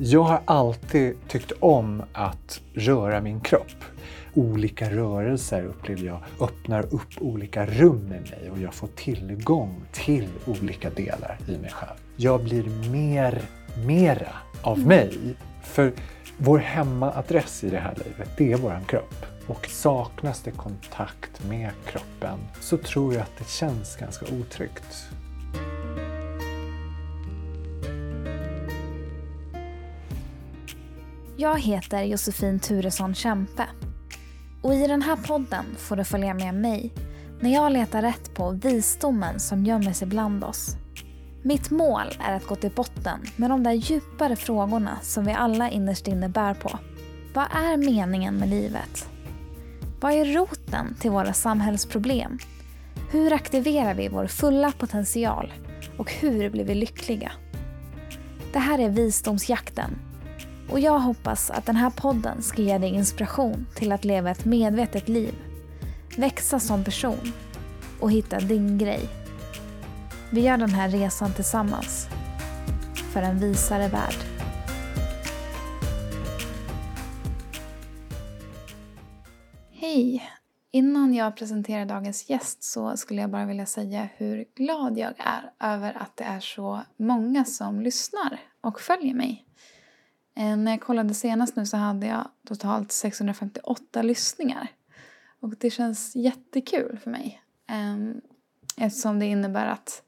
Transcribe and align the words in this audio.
Jag 0.00 0.22
har 0.22 0.40
alltid 0.44 1.16
tyckt 1.28 1.52
om 1.60 2.02
att 2.12 2.60
röra 2.74 3.20
min 3.20 3.40
kropp. 3.40 3.84
Olika 4.34 4.90
rörelser 4.90 5.64
upplever 5.64 6.02
jag 6.02 6.20
öppnar 6.40 6.94
upp 6.94 7.08
olika 7.20 7.66
rum 7.66 8.06
i 8.06 8.30
mig 8.30 8.50
och 8.50 8.58
jag 8.58 8.74
får 8.74 8.88
tillgång 8.96 9.80
till 9.92 10.28
olika 10.46 10.90
delar 10.90 11.38
i 11.48 11.58
mig 11.58 11.70
själv. 11.70 11.98
Jag 12.16 12.44
blir 12.44 12.90
mer, 12.90 13.42
mera 13.86 14.32
av 14.62 14.78
mig. 14.78 15.18
För 15.62 15.92
vår 16.36 16.58
hemmaadress 16.58 17.64
i 17.64 17.70
det 17.70 17.78
här 17.78 17.94
livet, 18.04 18.30
det 18.36 18.52
är 18.52 18.56
vår 18.56 18.80
kropp. 18.88 19.26
Och 19.46 19.66
saknas 19.66 20.42
det 20.42 20.50
kontakt 20.50 21.44
med 21.48 21.70
kroppen 21.86 22.38
så 22.60 22.76
tror 22.76 23.14
jag 23.14 23.22
att 23.22 23.38
det 23.38 23.48
känns 23.48 23.96
ganska 23.96 24.26
otryggt. 24.40 25.08
Jag 31.40 31.60
heter 31.60 32.02
Josefin 32.02 32.60
Turesson 32.60 33.14
Kämpe. 33.14 33.66
Och 34.62 34.74
i 34.74 34.86
den 34.86 35.02
här 35.02 35.16
podden 35.16 35.64
får 35.76 35.96
du 35.96 36.04
följa 36.04 36.34
med 36.34 36.54
mig 36.54 36.92
när 37.40 37.54
jag 37.54 37.72
letar 37.72 38.02
rätt 38.02 38.34
på 38.34 38.50
visdomen 38.50 39.40
som 39.40 39.64
gömmer 39.64 39.92
sig 39.92 40.08
bland 40.08 40.44
oss. 40.44 40.76
Mitt 41.42 41.70
mål 41.70 42.06
är 42.20 42.36
att 42.36 42.46
gå 42.46 42.54
till 42.54 42.70
botten 42.70 43.20
med 43.36 43.50
de 43.50 43.62
där 43.62 43.72
djupare 43.72 44.36
frågorna 44.36 44.98
som 45.02 45.24
vi 45.24 45.32
alla 45.32 45.70
innerst 45.70 46.08
inne 46.08 46.28
bär 46.28 46.54
på. 46.54 46.78
Vad 47.34 47.46
är 47.52 47.76
meningen 47.76 48.36
med 48.36 48.48
livet? 48.48 49.08
Vad 50.00 50.12
är 50.12 50.24
roten 50.24 50.94
till 51.00 51.10
våra 51.10 51.32
samhällsproblem? 51.32 52.38
Hur 53.10 53.32
aktiverar 53.32 53.94
vi 53.94 54.08
vår 54.08 54.26
fulla 54.26 54.72
potential? 54.72 55.52
Och 55.96 56.12
hur 56.12 56.50
blir 56.50 56.64
vi 56.64 56.74
lyckliga? 56.74 57.32
Det 58.52 58.58
här 58.58 58.78
är 58.78 58.88
Visdomsjakten 58.88 59.98
och 60.70 60.80
jag 60.80 60.98
hoppas 60.98 61.50
att 61.50 61.66
den 61.66 61.76
här 61.76 61.90
podden 61.90 62.42
ska 62.42 62.62
ge 62.62 62.78
dig 62.78 62.90
inspiration 62.90 63.66
till 63.74 63.92
att 63.92 64.04
leva 64.04 64.30
ett 64.30 64.44
medvetet 64.44 65.08
liv, 65.08 65.34
växa 66.16 66.60
som 66.60 66.84
person 66.84 67.32
och 68.00 68.12
hitta 68.12 68.40
din 68.40 68.78
grej. 68.78 69.08
Vi 70.32 70.40
gör 70.40 70.56
den 70.56 70.70
här 70.70 70.88
resan 70.88 71.32
tillsammans 71.32 72.08
för 73.12 73.22
en 73.22 73.38
visare 73.38 73.88
värld. 73.88 74.16
Hej! 79.72 80.30
Innan 80.72 81.14
jag 81.14 81.36
presenterar 81.36 81.84
dagens 81.86 82.30
gäst 82.30 82.62
så 82.62 82.96
skulle 82.96 83.20
jag 83.20 83.30
bara 83.30 83.46
vilja 83.46 83.66
säga 83.66 84.08
hur 84.16 84.44
glad 84.56 84.98
jag 84.98 85.12
är 85.18 85.74
över 85.74 86.02
att 86.02 86.16
det 86.16 86.24
är 86.24 86.40
så 86.40 86.80
många 86.96 87.44
som 87.44 87.80
lyssnar 87.80 88.40
och 88.60 88.80
följer 88.80 89.14
mig. 89.14 89.47
Eh, 90.38 90.56
när 90.56 90.70
jag 90.70 90.80
kollade 90.80 91.14
senast 91.14 91.56
nu 91.56 91.66
så 91.66 91.76
hade 91.76 92.06
jag 92.06 92.28
totalt 92.46 92.92
658 92.92 94.02
lyssningar. 94.02 94.68
Och 95.40 95.54
det 95.58 95.70
känns 95.70 96.16
jättekul 96.16 96.98
för 97.02 97.10
mig. 97.10 97.42
Ehm, 97.66 98.20
eftersom 98.76 99.18
det 99.18 99.26
innebär 99.26 99.66
att 99.66 100.02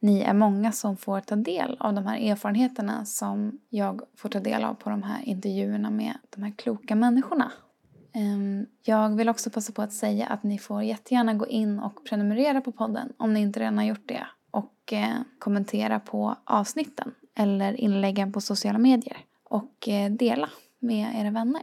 ni 0.00 0.20
är 0.20 0.34
många 0.34 0.72
som 0.72 0.96
får 0.96 1.20
ta 1.20 1.36
del 1.36 1.76
av 1.80 1.94
de 1.94 2.06
här 2.06 2.18
erfarenheterna 2.18 3.04
som 3.04 3.58
jag 3.68 4.00
får 4.16 4.28
ta 4.28 4.40
del 4.40 4.64
av 4.64 4.74
på 4.74 4.90
de 4.90 5.02
här 5.02 5.22
intervjuerna 5.22 5.90
med 5.90 6.14
de 6.30 6.42
här 6.42 6.52
kloka 6.56 6.94
människorna. 6.94 7.52
Ehm, 8.12 8.66
jag 8.82 9.16
vill 9.16 9.28
också 9.28 9.50
passa 9.50 9.72
på 9.72 9.82
att 9.82 9.92
säga 9.92 10.26
att 10.26 10.42
ni 10.42 10.58
får 10.58 10.82
jättegärna 10.82 11.34
gå 11.34 11.46
in 11.46 11.78
och 11.78 12.04
prenumerera 12.04 12.60
på 12.60 12.72
podden 12.72 13.12
om 13.16 13.34
ni 13.34 13.40
inte 13.40 13.60
redan 13.60 13.78
har 13.78 13.84
gjort 13.84 14.08
det 14.08 14.26
och 14.50 14.92
eh, 14.92 15.16
kommentera 15.38 16.00
på 16.00 16.36
avsnitten 16.44 17.14
eller 17.34 17.80
inläggen 17.80 18.32
på 18.32 18.40
sociala 18.40 18.78
medier 18.78 19.16
och 19.50 19.88
eh, 19.88 20.10
dela 20.10 20.50
med 20.78 21.14
era 21.14 21.30
vänner. 21.30 21.62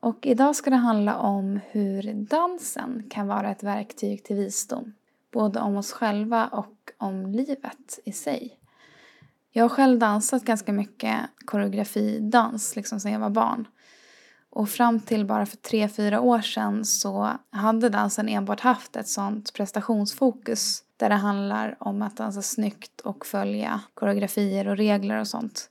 Och 0.00 0.26
idag 0.26 0.56
ska 0.56 0.70
det 0.70 0.76
handla 0.76 1.18
om 1.18 1.60
hur 1.70 2.14
dansen 2.14 3.06
kan 3.10 3.26
vara 3.26 3.50
ett 3.50 3.62
verktyg 3.62 4.24
till 4.24 4.36
visdom. 4.36 4.94
Både 5.32 5.60
om 5.60 5.76
oss 5.76 5.92
själva 5.92 6.46
och 6.46 6.90
om 6.98 7.26
livet 7.26 7.98
i 8.04 8.12
sig. 8.12 8.58
Jag 9.52 9.64
har 9.64 9.68
själv 9.68 9.98
dansat 9.98 10.44
ganska 10.44 10.72
mycket 10.72 11.20
koreografidans 11.44 12.76
liksom 12.76 13.00
sedan 13.00 13.12
jag 13.12 13.20
var 13.20 13.30
barn. 13.30 13.68
Och 14.50 14.68
fram 14.68 15.00
till 15.00 15.26
bara 15.26 15.46
för 15.46 15.56
tre, 15.56 15.88
fyra 15.88 16.20
år 16.20 16.40
sedan 16.40 16.84
så 16.84 17.30
hade 17.50 17.88
dansen 17.88 18.28
enbart 18.28 18.60
haft 18.60 18.96
ett 18.96 19.08
sånt 19.08 19.52
prestationsfokus 19.52 20.82
där 20.96 21.08
det 21.08 21.14
handlar 21.14 21.76
om 21.80 22.02
att 22.02 22.16
dansa 22.16 22.42
snyggt 22.42 23.00
och 23.00 23.26
följa 23.26 23.80
koreografier 23.94 24.68
och 24.68 24.76
regler 24.76 25.20
och 25.20 25.28
sånt. 25.28 25.70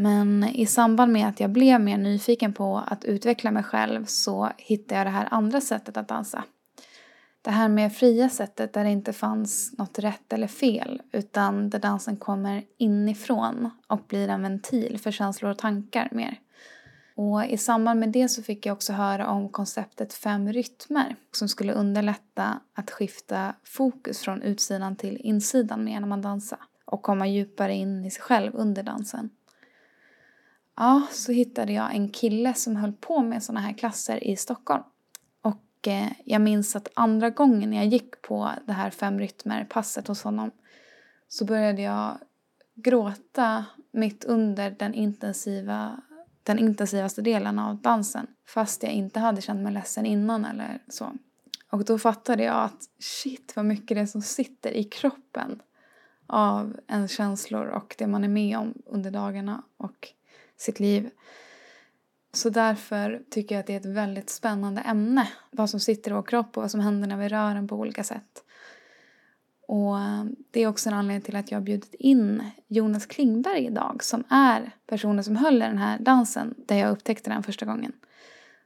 Men 0.00 0.44
i 0.44 0.66
samband 0.66 1.12
med 1.12 1.28
att 1.28 1.40
jag 1.40 1.50
blev 1.50 1.80
mer 1.80 1.98
nyfiken 1.98 2.52
på 2.52 2.82
att 2.86 3.04
utveckla 3.04 3.50
mig 3.50 3.62
själv 3.62 4.04
så 4.04 4.50
hittade 4.56 4.98
jag 4.98 5.06
det 5.06 5.10
här 5.10 5.28
andra 5.30 5.60
sättet 5.60 5.96
att 5.96 6.08
dansa. 6.08 6.44
Det 7.42 7.50
här 7.50 7.68
med 7.68 7.92
fria 7.92 8.28
sättet 8.28 8.72
där 8.72 8.84
det 8.84 8.90
inte 8.90 9.12
fanns 9.12 9.78
något 9.78 9.98
rätt 9.98 10.32
eller 10.32 10.46
fel 10.46 11.02
utan 11.12 11.70
där 11.70 11.78
dansen 11.78 12.16
kommer 12.16 12.64
inifrån 12.76 13.70
och 13.86 14.00
blir 14.08 14.28
en 14.28 14.42
ventil 14.42 14.98
för 14.98 15.10
känslor 15.10 15.50
och 15.50 15.58
tankar 15.58 16.08
mer. 16.12 16.40
Och 17.14 17.44
i 17.44 17.58
samband 17.58 18.00
med 18.00 18.08
det 18.08 18.28
så 18.28 18.42
fick 18.42 18.66
jag 18.66 18.72
också 18.72 18.92
höra 18.92 19.28
om 19.28 19.48
konceptet 19.48 20.14
fem 20.14 20.52
rytmer 20.52 21.16
som 21.32 21.48
skulle 21.48 21.72
underlätta 21.72 22.60
att 22.74 22.90
skifta 22.90 23.54
fokus 23.64 24.20
från 24.20 24.42
utsidan 24.42 24.96
till 24.96 25.16
insidan 25.16 25.84
mer 25.84 26.00
när 26.00 26.08
man 26.08 26.22
dansar 26.22 26.58
och 26.84 27.02
komma 27.02 27.26
djupare 27.26 27.74
in 27.74 28.04
i 28.04 28.10
sig 28.10 28.22
själv 28.22 28.52
under 28.54 28.82
dansen. 28.82 29.30
Ja, 30.80 31.02
så 31.12 31.32
hittade 31.32 31.72
jag 31.72 31.94
en 31.94 32.08
kille 32.08 32.54
som 32.54 32.76
höll 32.76 32.92
på 32.92 33.22
med 33.22 33.42
såna 33.42 33.60
här 33.60 33.72
klasser 33.72 34.24
i 34.24 34.36
Stockholm. 34.36 34.82
Och 35.42 35.88
eh, 35.88 36.08
jag 36.24 36.40
minns 36.40 36.76
att 36.76 36.88
andra 36.94 37.30
gången 37.30 37.72
jag 37.72 37.86
gick 37.86 38.22
på 38.22 38.50
det 38.66 38.72
här 38.72 38.90
fem 38.90 39.18
rytmer-passet 39.18 40.08
hos 40.08 40.22
honom 40.22 40.50
så 41.28 41.44
började 41.44 41.82
jag 41.82 42.18
gråta 42.74 43.64
mitt 43.92 44.24
under 44.24 44.70
den 44.70 44.94
intensiva 44.94 46.00
den 46.42 46.58
intensivaste 46.58 47.22
delen 47.22 47.58
av 47.58 47.76
dansen 47.76 48.26
fast 48.46 48.82
jag 48.82 48.92
inte 48.92 49.20
hade 49.20 49.40
känt 49.40 49.62
mig 49.62 49.72
ledsen 49.72 50.06
innan 50.06 50.44
eller 50.44 50.82
så. 50.88 51.12
Och 51.70 51.84
då 51.84 51.98
fattade 51.98 52.42
jag 52.42 52.64
att 52.64 52.88
shit 52.98 53.52
vad 53.56 53.64
mycket 53.64 53.96
det 53.96 54.00
är 54.00 54.06
som 54.06 54.22
sitter 54.22 54.70
i 54.70 54.84
kroppen 54.84 55.62
av 56.26 56.80
ens 56.88 57.12
känslor 57.12 57.66
och 57.66 57.94
det 57.98 58.06
man 58.06 58.24
är 58.24 58.28
med 58.28 58.58
om 58.58 58.74
under 58.86 59.10
dagarna 59.10 59.62
och 59.76 60.12
sitt 60.58 60.80
liv. 60.80 61.10
Så 62.32 62.50
därför 62.50 63.22
tycker 63.30 63.54
jag 63.54 63.60
att 63.60 63.66
det 63.66 63.72
är 63.72 63.80
ett 63.80 63.96
väldigt 63.96 64.30
spännande 64.30 64.80
ämne. 64.80 65.28
Vad 65.50 65.70
som 65.70 65.80
sitter 65.80 66.10
i 66.10 66.14
vår 66.14 66.22
kropp 66.22 66.56
och 66.56 66.62
vad 66.62 66.70
som 66.70 66.80
händer 66.80 67.08
när 67.08 67.16
vi 67.16 67.28
rör 67.28 67.54
den 67.54 67.68
på 67.68 67.76
olika 67.76 68.04
sätt. 68.04 68.44
Och 69.68 69.98
eh, 69.98 70.24
det 70.50 70.62
är 70.62 70.66
också 70.66 70.88
en 70.88 70.94
anledning 70.94 71.22
till 71.22 71.36
att 71.36 71.50
jag 71.50 71.58
har 71.58 71.64
bjudit 71.64 71.94
in 71.94 72.50
Jonas 72.66 73.06
Klingberg 73.06 73.66
idag 73.66 74.04
som 74.04 74.24
är 74.28 74.70
personen 74.86 75.24
som 75.24 75.36
höll 75.36 75.58
den 75.58 75.78
här 75.78 75.98
dansen 75.98 76.54
där 76.66 76.76
jag 76.76 76.90
upptäckte 76.90 77.30
den 77.30 77.42
första 77.42 77.66
gången. 77.66 77.92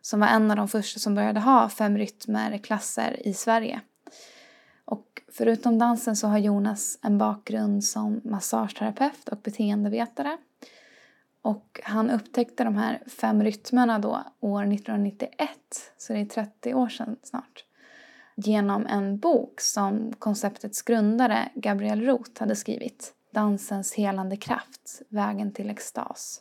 Som 0.00 0.20
var 0.20 0.26
en 0.26 0.50
av 0.50 0.56
de 0.56 0.68
första 0.68 1.00
som 1.00 1.14
började 1.14 1.40
ha 1.40 1.68
fem 1.68 1.98
rytmer 1.98 2.58
klasser 2.58 3.26
i 3.26 3.34
Sverige. 3.34 3.80
Och 4.84 5.22
förutom 5.32 5.78
dansen 5.78 6.16
så 6.16 6.26
har 6.26 6.38
Jonas 6.38 6.98
en 7.02 7.18
bakgrund 7.18 7.84
som 7.84 8.20
massageterapeut 8.24 9.28
och 9.28 9.38
beteendevetare 9.38 10.38
och 11.42 11.80
han 11.84 12.10
upptäckte 12.10 12.64
de 12.64 12.76
här 12.76 13.02
fem 13.06 13.42
rytmerna 13.42 13.98
då 13.98 14.22
år 14.40 14.62
1991, 14.62 15.50
så 15.96 16.12
det 16.12 16.18
är 16.18 16.24
30 16.24 16.74
år 16.74 16.88
sedan 16.88 17.16
snart. 17.22 17.64
Genom 18.36 18.86
en 18.86 19.18
bok 19.18 19.60
som 19.60 20.12
konceptets 20.18 20.82
grundare 20.82 21.48
Gabriel 21.54 22.00
Roth 22.00 22.40
hade 22.40 22.56
skrivit. 22.56 23.14
Dansens 23.30 23.94
helande 23.94 24.36
kraft, 24.36 25.02
vägen 25.08 25.52
till 25.52 25.70
extas. 25.70 26.40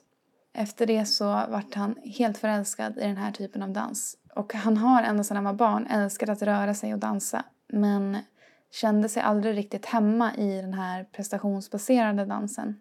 Efter 0.53 0.85
det 0.85 1.05
så 1.05 1.25
vart 1.25 1.75
han 1.75 1.95
helt 2.03 2.37
förälskad 2.37 2.97
i 2.97 3.01
den 3.01 3.17
här 3.17 3.31
typen 3.31 3.63
av 3.63 3.69
dans. 3.69 4.17
Och 4.35 4.53
han 4.53 4.77
har 4.77 5.03
ända 5.03 5.23
sedan 5.23 5.37
han 5.37 5.45
var 5.45 5.53
barn 5.53 5.87
älskat 5.87 6.29
att 6.29 6.41
röra 6.41 6.73
sig 6.73 6.93
och 6.93 6.99
dansa. 6.99 7.45
Men 7.67 8.17
kände 8.71 9.09
sig 9.09 9.23
aldrig 9.23 9.57
riktigt 9.57 9.85
hemma 9.85 10.35
i 10.35 10.61
den 10.61 10.73
här 10.73 11.03
prestationsbaserade 11.03 12.25
dansen. 12.25 12.79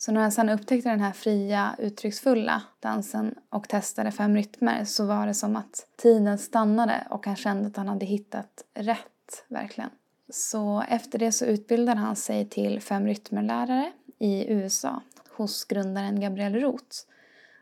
Så 0.00 0.12
när 0.12 0.22
jag 0.22 0.32
sen 0.32 0.48
upptäckte 0.48 0.88
den 0.88 1.00
här 1.00 1.12
fria, 1.12 1.76
uttrycksfulla 1.78 2.62
dansen 2.80 3.34
och 3.50 3.68
testade 3.68 4.10
fem 4.10 4.36
rytmer 4.36 4.84
så 4.84 5.06
var 5.06 5.26
det 5.26 5.34
som 5.34 5.56
att 5.56 5.86
tiden 5.96 6.38
stannade 6.38 7.06
och 7.10 7.26
han 7.26 7.36
kände 7.36 7.66
att 7.68 7.76
han 7.76 7.88
hade 7.88 8.06
hittat 8.06 8.64
rätt, 8.74 9.44
verkligen. 9.48 9.90
Så 10.30 10.84
efter 10.88 11.18
det 11.18 11.32
så 11.32 11.44
utbildade 11.44 12.00
han 12.00 12.16
sig 12.16 12.48
till 12.48 12.80
fem 12.80 13.06
rytmerlärare 13.06 13.92
i 14.18 14.52
USA 14.52 15.02
hos 15.36 15.64
grundaren 15.64 16.20
Gabriel 16.20 16.54
Roth. 16.54 16.96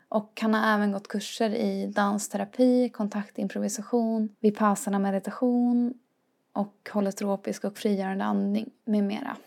Och 0.09 0.39
han 0.41 0.53
har 0.53 0.75
även 0.75 0.91
gått 0.91 1.07
kurser 1.07 1.49
i 1.55 1.87
dansterapi, 1.87 2.89
kontaktimprovisation, 2.89 4.29
vipassana 4.39 4.99
meditation 4.99 5.93
och 6.53 6.89
holotropisk 6.93 7.63
och 7.63 7.77
frigörande 7.77 8.25
andning 8.25 8.69
med 8.85 9.03
mera. 9.03 9.37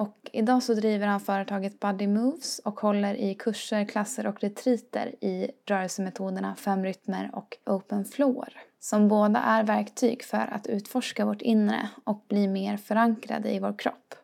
Och 0.00 0.30
idag 0.32 0.62
så 0.62 0.74
driver 0.74 1.06
han 1.06 1.20
företaget 1.20 1.80
Body 1.80 2.06
Moves 2.06 2.58
och 2.58 2.80
håller 2.80 3.14
i 3.14 3.34
kurser, 3.34 3.84
klasser 3.84 4.26
och 4.26 4.40
retriter 4.40 5.24
i 5.24 5.50
rörelsemetoderna 5.66 6.54
fem 6.54 6.84
rytmer 6.84 7.30
och 7.32 7.56
open 7.66 8.04
floor. 8.04 8.48
Som 8.78 9.08
båda 9.08 9.40
är 9.40 9.64
verktyg 9.64 10.24
för 10.24 10.48
att 10.52 10.66
utforska 10.66 11.24
vårt 11.24 11.42
inre 11.42 11.88
och 12.04 12.24
bli 12.28 12.48
mer 12.48 12.76
förankrade 12.76 13.54
i 13.54 13.58
vår 13.58 13.78
kropp. 13.78 14.14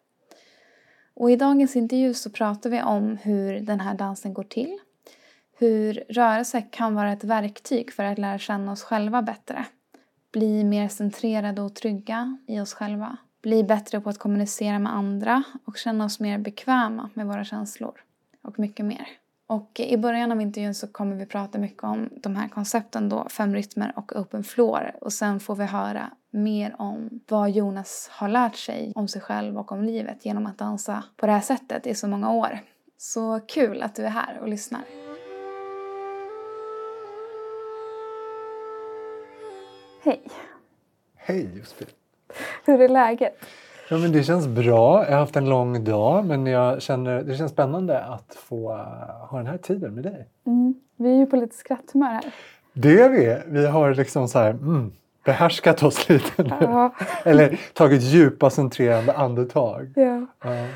Och 1.14 1.31
i 1.31 1.37
dagens 1.37 1.76
intervju 1.76 2.14
så 2.14 2.31
pratar 2.31 2.70
vi 2.70 2.82
om 2.82 3.17
hur 3.17 3.61
den 3.61 3.81
här 3.81 3.94
dansen 3.94 4.34
går 4.34 4.44
till. 4.44 4.78
Hur 5.58 6.05
rörelse 6.08 6.62
kan 6.62 6.94
vara 6.94 7.12
ett 7.12 7.25
verktyg 7.25 7.93
för 7.93 8.05
att 8.05 8.19
lära 8.19 8.38
känna 8.38 8.73
oss 8.73 8.82
själva 8.82 9.23
bättre. 9.23 9.64
Bli 10.32 10.64
mer 10.64 10.88
centrerade 10.88 11.62
och 11.62 11.75
trygga 11.75 12.38
i 12.46 12.61
oss 12.61 12.75
själva 12.75 13.17
bli 13.47 13.65
bättre 13.65 14.01
på 14.01 14.11
att 14.11 14.19
kommunicera 14.19 14.79
med 14.79 14.95
andra 14.95 15.43
och 15.65 15.77
känna 15.77 16.05
oss 16.05 16.21
mer 16.21 16.39
bekväma 16.39 17.11
med 17.15 17.27
våra 17.27 17.45
känslor 17.45 18.01
och 18.43 18.59
mycket 18.59 18.87
mer. 18.87 19.07
Och 19.47 19.81
i 19.81 19.97
början 19.97 20.33
av 20.33 20.41
intervjun 20.41 20.75
så 20.75 20.87
kommer 20.87 21.17
vi 21.17 21.27
prata 21.27 21.59
mycket 21.59 21.85
om 21.85 22.09
de 22.23 22.37
här 22.37 22.49
koncepten 22.49 23.09
då, 23.09 23.29
fem 23.29 23.55
rytmer 23.55 23.93
och 23.97 24.17
open 24.17 24.45
floor 24.45 24.93
och 25.01 25.13
sen 25.13 25.41
får 25.41 25.57
vi 25.57 25.65
höra 25.65 26.11
mer 26.31 26.75
om 26.79 27.21
vad 27.29 27.51
Jonas 27.51 28.09
har 28.13 28.29
lärt 28.29 28.57
sig 28.57 28.93
om 28.95 29.09
sig 29.09 29.21
själv 29.21 29.59
och 29.59 29.73
om 29.73 29.85
livet 29.85 30.25
genom 30.25 30.47
att 30.47 30.59
dansa 30.59 31.05
på 31.17 31.27
det 31.27 31.33
här 31.33 31.41
sättet 31.41 31.87
i 31.87 31.95
så 31.95 32.09
många 32.09 32.33
år. 32.33 32.59
Så 32.99 33.41
kul 33.41 33.83
att 33.83 33.95
du 33.95 34.03
är 34.03 34.11
här 34.11 34.39
och 34.41 34.49
lyssnar. 34.49 34.83
Hej! 40.03 40.23
Hej 41.15 41.59
Josefin! 41.59 42.06
Hur 42.64 42.81
är 42.81 42.88
läget? 42.88 43.37
Ja, 43.90 43.99
men 43.99 44.12
det 44.12 44.23
känns 44.23 44.46
bra. 44.46 45.05
Jag 45.05 45.12
har 45.12 45.19
haft 45.19 45.37
en 45.37 45.49
lång 45.49 45.84
dag 45.84 46.25
men 46.25 46.46
jag 46.46 46.82
känner, 46.82 47.23
det 47.23 47.37
känns 47.37 47.52
spännande 47.52 48.05
att 48.05 48.34
få 48.34 48.73
uh, 48.73 48.78
ha 49.31 49.38
den 49.38 49.46
här 49.46 49.58
tiden 49.58 49.94
med 49.94 50.05
dig. 50.05 50.28
Mm. 50.46 50.75
Vi 50.96 51.11
är 51.11 51.14
ju 51.14 51.26
på 51.26 51.37
lite 51.37 51.56
skratthumör 51.56 52.06
här. 52.06 52.32
Det 52.73 53.00
är 53.00 53.08
vi. 53.08 53.38
Vi 53.46 53.67
har 53.67 53.94
liksom 53.94 54.28
så 54.28 54.38
här, 54.38 54.50
mm, 54.50 54.93
behärskat 55.25 55.82
oss 55.82 56.08
lite 56.08 56.43
nu. 56.43 56.56
Ja. 56.61 56.94
Eller 57.25 57.61
tagit 57.73 58.02
djupa 58.02 58.50
centrerande 58.50 59.12
andetag. 59.12 59.93
Ja. 59.96 60.26
ja. 60.43 60.67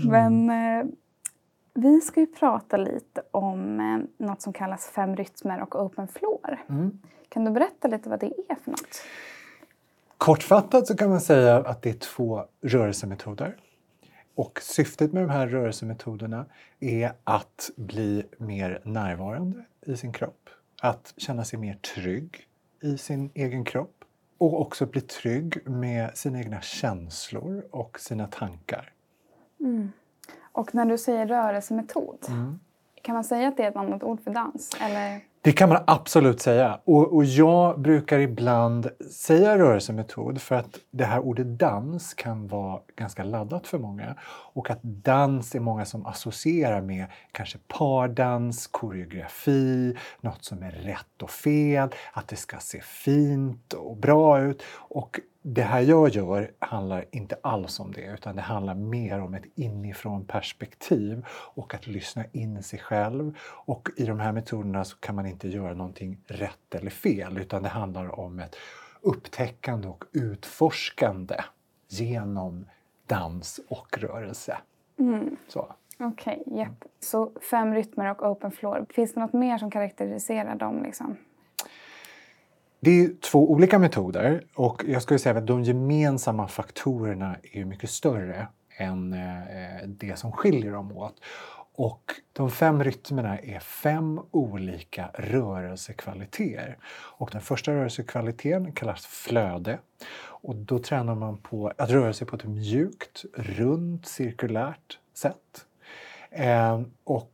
Mm. 0.00 0.40
Men 0.46 0.50
eh, 0.50 0.86
vi 1.74 2.00
ska 2.00 2.20
ju 2.20 2.26
prata 2.26 2.76
lite 2.76 3.22
om 3.30 3.80
eh, 3.80 4.26
något 4.26 4.42
som 4.42 4.52
kallas 4.52 4.86
fem 4.86 5.16
rytmer 5.16 5.62
och 5.62 5.84
open 5.84 6.08
floor. 6.08 6.58
Mm. 6.68 6.98
Kan 7.28 7.44
du 7.44 7.50
berätta 7.50 7.88
lite 7.88 8.08
vad 8.08 8.20
det 8.20 8.26
är 8.26 8.54
för 8.64 8.70
något? 8.70 9.02
Kortfattat 10.20 10.86
så 10.86 10.96
kan 10.96 11.10
man 11.10 11.20
säga 11.20 11.56
att 11.56 11.82
det 11.82 11.90
är 11.90 11.94
två 11.94 12.44
rörelsemetoder. 12.62 13.56
Och 14.34 14.62
syftet 14.62 15.12
med 15.12 15.22
de 15.22 15.30
här 15.30 15.46
rörelsemetoderna 15.46 16.46
är 16.80 17.12
att 17.24 17.70
bli 17.76 18.26
mer 18.38 18.82
närvarande 18.84 19.64
i 19.86 19.96
sin 19.96 20.12
kropp. 20.12 20.48
Att 20.82 21.14
känna 21.16 21.44
sig 21.44 21.58
mer 21.58 21.74
trygg 21.74 22.46
i 22.82 22.98
sin 22.98 23.30
egen 23.34 23.64
kropp. 23.64 24.04
Och 24.38 24.60
också 24.60 24.86
bli 24.86 25.00
trygg 25.00 25.68
med 25.68 26.16
sina 26.16 26.38
egna 26.38 26.60
känslor 26.60 27.66
och 27.70 28.00
sina 28.00 28.26
tankar. 28.26 28.92
Mm. 29.60 29.92
Och 30.52 30.74
när 30.74 30.84
du 30.84 30.98
säger 30.98 31.26
rörelsemetod, 31.26 32.26
mm. 32.28 32.60
kan 33.02 33.14
man 33.14 33.24
säga 33.24 33.48
att 33.48 33.56
det 33.56 33.62
är 33.62 33.70
ett 33.70 33.76
annat 33.76 34.02
ord 34.02 34.20
för 34.20 34.30
dans? 34.30 34.70
Eller? 34.80 35.29
Det 35.42 35.52
kan 35.52 35.68
man 35.68 35.82
absolut 35.86 36.40
säga. 36.40 36.80
Och, 36.84 37.16
och, 37.16 37.24
jag 37.24 37.80
brukar 37.80 38.18
ibland 38.18 38.90
säga 39.10 39.58
rörelsemetod 39.58 40.40
för 40.40 40.54
att 40.54 40.78
det 40.90 41.04
här 41.04 41.20
ordet 41.20 41.46
dans 41.46 42.14
kan 42.14 42.46
vara 42.46 42.80
ganska 42.96 43.24
laddat 43.24 43.66
för 43.66 43.78
många. 43.78 44.16
Och 44.52 44.70
att 44.70 44.78
dans 44.82 45.54
är 45.54 45.60
många 45.60 45.84
som 45.84 46.06
associerar 46.06 46.80
med 46.80 47.06
kanske 47.32 47.58
pardans, 47.68 48.66
koreografi, 48.66 49.96
något 50.20 50.44
som 50.44 50.62
är 50.62 50.70
rätt 50.70 51.22
och 51.22 51.30
fel, 51.30 51.88
att 52.12 52.28
det 52.28 52.36
ska 52.36 52.58
se 52.58 52.80
fint 52.80 53.72
och 53.72 53.96
bra 53.96 54.40
ut. 54.40 54.62
Och 54.72 55.20
det 55.42 55.62
här 55.62 55.80
jag 55.80 56.08
gör 56.08 56.50
handlar 56.58 57.04
inte 57.10 57.36
alls 57.42 57.80
om 57.80 57.92
det 57.92 58.14
utan 58.14 58.36
det 58.36 58.42
handlar 58.42 58.74
mer 58.74 59.20
om 59.20 59.34
ett 59.34 59.44
inifrån 59.54 60.24
perspektiv 60.24 61.26
och 61.30 61.74
att 61.74 61.86
lyssna 61.86 62.24
in 62.32 62.62
sig 62.62 62.78
själv. 62.78 63.38
Och 63.42 63.88
i 63.96 64.04
de 64.04 64.20
här 64.20 64.32
metoderna 64.32 64.84
så 64.84 64.96
kan 64.96 65.14
man 65.14 65.26
inte 65.26 65.48
göra 65.48 65.74
någonting 65.74 66.18
rätt 66.26 66.74
eller 66.74 66.90
fel 66.90 67.38
utan 67.38 67.62
det 67.62 67.68
handlar 67.68 68.20
om 68.20 68.38
ett 68.38 68.56
upptäckande 69.00 69.88
och 69.88 70.04
utforskande 70.12 71.36
genom 71.88 72.66
dans 73.06 73.60
och 73.68 73.98
rörelse. 73.98 74.58
Mm. 74.98 75.36
Okej, 75.98 76.42
okay, 76.46 76.58
yep. 76.58 76.84
Så 77.00 77.32
fem 77.50 77.74
rytmer 77.74 78.10
och 78.10 78.30
open 78.30 78.50
floor. 78.50 78.86
Finns 78.90 79.14
det 79.14 79.20
något 79.20 79.32
mer 79.32 79.58
som 79.58 79.70
karaktäriserar 79.70 80.54
dem? 80.54 80.82
Liksom? 80.82 81.16
Det 82.82 82.90
är 82.90 83.10
två 83.20 83.50
olika 83.50 83.78
metoder 83.78 84.44
och 84.54 84.84
jag 84.86 85.02
skulle 85.02 85.18
säga 85.18 85.38
att 85.38 85.46
de 85.46 85.62
gemensamma 85.62 86.48
faktorerna 86.48 87.36
är 87.52 87.64
mycket 87.64 87.90
större 87.90 88.46
än 88.76 89.12
eh, 89.12 89.86
det 89.86 90.18
som 90.18 90.32
skiljer 90.32 90.72
dem 90.72 90.96
åt. 90.96 91.14
Och 91.74 92.12
de 92.32 92.50
fem 92.50 92.84
rytmerna 92.84 93.38
är 93.38 93.58
fem 93.58 94.20
olika 94.30 95.10
rörelsekvaliteter. 95.14 96.78
Och 97.18 97.30
den 97.32 97.40
första 97.40 97.72
rörelsekvaliteten 97.72 98.72
kallas 98.72 99.06
flöde. 99.06 99.78
Och 100.22 100.56
då 100.56 100.78
tränar 100.78 101.14
man 101.14 101.38
på 101.38 101.72
att 101.78 101.90
röra 101.90 102.12
sig 102.12 102.26
på 102.26 102.36
ett 102.36 102.44
mjukt, 102.44 103.24
runt, 103.34 104.06
cirkulärt 104.06 104.98
sätt. 105.14 105.66
Eh, 106.30 106.80
och 107.04 107.32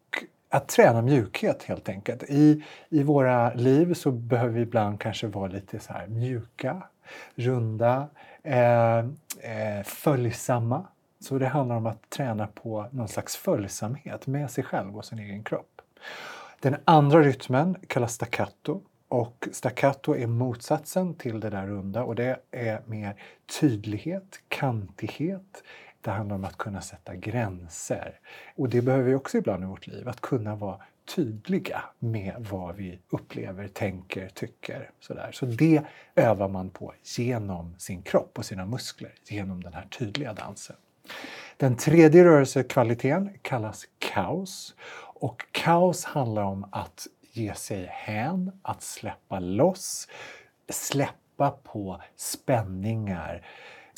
att 0.49 0.69
träna 0.69 1.03
mjukhet 1.03 1.63
helt 1.63 1.89
enkelt. 1.89 2.23
I, 2.23 2.65
I 2.89 3.03
våra 3.03 3.55
liv 3.55 3.95
så 3.95 4.11
behöver 4.11 4.53
vi 4.53 4.61
ibland 4.61 5.01
kanske 5.01 5.27
vara 5.27 5.47
lite 5.47 5.79
så 5.79 5.93
här 5.93 6.07
mjuka, 6.07 6.83
runda, 7.35 8.09
eh, 8.43 8.99
eh, 8.99 9.83
följsamma. 9.85 10.87
Så 11.21 11.39
det 11.39 11.47
handlar 11.47 11.77
om 11.77 11.87
att 11.87 12.11
träna 12.11 12.47
på 12.47 12.87
någon 12.91 13.09
slags 13.09 13.37
följsamhet 13.37 14.27
med 14.27 14.51
sig 14.51 14.65
själv 14.65 14.97
och 14.97 15.05
sin 15.05 15.19
egen 15.19 15.45
kropp. 15.45 15.81
Den 16.61 16.77
andra 16.85 17.23
rytmen 17.23 17.77
kallas 17.87 18.13
staccato 18.15 18.81
och 19.09 19.49
staccato 19.53 20.17
är 20.17 20.27
motsatsen 20.27 21.15
till 21.15 21.41
det 21.41 21.51
där 21.51 21.67
runda 21.67 22.05
och 22.05 22.15
det 22.15 22.37
är 22.51 22.81
mer 22.87 23.17
tydlighet, 23.61 24.41
kantighet, 24.49 25.63
det 26.07 26.13
handlar 26.13 26.37
om 26.37 26.45
att 26.45 26.59
kunna 26.59 26.81
sätta 26.81 27.15
gränser. 27.15 28.21
Och 28.57 28.69
det 28.69 28.83
behöver 28.83 29.05
vi 29.05 29.15
också 29.15 29.39
ibland 29.39 29.63
i 29.63 29.67
vårt 29.67 29.87
liv, 29.87 30.09
att 30.09 30.21
kunna 30.21 30.57
vara 30.57 30.81
tydliga 31.15 31.85
med 31.99 32.47
vad 32.51 32.77
vi 32.77 32.99
upplever, 33.11 33.69
tänker, 33.69 34.29
tycker. 34.29 34.91
Sådär. 35.01 35.31
Så 35.33 35.47
det 35.47 35.83
övar 36.15 36.49
man 36.49 36.71
på 36.71 36.95
genom 37.17 37.75
sin 37.79 38.03
kropp 38.03 38.39
och 38.39 38.45
sina 38.45 38.67
muskler, 38.67 39.13
genom 39.25 39.63
den 39.63 39.73
här 39.73 39.87
tydliga 39.87 40.33
dansen. 40.33 40.77
Den 41.57 41.77
tredje 41.77 42.25
rörelsekvaliteten 42.25 43.39
kallas 43.43 43.85
kaos. 43.99 44.75
Och 45.21 45.45
kaos 45.53 46.05
handlar 46.05 46.43
om 46.43 46.69
att 46.73 47.07
ge 47.33 47.55
sig 47.55 47.87
hän, 47.91 48.61
att 48.63 48.83
släppa 48.83 49.41
loss, 49.41 50.09
släppa 50.69 51.51
på 51.51 52.03
spänningar, 52.17 53.47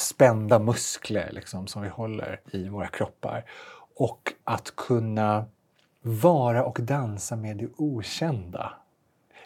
spända 0.00 0.59
muskler 0.59 1.31
liksom, 1.33 1.67
som 1.67 1.83
vi 1.83 1.88
håller 1.88 2.40
i 2.52 2.69
våra 2.69 2.87
kroppar. 2.87 3.45
Och 3.97 4.33
att 4.45 4.76
kunna 4.76 5.45
vara 6.02 6.64
och 6.64 6.78
dansa 6.81 7.37
med 7.37 7.57
det 7.57 7.69
okända. 7.76 8.73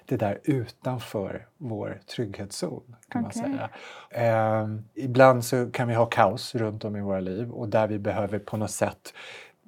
Det 0.04 0.16
där 0.16 0.40
utanför 0.44 1.46
vår 1.56 2.00
trygghetszon 2.06 2.96
kan 3.08 3.26
okay. 3.26 3.42
man 3.42 3.58
säga. 3.58 3.70
Eh, 4.10 4.68
ibland 4.94 5.44
så 5.44 5.70
kan 5.70 5.88
vi 5.88 5.94
ha 5.94 6.06
kaos 6.06 6.54
runt 6.54 6.84
om 6.84 6.96
i 6.96 7.00
våra 7.00 7.20
liv 7.20 7.50
och 7.50 7.68
där 7.68 7.86
vi 7.86 7.98
behöver 7.98 8.38
på 8.38 8.56
något 8.56 8.70
sätt 8.70 9.14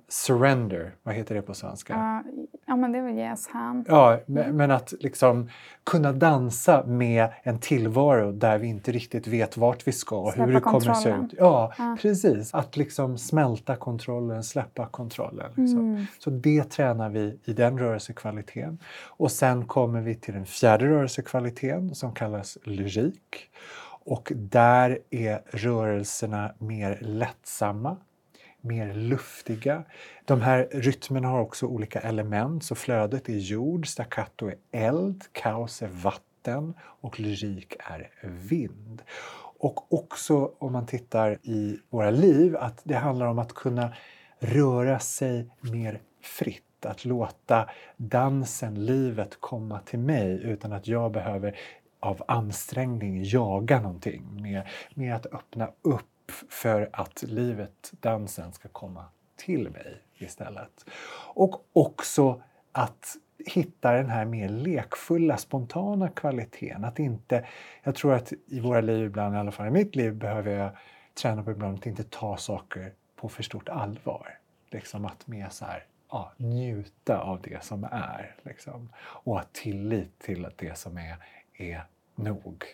surrender, 0.08 0.94
vad 1.02 1.14
heter 1.14 1.34
det 1.34 1.42
på 1.42 1.54
svenska? 1.54 1.94
Uh, 1.94 2.32
ja, 2.66 2.76
men 2.76 2.92
det 2.92 2.98
är 2.98 3.02
väl 3.02 3.18
yes, 3.18 3.48
han. 3.48 3.84
Ja, 3.88 4.20
men, 4.26 4.56
men, 4.56 4.70
att 4.70 4.92
liksom 5.00 5.50
kunna 5.84 6.12
dansa 6.12 6.84
med 6.86 7.28
en 7.42 7.58
tillvaro 7.58 8.32
där 8.32 8.58
vi 8.58 8.66
inte 8.66 8.92
riktigt 8.92 9.26
vet 9.26 9.56
vart 9.56 9.86
vi 9.86 9.92
ska 9.92 10.16
och 10.16 10.32
hur 10.32 10.52
det 10.52 10.60
kommer 10.60 10.90
att 10.90 11.02
se 11.02 11.10
ut. 11.10 11.34
Ja, 11.38 11.72
uh. 11.80 11.96
precis. 11.96 12.54
Att 12.54 12.76
liksom 12.76 13.18
smälta 13.18 13.76
kontrollen, 13.76 14.44
släppa 14.44 14.86
kontrollen. 14.86 15.52
Liksom. 15.56 15.78
Mm. 15.78 16.06
Så 16.18 16.30
det 16.30 16.70
tränar 16.70 17.10
vi 17.10 17.38
i 17.44 17.52
den 17.52 17.78
rörelsekvaliteten. 17.78 18.78
Och 19.06 19.30
sen 19.30 19.66
kommer 19.66 20.00
vi 20.00 20.14
till 20.14 20.34
den 20.34 20.46
fjärde 20.46 20.86
rörelsekvaliteten 20.88 21.94
som 21.94 22.14
kallas 22.14 22.58
lyrik. 22.64 23.50
Och 24.06 24.32
där 24.34 24.98
är 25.10 25.42
rörelserna 25.46 26.54
mer 26.58 26.98
lättsamma 27.00 27.96
mer 28.64 28.94
luftiga. 28.94 29.84
De 30.24 30.40
här 30.40 30.68
rytmerna 30.72 31.28
har 31.28 31.40
också 31.40 31.66
olika 31.66 32.00
element, 32.00 32.64
så 32.64 32.74
flödet 32.74 33.28
är 33.28 33.38
jord, 33.38 33.86
staccato 33.86 34.46
är 34.46 34.56
eld, 34.72 35.24
kaos 35.32 35.82
är 35.82 35.88
vatten 35.88 36.74
och 36.80 37.20
lyrik 37.20 37.76
är 37.78 38.10
vind. 38.22 39.02
Och 39.58 39.92
också 39.92 40.52
om 40.58 40.72
man 40.72 40.86
tittar 40.86 41.38
i 41.42 41.78
våra 41.90 42.10
liv 42.10 42.56
att 42.56 42.80
det 42.84 42.94
handlar 42.94 43.26
om 43.26 43.38
att 43.38 43.52
kunna 43.52 43.94
röra 44.38 44.98
sig 44.98 45.48
mer 45.60 46.00
fritt. 46.22 46.60
Att 46.86 47.04
låta 47.04 47.70
dansen, 47.96 48.86
livet 48.86 49.36
komma 49.40 49.80
till 49.80 49.98
mig 49.98 50.42
utan 50.42 50.72
att 50.72 50.88
jag 50.88 51.12
behöver 51.12 51.56
av 52.00 52.22
ansträngning 52.28 53.24
jaga 53.24 53.80
någonting. 53.80 54.42
Med, 54.42 54.62
med 54.94 55.14
att 55.14 55.26
öppna 55.26 55.70
upp 55.82 56.13
för 56.48 56.90
att 56.92 57.22
livet, 57.22 57.92
dansen, 58.00 58.52
ska 58.52 58.68
komma 58.68 59.04
till 59.36 59.70
mig 59.70 60.02
istället. 60.14 60.84
Och 61.34 61.66
också 61.72 62.42
att 62.72 63.16
hitta 63.46 63.92
den 63.92 64.10
här 64.10 64.24
mer 64.24 64.48
lekfulla, 64.48 65.36
spontana 65.36 66.08
kvaliteten. 66.08 66.84
Att 66.84 66.98
inte, 66.98 67.46
jag 67.82 67.94
tror 67.94 68.12
att 68.14 68.32
i 68.46 68.60
våra 68.60 68.80
liv 68.80 69.04
ibland, 69.06 69.34
i 69.34 69.38
alla 69.38 69.52
fall 69.52 69.66
i 69.66 69.70
mitt 69.70 69.96
liv, 69.96 70.14
behöver 70.14 70.50
jag 70.50 70.70
träna 71.14 71.42
på 71.42 71.50
ibland 71.50 71.78
att 71.78 71.86
inte 71.86 72.04
ta 72.04 72.36
saker 72.36 72.92
på 73.16 73.28
för 73.28 73.42
stort 73.42 73.68
allvar. 73.68 74.38
Liksom 74.70 75.04
att 75.04 75.26
mer 75.26 75.48
så 75.48 75.64
här, 75.64 75.86
ja, 76.10 76.32
njuta 76.36 77.18
av 77.18 77.40
det 77.42 77.64
som 77.64 77.84
är. 77.84 78.36
Liksom. 78.42 78.88
Och 78.96 79.34
ha 79.34 79.44
tillit 79.52 80.18
till 80.18 80.44
att 80.44 80.58
det 80.58 80.78
som 80.78 80.96
är, 80.98 81.16
är 81.54 81.84
nog. 82.14 82.64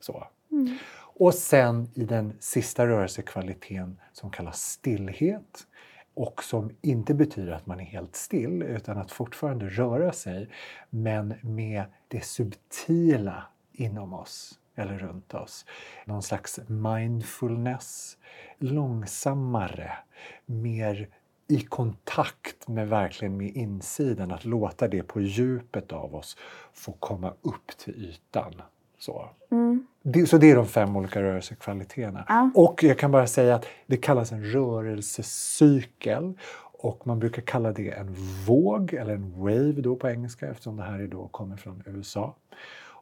Så. 0.00 0.26
Mm. 0.50 0.78
Och 1.20 1.34
sen 1.34 1.88
i 1.94 2.04
den 2.04 2.32
sista 2.40 2.86
rörelsekvaliteten 2.86 4.00
som 4.12 4.30
kallas 4.30 4.62
stillhet 4.62 5.66
och 6.14 6.44
som 6.44 6.70
inte 6.82 7.14
betyder 7.14 7.52
att 7.52 7.66
man 7.66 7.80
är 7.80 7.84
helt 7.84 8.16
still 8.16 8.62
utan 8.62 8.98
att 8.98 9.12
fortfarande 9.12 9.68
röra 9.68 10.12
sig 10.12 10.48
men 10.90 11.34
med 11.42 11.84
det 12.08 12.24
subtila 12.24 13.42
inom 13.72 14.14
oss 14.14 14.58
eller 14.74 14.98
runt 14.98 15.34
oss. 15.34 15.66
Någon 16.04 16.22
slags 16.22 16.60
mindfulness, 16.68 18.18
långsammare, 18.58 19.92
mer 20.46 21.08
i 21.48 21.60
kontakt 21.60 22.68
med 22.68 22.88
verkligen 22.88 23.36
med 23.36 23.56
insidan, 23.56 24.32
att 24.32 24.44
låta 24.44 24.88
det 24.88 25.02
på 25.02 25.20
djupet 25.20 25.92
av 25.92 26.14
oss 26.14 26.36
få 26.72 26.92
komma 26.92 27.34
upp 27.42 27.66
till 27.78 28.04
ytan. 28.04 28.62
Så. 28.98 29.28
Mm. 29.50 29.86
Det, 30.02 30.26
så 30.26 30.38
det 30.38 30.50
är 30.50 30.56
de 30.56 30.66
fem 30.66 30.96
olika 30.96 31.22
rörelsekvaliteterna. 31.22 32.24
Ja. 32.28 32.50
Och 32.54 32.82
jag 32.82 32.98
kan 32.98 33.12
bara 33.12 33.26
säga 33.26 33.54
att 33.54 33.66
det 33.86 33.96
kallas 33.96 34.32
en 34.32 34.44
rörelsecykel 34.44 36.34
och 36.80 37.06
man 37.06 37.18
brukar 37.18 37.42
kalla 37.42 37.72
det 37.72 37.90
en 37.90 38.14
våg, 38.46 38.94
eller 38.94 39.14
en 39.14 39.40
wave 39.40 39.72
då 39.72 39.96
på 39.96 40.08
engelska 40.08 40.46
eftersom 40.46 40.76
det 40.76 40.82
här 40.82 40.98
är 40.98 41.06
då 41.06 41.28
kommer 41.28 41.56
från 41.56 41.82
USA. 41.86 42.34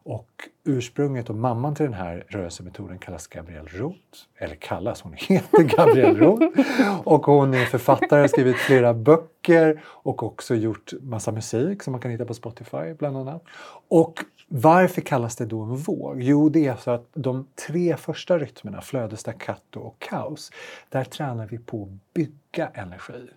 Och 0.08 0.48
ursprunget 0.64 1.30
och 1.30 1.36
mamman 1.36 1.75
till 1.75 1.84
den 1.84 1.94
här 1.94 2.25
rörelsemetoden 2.28 2.98
kallas 2.98 3.26
Gabrielle 3.26 3.68
Roth. 3.72 4.18
Eller 4.38 4.54
kallas, 4.54 5.02
hon 5.02 5.12
heter 5.12 5.62
Gabrielle 5.76 6.20
Roth. 6.20 6.60
och 7.04 7.26
hon 7.26 7.54
är 7.54 7.64
författare, 7.64 8.20
har 8.20 8.28
skrivit 8.28 8.56
flera 8.56 8.94
böcker 8.94 9.82
och 9.86 10.22
också 10.22 10.54
gjort 10.54 10.92
massa 11.00 11.32
musik 11.32 11.82
som 11.82 11.92
man 11.92 12.00
kan 12.00 12.10
hitta 12.10 12.25
på 12.25 12.34
Spotify 12.34 12.94
bland 12.98 13.16
annat. 13.16 13.44
Och 13.88 14.25
varför 14.48 15.00
kallas 15.00 15.36
det 15.36 15.46
då 15.46 15.62
en 15.62 15.76
våg? 15.76 16.22
Jo, 16.22 16.48
det 16.48 16.66
är 16.66 16.76
så 16.76 16.90
att 16.90 17.08
de 17.14 17.46
tre 17.66 17.96
första 17.96 18.38
rytmerna, 18.38 18.80
flöde, 18.80 19.16
staccato 19.16 19.80
och 19.80 19.98
kaos, 19.98 20.52
där 20.88 21.04
tränar 21.04 21.46
vi 21.46 21.58
på 21.58 21.82
att 21.82 22.14
bygga 22.14 22.68
energi. 22.75 23.28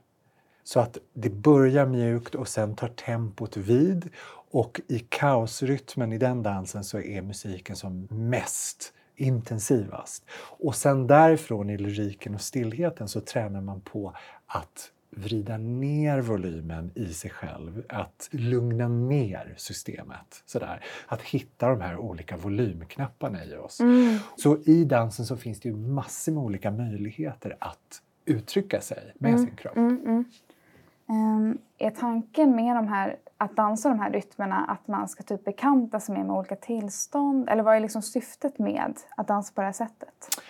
Så 0.64 0.80
att 0.80 0.98
det 1.14 1.30
börjar 1.30 1.86
mjukt 1.86 2.36
och 2.36 2.48
sen 2.48 2.76
tar 2.76 2.88
tempot 2.88 3.58
vid 3.58 4.10
och 4.52 4.82
i 4.88 5.00
kaosrytmen 5.00 6.14
i 6.14 6.18
den 6.18 6.44
dansen 6.44 6.84
så 6.84 7.00
är 7.00 7.22
musiken 7.22 7.76
som 7.76 8.08
mest 8.12 8.94
intensivast. 9.16 10.26
Och 10.60 10.76
sen 10.76 11.08
därifrån 11.08 11.70
i 11.70 11.78
lyriken 11.78 12.36
och 12.36 12.42
stillheten 12.42 13.08
så 13.08 13.22
tränar 13.22 13.62
man 13.62 13.82
på 13.82 14.14
att 14.48 14.92
vrida 15.12 15.58
ner 15.58 16.22
volymen 16.22 16.92
i 16.96 17.14
sig 17.14 17.32
själv, 17.32 17.84
att 17.90 18.30
lugna 18.32 18.88
ner 18.88 19.54
systemet. 19.58 20.44
Sådär. 20.46 20.86
Att 21.08 21.22
hitta 21.22 21.70
de 21.70 21.82
här 21.82 21.98
olika 21.98 22.38
volymknapparna 22.38 23.46
i 23.46 23.56
oss. 23.56 23.80
Mm. 23.80 24.18
Så 24.36 24.58
i 24.66 24.84
dansen 24.84 25.26
så 25.26 25.38
finns 25.38 25.60
det 25.60 25.70
ju 25.70 25.76
massor 25.76 26.32
med 26.32 26.44
olika 26.44 26.72
möjligheter 26.72 27.58
att 27.60 28.02
uttrycka 28.26 28.82
sig 28.82 29.14
med 29.16 29.30
mm. 29.30 29.46
sin 29.46 29.56
kropp. 29.56 29.78
Mm, 29.78 30.26
um, 31.06 31.58
är 31.78 31.92
tanken 31.92 32.56
med 32.56 32.76
de 32.76 32.88
här, 32.88 33.16
att 33.40 33.56
dansa 33.56 33.90
de 33.90 34.00
här 34.00 34.12
rytmerna 34.12 34.66
att 34.66 34.88
man 34.88 35.10
ska 35.10 35.24
typ 35.24 35.46
bekanta 35.46 36.00
sig 36.00 36.16
med, 36.16 36.26
med 36.26 36.36
olika 36.36 36.56
tillstånd? 36.56 37.50
Eller 37.50 37.64
vad 37.64 37.76
är 37.76 37.80
liksom 37.80 38.02
syftet 38.02 38.60
med 38.60 38.94
att 39.18 39.28
dansa 39.28 39.54
på 39.56 39.62
det 39.62 39.66
här 39.66 39.74
sättet? 39.74 40.42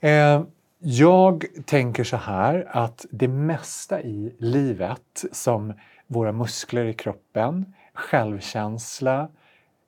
Eh, 0.00 0.42
jag 0.78 1.44
tänker 1.66 2.04
så 2.04 2.16
här 2.16 2.68
att 2.70 3.06
det 3.10 3.28
mesta 3.28 4.02
i 4.02 4.36
livet 4.38 5.24
som 5.32 5.72
våra 6.06 6.32
muskler 6.32 6.84
i 6.84 6.94
kroppen, 6.94 7.74
självkänsla, 7.94 9.28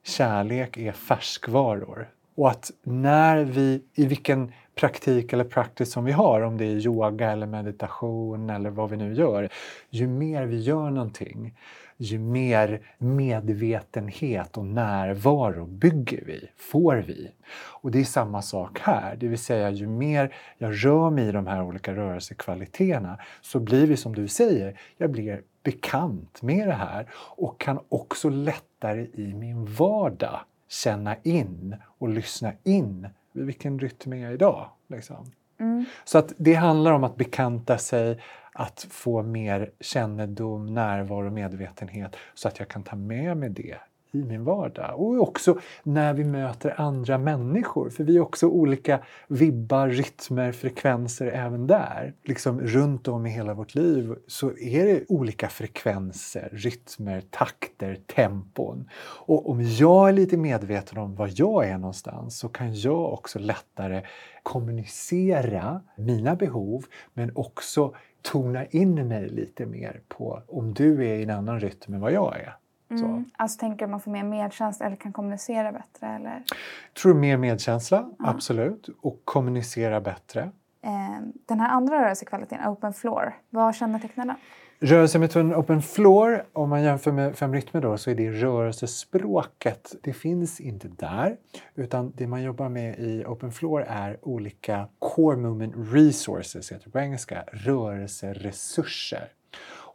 kärlek 0.05 0.77
är 0.77 0.93
färskvaror. 0.93 2.09
Och 2.35 2.51
att 2.51 2.71
när 2.83 3.45
vi, 3.45 3.85
i 3.95 4.07
vilken 4.07 4.53
praktik 4.75 5.33
eller 5.33 5.45
practice 5.45 5.93
som 5.93 6.05
vi 6.05 6.13
har, 6.13 6.41
om 6.41 6.59
det 6.59 6.65
är 6.65 6.87
yoga 6.87 7.31
eller 7.31 7.47
meditation 7.47 8.51
eller 8.51 8.71
vad 8.71 8.91
vi 8.91 8.97
nu 8.97 9.15
gör, 9.15 9.49
ju 9.91 10.07
mer 10.07 10.47
vi 10.47 10.61
gör 10.61 10.91
någonting, 10.91 11.55
ju 11.97 12.19
mer 12.19 12.81
medvetenhet 12.99 14.57
och 14.57 14.65
närvaro 14.65 15.67
bygger 15.67 16.25
vi, 16.27 16.49
får 16.57 16.97
vi. 16.97 17.31
Och 17.55 17.91
det 17.91 18.01
är 18.01 18.05
samma 18.05 18.43
sak 18.43 18.81
här, 18.81 19.17
det 19.17 19.29
vill 19.29 19.39
säga 19.39 19.71
ju 19.71 19.87
mer 19.87 20.35
jag 20.59 20.85
rör 20.85 21.11
mig 21.11 21.29
i 21.29 21.33
de 21.33 21.47
här 21.47 21.63
olika 21.63 21.95
rörelsekvaliteterna 21.95 23.19
så 23.41 23.61
blir 23.61 23.87
vi 23.87 23.97
som 23.97 24.15
du 24.15 24.29
säger, 24.29 24.81
jag 24.97 25.11
blir 25.11 25.43
bekant 25.63 26.43
med 26.43 26.69
det 26.69 26.75
här 26.75 27.09
och 27.15 27.61
kan 27.61 27.81
också 27.89 28.29
lättare 28.29 29.07
i 29.15 29.35
min 29.35 29.65
vardag 29.65 30.41
känna 30.69 31.17
in 31.23 31.77
och 31.99 32.09
lyssna 32.09 32.53
in 32.65 33.09
vilken 33.33 33.79
rytm 33.79 34.13
är 34.13 34.17
jag 34.17 34.33
idag? 34.33 34.71
Liksom. 34.89 35.33
Mm. 35.61 35.85
Så 36.05 36.19
att 36.19 36.33
det 36.37 36.55
handlar 36.55 36.93
om 36.93 37.05
att 37.05 37.17
bekanta 37.17 37.79
sig, 37.79 38.21
att 38.53 38.87
få 38.91 39.23
mer 39.23 39.71
kännedom, 39.81 40.75
närvaro 40.75 41.27
och 41.27 41.33
medvetenhet 41.33 42.17
så 42.35 42.49
att 42.49 42.59
jag 42.59 42.69
kan 42.69 42.83
ta 42.83 42.97
med 42.97 43.37
mig 43.37 43.49
det 43.49 43.77
i 44.13 44.25
min 44.25 44.45
vardag. 44.45 45.01
Och 45.01 45.21
också 45.21 45.59
när 45.83 46.15
vi 46.15 46.25
möter 46.25 46.81
andra 46.81 47.19
människor, 47.19 47.91
för 47.91 48.05
vi 48.05 48.17
har 48.17 48.25
också 48.25 48.47
olika 48.47 49.01
vibbar, 49.29 49.89
rytmer, 49.89 50.53
frekvenser 50.53 51.27
även 51.27 51.67
där. 51.67 52.15
Liksom 52.23 52.61
runt 52.61 53.09
om 53.09 53.27
i 53.27 53.31
hela 53.31 53.55
vårt 53.55 53.75
liv 53.75 54.15
så 54.27 54.59
är 54.59 54.85
det 54.85 55.05
olika 55.09 55.49
frekvenser, 55.49 56.49
rytmer, 56.53 57.21
takter, 57.31 57.95
tempon. 57.95 58.89
Och 59.27 59.51
om 59.51 59.63
jag 59.63 60.09
är 60.09 60.13
lite 60.13 60.37
medveten 60.37 60.99
om 60.99 61.15
var 61.15 61.31
jag 61.35 61.69
är 61.69 61.79
någonstans 61.79 62.39
så 62.39 62.49
kan 62.49 62.75
jag 62.75 63.13
också 63.13 63.39
lättare 63.39 64.03
kommunicera 64.43 65.81
mina 65.97 66.37
behov 66.37 66.85
men 67.15 67.33
också 67.35 67.95
tona 68.23 68.67
in 68.67 69.09
mig 69.09 69.29
lite 69.29 69.67
mer 69.67 70.01
på 70.09 70.43
om 70.49 70.75
du 70.75 71.09
är 71.09 71.15
i 71.15 71.23
en 71.23 71.31
annan 71.31 71.61
rytm 71.61 71.95
än 71.95 72.01
vad 72.01 72.13
jag 72.13 72.37
är. 72.41 72.57
Mm. 73.01 73.25
Alltså 73.37 73.59
tänker 73.59 73.85
att 73.85 73.91
man 73.91 74.01
får 74.01 74.11
mer 74.11 74.25
medkänsla 74.25 74.87
eller 74.87 74.97
kan 74.97 75.13
kommunicera 75.13 75.73
bättre? 75.73 76.07
Eller? 76.07 76.43
Jag 76.89 77.03
tror 77.03 77.15
mer 77.15 77.37
medkänsla, 77.37 78.11
ja. 78.19 78.29
absolut. 78.29 78.89
Och 79.01 79.21
kommunicera 79.25 80.01
bättre. 80.01 80.51
Ehm, 80.83 81.33
den 81.47 81.61
här 81.61 81.69
andra 81.69 82.03
rörelsekvaliteten, 82.03 82.69
open 82.69 82.93
floor, 82.93 83.35
vad 83.51 83.75
kännetecknar 83.75 84.27
den? 84.27 84.37
Rörelsemetoden 84.85 85.55
open 85.55 85.83
floor, 85.83 86.45
om 86.53 86.71
man 86.71 86.83
jämför 86.83 87.13
med 87.13 87.37
fem 87.37 87.55
rytmer 87.55 87.81
då, 87.81 87.99
så 87.99 88.11
är 88.11 88.15
det 88.15 88.31
rörelsespråket. 88.31 89.95
Det 90.03 90.13
finns 90.13 90.61
inte 90.61 90.89
där, 90.89 91.37
utan 91.75 92.13
det 92.17 92.27
man 92.27 92.43
jobbar 92.43 92.69
med 92.69 92.99
i 92.99 93.25
open 93.25 93.53
floor 93.53 93.85
är 93.89 94.19
olika 94.23 94.89
core 94.99 95.37
movement 95.37 95.75
resources, 95.93 96.73
heter 96.73 96.85
det 96.85 96.91
på 96.91 96.99
engelska, 96.99 97.45
rörelseresurser. 97.53 99.29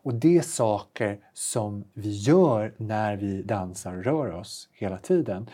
Och 0.07 0.13
det 0.13 0.37
är 0.37 0.41
saker 0.41 1.19
som 1.33 1.83
vi 1.93 2.11
gör 2.11 2.73
när 2.77 3.17
vi 3.17 3.41
dansar 3.41 3.97
och 3.97 4.03
rör 4.03 4.31
oss 4.31 4.69
hela 4.71 4.97
tiden. 4.97 5.49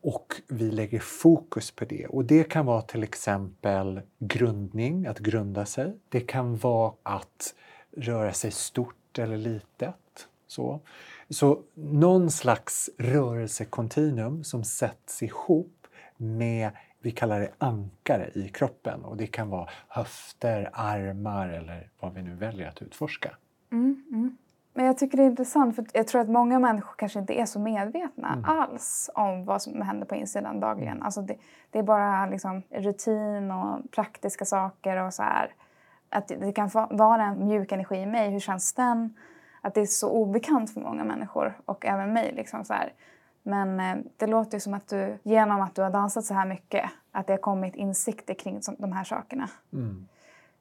Och 0.00 0.34
vi 0.48 0.70
lägger 0.70 0.98
fokus 0.98 1.70
på 1.70 1.84
det. 1.84 2.06
Och 2.06 2.24
det 2.24 2.44
kan 2.44 2.66
vara 2.66 2.82
till 2.82 3.02
exempel 3.02 4.00
grundning, 4.18 5.06
att 5.06 5.18
grunda 5.18 5.66
sig. 5.66 5.96
Det 6.08 6.20
kan 6.20 6.56
vara 6.56 6.92
att 7.02 7.54
röra 7.96 8.32
sig 8.32 8.50
stort 8.50 9.18
eller 9.18 9.36
litet. 9.36 10.28
Så, 10.46 10.80
så 11.30 11.62
någon 11.74 12.30
slags 12.30 12.90
rörelsekontinuum 12.98 14.44
som 14.44 14.64
sätts 14.64 15.22
ihop 15.22 15.86
med 16.16 16.70
vi 17.00 17.10
kallar 17.10 17.40
det 17.40 17.52
ankare 17.58 18.30
i 18.34 18.48
kroppen 18.48 19.04
och 19.04 19.16
det 19.16 19.26
kan 19.26 19.48
vara 19.48 19.68
höfter, 19.88 20.70
armar 20.72 21.48
eller 21.48 21.90
vad 22.00 22.14
vi 22.14 22.22
nu 22.22 22.34
väljer 22.34 22.68
att 22.68 22.82
utforska. 22.82 23.36
Mm, 23.72 24.04
mm. 24.10 24.36
Men 24.74 24.86
jag 24.86 24.98
tycker 24.98 25.16
det 25.16 25.22
är 25.22 25.26
intressant 25.30 25.76
för 25.76 25.84
jag 25.92 26.06
tror 26.06 26.20
att 26.20 26.28
många 26.28 26.58
människor 26.58 26.94
kanske 26.96 27.18
inte 27.18 27.40
är 27.40 27.46
så 27.46 27.58
medvetna 27.58 28.32
mm. 28.32 28.44
alls 28.44 29.10
om 29.14 29.44
vad 29.44 29.62
som 29.62 29.82
händer 29.82 30.06
på 30.06 30.14
insidan 30.14 30.60
dagligen. 30.60 31.02
Alltså 31.02 31.22
det, 31.22 31.36
det 31.70 31.78
är 31.78 31.82
bara 31.82 32.26
liksom 32.26 32.62
rutin 32.70 33.50
och 33.50 33.90
praktiska 33.90 34.44
saker 34.44 34.96
och 34.96 35.14
så 35.14 35.22
här. 35.22 35.54
Att 36.10 36.28
det 36.28 36.52
kan 36.52 36.70
vara 36.90 37.24
en 37.24 37.46
mjuk 37.46 37.72
energi 37.72 37.96
i 37.96 38.06
mig, 38.06 38.30
hur 38.30 38.40
känns 38.40 38.72
den? 38.72 39.16
Att 39.60 39.74
det 39.74 39.80
är 39.80 39.86
så 39.86 40.10
obekant 40.10 40.74
för 40.74 40.80
många 40.80 41.04
människor 41.04 41.58
och 41.64 41.86
även 41.86 42.12
mig. 42.12 42.32
Liksom 42.36 42.64
så 42.64 42.72
här. 42.72 42.92
Men 43.42 43.80
eh, 43.80 43.96
det 44.16 44.26
låter 44.26 44.56
ju 44.56 44.60
som 44.60 44.74
att 44.74 44.88
du 44.88 45.18
genom 45.22 45.60
att 45.60 45.74
du 45.74 45.82
har 45.82 45.90
dansat 45.90 46.24
så 46.24 46.34
här 46.34 46.46
mycket 46.46 46.90
att 47.12 47.26
det 47.26 47.32
har 47.32 47.38
kommit 47.38 47.74
insikter 47.74 48.34
kring 48.34 48.60
de 48.78 48.92
här 48.92 49.04
sakerna. 49.04 49.48
Mm. 49.72 50.08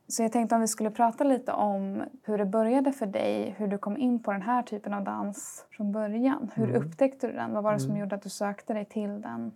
Så 0.07 0.23
jag 0.23 0.31
tänkte 0.31 0.55
om 0.55 0.61
vi 0.61 0.67
skulle 0.67 0.91
prata 0.91 1.23
lite 1.23 1.51
om 1.51 2.03
hur 2.23 2.37
det 2.37 2.45
började 2.45 2.91
för 2.91 3.05
dig, 3.05 3.55
hur 3.57 3.67
du 3.67 3.77
kom 3.77 3.97
in 3.97 4.23
på 4.23 4.31
den 4.31 4.41
här 4.41 4.63
typen 4.63 4.93
av 4.93 5.03
dans 5.03 5.65
från 5.71 5.91
början. 5.91 6.51
Hur 6.55 6.69
mm. 6.69 6.83
upptäckte 6.83 7.27
du 7.27 7.33
den? 7.33 7.53
Vad 7.53 7.63
var 7.63 7.73
det 7.73 7.79
som 7.79 7.89
mm. 7.89 8.01
gjorde 8.01 8.15
att 8.15 8.21
du 8.21 8.29
sökte 8.29 8.73
dig 8.73 8.85
till 8.85 9.21
den? 9.21 9.51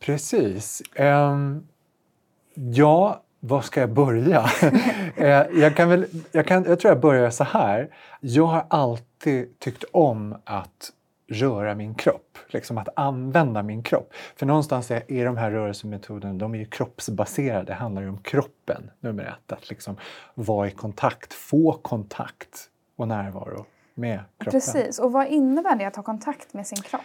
Precis. 0.00 0.82
Um, 0.98 1.68
ja, 2.54 3.22
var 3.40 3.60
ska 3.60 3.80
jag 3.80 3.92
börja? 3.92 4.44
uh, 5.20 5.58
jag, 5.60 5.76
kan 5.76 5.88
väl, 5.88 6.06
jag, 6.32 6.46
kan, 6.46 6.64
jag 6.64 6.80
tror 6.80 6.94
jag 6.94 7.00
börjar 7.00 7.30
så 7.30 7.44
här. 7.44 7.88
Jag 8.20 8.46
har 8.46 8.64
alltid 8.68 9.58
tyckt 9.58 9.84
om 9.92 10.36
att 10.44 10.92
röra 11.30 11.74
min 11.74 11.94
kropp, 11.94 12.38
liksom 12.48 12.78
att 12.78 12.88
använda 12.96 13.62
min 13.62 13.82
kropp. 13.82 14.12
För 14.36 14.46
någonstans 14.46 14.90
är, 14.90 15.12
är 15.12 15.24
de 15.24 15.36
här 15.36 15.50
rörelsemetoderna 15.50 16.34
de 16.34 16.54
är 16.54 16.58
ju 16.58 16.64
kroppsbaserade, 16.64 17.64
det 17.64 17.74
handlar 17.74 18.02
ju 18.02 18.08
om 18.08 18.18
kroppen, 18.18 18.90
nummer 19.00 19.24
ett. 19.24 19.52
Att 19.52 19.70
liksom 19.70 19.96
vara 20.34 20.68
i 20.68 20.70
kontakt, 20.70 21.32
få 21.32 21.72
kontakt 21.72 22.68
och 22.96 23.08
närvaro 23.08 23.66
med 23.94 24.18
kroppen. 24.38 24.60
Precis, 24.60 24.98
och 24.98 25.12
vad 25.12 25.26
innebär 25.26 25.76
det 25.76 25.84
att 25.84 25.96
ha 25.96 26.02
kontakt 26.02 26.54
med 26.54 26.66
sin 26.66 26.82
kropp? 26.82 27.00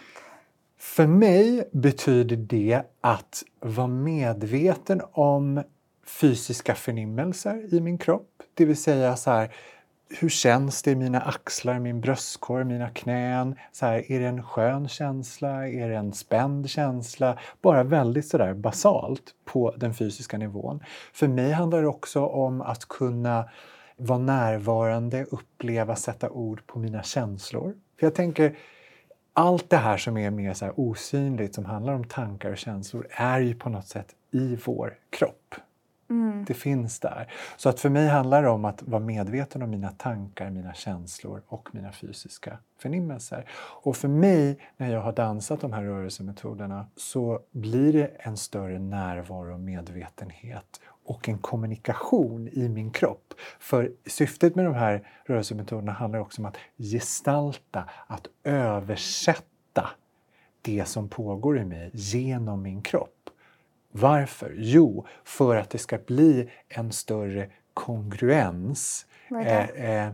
För 0.78 1.06
mig 1.06 1.68
betyder 1.72 2.36
det 2.36 2.82
att 3.00 3.42
vara 3.60 3.86
medveten 3.86 5.02
om 5.12 5.62
fysiska 6.06 6.74
förnimmelser 6.74 7.74
i 7.74 7.80
min 7.80 7.98
kropp. 7.98 8.42
Det 8.54 8.64
vill 8.64 8.76
säga 8.76 9.16
så 9.16 9.30
här, 9.30 9.54
hur 10.08 10.28
känns 10.28 10.82
det 10.82 10.90
i 10.90 10.94
mina 10.94 11.20
axlar, 11.20 11.78
min 11.78 12.00
bröstkorg, 12.00 12.64
mina 12.64 12.90
knän? 12.90 13.54
Så 13.72 13.86
här, 13.86 14.12
är 14.12 14.20
det 14.20 14.26
en 14.26 14.42
skön 14.42 14.88
känsla? 14.88 15.68
Är 15.68 15.88
det 15.88 15.96
en 15.96 16.12
spänd 16.12 16.70
känsla? 16.70 17.38
Bara 17.62 17.82
väldigt 17.82 18.28
sådär 18.28 18.54
basalt 18.54 19.22
på 19.44 19.74
den 19.76 19.94
fysiska 19.94 20.38
nivån. 20.38 20.82
För 21.12 21.28
mig 21.28 21.52
handlar 21.52 21.82
det 21.82 21.88
också 21.88 22.26
om 22.26 22.60
att 22.60 22.88
kunna 22.88 23.48
vara 23.96 24.18
närvarande, 24.18 25.24
uppleva, 25.24 25.96
sätta 25.96 26.30
ord 26.30 26.66
på 26.66 26.78
mina 26.78 27.02
känslor. 27.02 27.74
För 27.98 28.06
jag 28.06 28.14
tänker, 28.14 28.56
allt 29.32 29.70
det 29.70 29.76
här 29.76 29.96
som 29.96 30.16
är 30.16 30.30
mer 30.30 30.54
så 30.54 30.70
osynligt, 30.76 31.54
som 31.54 31.64
handlar 31.64 31.92
om 31.92 32.04
tankar 32.04 32.50
och 32.50 32.58
känslor, 32.58 33.06
är 33.10 33.40
ju 33.40 33.54
på 33.54 33.68
något 33.68 33.88
sätt 33.88 34.14
i 34.30 34.58
vår 34.64 34.94
kropp. 35.10 35.54
Mm. 36.10 36.44
Det 36.44 36.54
finns 36.54 37.00
där. 37.00 37.32
Så 37.56 37.68
att 37.68 37.80
för 37.80 37.88
mig 37.88 38.08
handlar 38.08 38.42
det 38.42 38.48
om 38.48 38.64
att 38.64 38.82
vara 38.82 39.02
medveten 39.02 39.62
om 39.62 39.70
mina 39.70 39.90
tankar, 39.90 40.50
mina 40.50 40.74
känslor 40.74 41.42
och 41.46 41.68
mina 41.72 41.92
fysiska 41.92 42.58
förnimmelser. 42.78 43.48
Och 43.82 43.96
för 43.96 44.08
mig, 44.08 44.58
när 44.76 44.92
jag 44.92 45.00
har 45.00 45.12
dansat 45.12 45.60
de 45.60 45.72
här 45.72 45.82
rörelsemetoderna, 45.82 46.86
så 46.96 47.40
blir 47.50 47.92
det 47.92 48.06
en 48.06 48.36
större 48.36 48.78
närvaro 48.78 49.54
och 49.54 49.60
medvetenhet 49.60 50.80
och 51.06 51.28
en 51.28 51.38
kommunikation 51.38 52.48
i 52.48 52.68
min 52.68 52.90
kropp. 52.90 53.34
För 53.58 53.92
syftet 54.06 54.54
med 54.54 54.64
de 54.64 54.74
här 54.74 55.08
rörelsemetoderna 55.24 55.92
handlar 55.92 56.20
också 56.20 56.42
om 56.42 56.46
att 56.46 56.56
gestalta, 56.78 57.84
att 58.06 58.26
översätta 58.44 59.90
det 60.62 60.88
som 60.88 61.08
pågår 61.08 61.58
i 61.58 61.64
mig 61.64 61.90
genom 61.92 62.62
min 62.62 62.82
kropp. 62.82 63.15
Varför? 64.00 64.54
Jo, 64.56 65.06
för 65.24 65.56
att 65.56 65.70
det 65.70 65.78
ska 65.78 65.98
bli 65.98 66.50
en 66.68 66.92
större 66.92 67.50
kongruens. 67.74 69.06
Eh, 69.30 69.70
eh, 69.70 70.10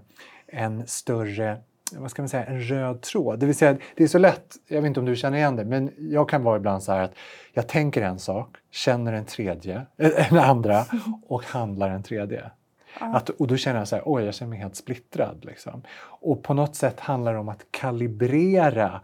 en 0.47 0.87
större 0.87 1.59
vad 1.97 2.11
ska 2.11 2.23
man 2.23 2.29
säga, 2.29 2.45
en 2.45 2.61
röd 2.61 3.01
tråd. 3.01 3.39
Det 3.39 3.47
vill 3.47 3.55
säga, 3.55 3.77
det 3.97 4.05
är 4.05 4.09
så 4.09 4.19
lätt, 4.19 4.57
jag 4.69 4.83
vet 4.83 4.89
inte 4.89 5.01
om 5.01 5.07
du 5.07 5.17
känner 5.17 5.39
igen 5.39 5.57
det, 5.57 5.65
men 5.65 5.91
jag 5.99 6.29
kan 6.29 6.43
vara 6.43 6.57
ibland 6.57 6.83
så 6.83 6.93
här 6.93 7.01
att 7.01 7.15
jag 7.53 7.69
tänker 7.69 8.03
en 8.03 8.19
sak, 8.19 8.57
känner 8.71 9.13
en 9.13 9.25
tredje, 9.25 9.87
en 9.97 10.39
andra 10.39 10.85
och 11.27 11.45
handlar 11.45 11.91
en 11.91 12.03
tredje. 12.03 12.51
Att, 12.99 13.29
och 13.29 13.47
då 13.47 13.57
känner 13.57 13.79
jag 13.79 13.89
så 13.89 13.97
här, 13.97 14.03
oj, 14.07 14.25
jag 14.25 14.35
känner 14.35 14.51
mig 14.51 14.59
helt 14.59 14.77
splittrad. 14.77 15.45
Liksom. 15.45 15.83
Och 16.05 16.43
på 16.43 16.55
något 16.55 16.77
sätt 16.77 17.01
handlar 17.01 17.33
det 17.33 17.39
om 17.39 17.49
att 17.49 17.67
kalibrera 17.71 19.01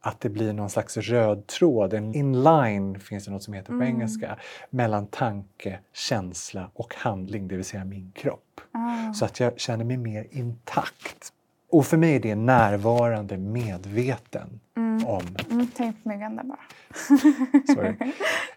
att 0.00 0.20
det 0.20 0.28
blir 0.28 0.52
någon 0.52 0.70
slags 0.70 0.96
röd 0.96 1.46
tråd, 1.46 1.94
en 1.94 2.14
inline 2.14 3.00
finns 3.00 3.24
det 3.24 3.30
något 3.30 3.42
som 3.42 3.54
heter 3.54 3.68
på 3.68 3.74
mm. 3.74 3.88
engelska, 3.88 4.38
mellan 4.70 5.06
tanke, 5.06 5.78
känsla 5.92 6.70
och 6.74 6.94
handling, 6.94 7.48
det 7.48 7.56
vill 7.56 7.64
säga 7.64 7.84
min 7.84 8.12
kropp. 8.14 8.60
Ah. 8.72 9.12
Så 9.12 9.24
att 9.24 9.40
jag 9.40 9.60
känner 9.60 9.84
mig 9.84 9.96
mer 9.96 10.26
intakt. 10.30 11.32
Och 11.70 11.86
för 11.86 11.96
mig 11.96 12.16
är 12.16 12.20
det 12.20 12.34
närvarande, 12.34 13.36
medveten 13.36 14.60
mm. 14.76 15.06
om. 15.06 15.36
Mm, 15.50 15.66
tänk 15.76 16.02
på 16.02 16.08
mig 16.08 16.18
vända 16.18 16.44
bara. 16.44 16.58
Sorry. 17.74 17.96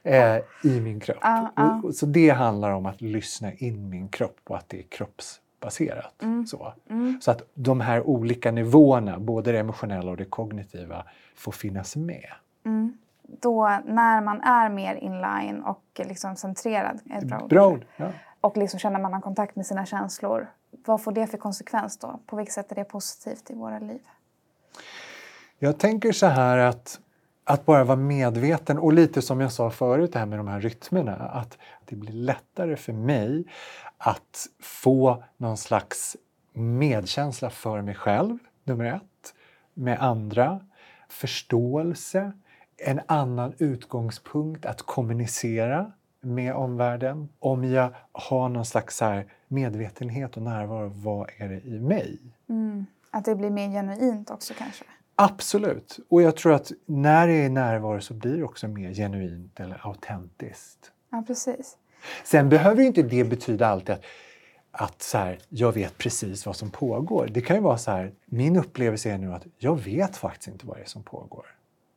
Eh, 0.04 0.38
I 0.64 0.82
min 0.82 1.00
kropp. 1.00 1.18
Ah, 1.22 1.48
ah. 1.56 1.82
Och, 1.84 1.96
så 1.96 2.06
det 2.06 2.30
handlar 2.30 2.72
om 2.72 2.86
att 2.86 3.02
lyssna 3.02 3.54
in 3.54 3.90
min 3.90 4.10
kropp 4.10 4.40
och 4.44 4.58
att 4.58 4.70
det 4.70 4.80
är 4.80 4.84
kropps 4.84 5.40
baserat. 5.64 6.22
Mm. 6.22 6.48
Så. 6.48 6.74
Mm. 6.90 7.22
så 7.22 7.32
att 7.32 7.42
de 7.54 7.82
här 7.82 8.08
olika 8.08 8.52
nivåerna, 8.52 9.20
både 9.20 9.52
det 9.52 9.60
emotionella 9.60 10.12
och 10.12 10.18
det 10.18 10.26
kognitiva, 10.26 11.06
får 11.36 11.52
finnas 11.52 11.96
med. 11.96 12.30
Mm. 12.66 12.98
Då 13.22 13.80
när 13.86 14.22
man 14.22 14.42
är 14.42 14.70
mer 14.70 14.96
inline 14.96 15.64
och 15.64 15.84
liksom 15.96 16.36
centrerad, 16.36 17.00
ett 17.12 17.24
bra, 17.24 17.48
bra 17.48 17.68
ord, 17.68 17.86
ja. 17.96 18.12
och 18.42 18.58
liksom 18.58 18.80
känner 18.80 19.00
man 19.00 19.14
har 19.14 19.22
kontakt 19.22 19.56
med 19.56 19.66
sina 19.66 19.86
känslor, 19.86 20.48
vad 20.86 21.04
får 21.04 21.12
det 21.12 21.28
för 21.28 21.38
konsekvens 21.38 21.98
då? 21.98 22.20
På 22.26 22.36
vilket 22.36 22.54
sätt 22.54 22.72
är 22.72 22.76
det 22.76 22.84
positivt 22.84 23.52
i 23.52 23.54
våra 23.54 23.80
liv? 23.80 24.02
Jag 25.60 25.78
tänker 25.80 26.12
så 26.12 26.26
här 26.26 26.58
att 26.58 27.00
att 27.44 27.66
bara 27.66 27.84
vara 27.84 27.98
medveten 27.98 28.80
och 28.80 28.94
lite 28.94 29.22
som 29.22 29.42
jag 29.42 29.52
sa 29.52 29.70
förut 29.70 30.14
det 30.14 30.20
här 30.20 30.26
med 30.26 30.40
de 30.40 30.48
här 30.48 30.60
rytmerna, 30.60 31.16
att 31.16 31.58
det 31.86 31.96
blir 31.96 32.14
lättare 32.14 32.76
för 32.76 32.94
mig 32.94 33.46
att 34.06 34.48
få 34.60 35.24
någon 35.38 35.58
slags 35.58 36.18
medkänsla 36.54 37.50
för 37.50 37.82
mig 37.82 37.96
själv, 37.96 38.38
nummer 38.64 38.86
ett, 38.86 39.34
med 39.74 40.00
andra, 40.00 40.60
förståelse, 41.10 42.32
en 42.78 43.02
annan 43.06 43.54
utgångspunkt 43.58 44.66
att 44.66 44.82
kommunicera 44.82 45.92
med 46.22 46.54
omvärlden. 46.54 47.30
Om 47.40 47.64
jag 47.64 47.94
har 48.12 48.50
någon 48.50 48.66
slags 48.66 49.02
medvetenhet 49.48 50.38
och 50.38 50.44
närvaro, 50.44 50.92
vad 50.96 51.30
är 51.38 51.50
det 51.50 51.62
i 51.62 51.80
mig? 51.80 52.20
Mm. 52.50 52.86
Att 53.12 53.26
det 53.26 53.36
blir 53.36 53.50
mer 53.50 53.70
genuint 53.70 54.30
också 54.30 54.54
kanske? 54.58 54.86
Absolut. 55.16 56.00
Och 56.10 56.22
jag 56.22 56.36
tror 56.36 56.54
att 56.54 56.72
när 56.86 57.28
det 57.28 57.34
är 57.34 57.50
närvaro 57.50 58.02
så 58.02 58.14
blir 58.14 58.38
det 58.38 58.44
också 58.44 58.68
mer 58.68 58.94
genuint 58.94 59.60
eller 59.60 59.88
autentiskt. 59.88 60.92
Ja, 61.10 61.24
precis. 61.28 61.78
Sen 62.24 62.50
behöver 62.50 62.84
inte 62.84 63.02
det 63.02 63.24
betyda 63.24 63.68
alltid 63.68 63.96
att, 63.96 64.04
att 64.72 65.02
så 65.02 65.18
här, 65.18 65.40
jag 65.50 65.72
vet 65.72 65.98
precis 65.98 66.46
vad 66.46 66.56
som 66.56 66.70
pågår. 66.70 67.30
Det 67.32 67.42
kan 67.42 67.56
ju 67.56 67.62
vara 67.62 67.78
så 67.78 67.92
här, 67.92 68.12
min 68.26 68.56
upplevelse 68.56 69.12
är 69.12 69.18
nu 69.18 69.34
att 69.34 69.46
jag 69.58 69.80
vet 69.80 70.18
faktiskt 70.18 70.48
inte 70.48 70.66
vad 70.66 70.78
det 70.78 70.82
är 70.82 70.86
som 70.86 71.04
pågår. 71.04 71.46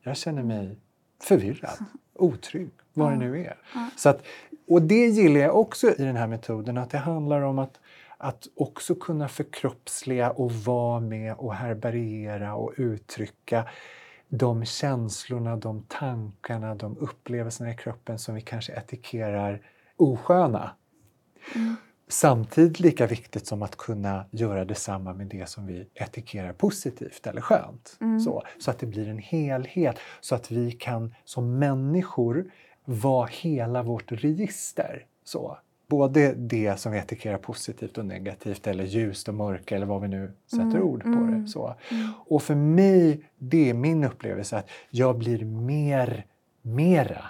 Jag 0.03 0.17
känner 0.17 0.43
mig 0.43 0.77
förvirrad, 1.23 1.79
otrygg, 2.15 2.71
vad 2.93 3.13
det 3.13 3.17
nu 3.17 3.45
är. 3.45 3.57
Så 3.97 4.09
att, 4.09 4.23
och 4.69 4.83
det 4.83 5.07
gillar 5.07 5.41
jag 5.41 5.57
också 5.57 5.91
i 5.91 6.05
den 6.05 6.17
här 6.17 6.27
metoden, 6.27 6.79
att 6.79 6.91
det 6.91 6.99
handlar 6.99 7.41
om 7.41 7.59
att 7.59 7.81
att 8.19 8.47
också 8.57 8.95
kunna 8.95 9.29
förkroppsliga 9.29 10.31
och 10.31 10.53
vara 10.53 11.01
med 11.01 11.35
och 11.35 11.55
härbärgera 11.55 12.55
och 12.55 12.73
uttrycka 12.77 13.69
de 14.29 14.65
känslorna, 14.65 15.57
de 15.57 15.83
tankarna, 15.89 16.75
de 16.75 16.97
upplevelserna 16.99 17.71
i 17.71 17.75
kroppen 17.75 18.19
som 18.19 18.35
vi 18.35 18.41
kanske 18.41 18.73
etikerar 18.73 19.63
osköna. 19.97 20.71
Mm. 21.55 21.77
Samtidigt 22.09 22.81
lika 22.81 23.07
viktigt 23.07 23.47
som 23.47 23.63
att 23.63 23.77
kunna 23.77 24.25
göra 24.31 24.65
detsamma 24.65 25.15
med 25.15 25.27
det 25.27 25.49
som 25.49 25.67
vi 25.67 25.87
etikerar 25.95 26.53
positivt 26.53 27.27
eller 27.27 27.41
skönt. 27.41 27.97
Mm. 28.01 28.21
Så, 28.21 28.43
så 28.59 28.71
att 28.71 28.79
det 28.79 28.87
blir 28.87 29.09
en 29.09 29.19
helhet, 29.19 29.99
så 30.21 30.35
att 30.35 30.51
vi 30.51 30.73
kan 30.73 31.15
som 31.25 31.59
människor 31.59 32.51
vara 32.85 33.27
hela 33.27 33.83
vårt 33.83 34.13
register. 34.13 35.07
Så 35.25 35.59
både 35.89 36.33
det 36.33 36.81
som 36.81 36.93
vi 36.93 36.99
etikerar 36.99 37.39
positivt 37.39 37.99
och 37.99 38.07
negativt 38.07 38.67
eller 38.67 38.85
ljust 38.85 39.29
och 39.29 39.35
mörka 39.35 39.77
eller 39.77 39.87
vad 39.87 40.03
vi 40.03 40.09
nu 40.09 40.33
sätter 40.47 40.65
mm, 40.65 40.83
ord 40.83 41.03
på 41.03 41.09
mm, 41.09 41.43
det. 41.43 41.49
Så. 41.49 41.75
Mm. 41.91 42.09
Och 42.27 42.43
för 42.43 42.55
mig, 42.55 43.21
det 43.39 43.71
är 43.71 43.75
min 43.75 44.05
upplevelse 44.05 44.57
att 44.57 44.69
jag 44.91 45.19
blir 45.19 45.45
mer, 45.45 46.27
mera 46.63 47.25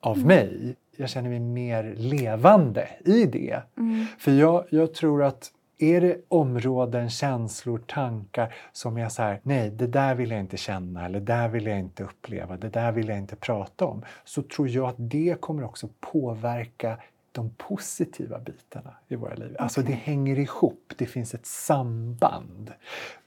av 0.00 0.16
mm. 0.16 0.28
mig. 0.28 0.76
Jag 0.96 1.08
känner 1.08 1.28
mig 1.28 1.40
mer 1.40 1.94
levande 1.96 2.88
i 3.04 3.26
det. 3.26 3.62
Mm. 3.76 4.06
För 4.18 4.32
jag, 4.32 4.64
jag 4.70 4.94
tror 4.94 5.24
att 5.24 5.52
är 5.78 6.00
det 6.00 6.16
områden, 6.28 7.10
känslor, 7.10 7.78
tankar 7.78 8.54
som 8.72 8.98
jag 8.98 9.12
säger 9.12 9.40
nej, 9.42 9.70
det 9.70 9.86
där 9.86 10.14
vill 10.14 10.30
jag 10.30 10.40
inte 10.40 10.56
känna 10.56 11.06
eller 11.06 11.20
det 11.20 11.26
där 11.26 11.48
vill 11.48 11.66
jag 11.66 11.78
inte 11.78 12.04
uppleva, 12.04 12.56
det 12.56 12.68
där 12.68 12.92
vill 12.92 13.08
jag 13.08 13.18
inte 13.18 13.36
prata 13.36 13.86
om, 13.86 14.02
så 14.24 14.42
tror 14.42 14.68
jag 14.68 14.88
att 14.88 14.94
det 14.98 15.40
kommer 15.40 15.64
också 15.64 15.88
påverka 16.00 16.98
de 17.32 17.50
positiva 17.50 18.38
bitarna 18.38 18.94
i 19.08 19.16
våra 19.16 19.34
liv. 19.34 19.50
Okay. 19.50 19.56
Alltså 19.58 19.82
det 19.82 19.92
hänger 19.92 20.38
ihop, 20.38 20.92
det 20.96 21.06
finns 21.06 21.34
ett 21.34 21.46
samband. 21.46 22.72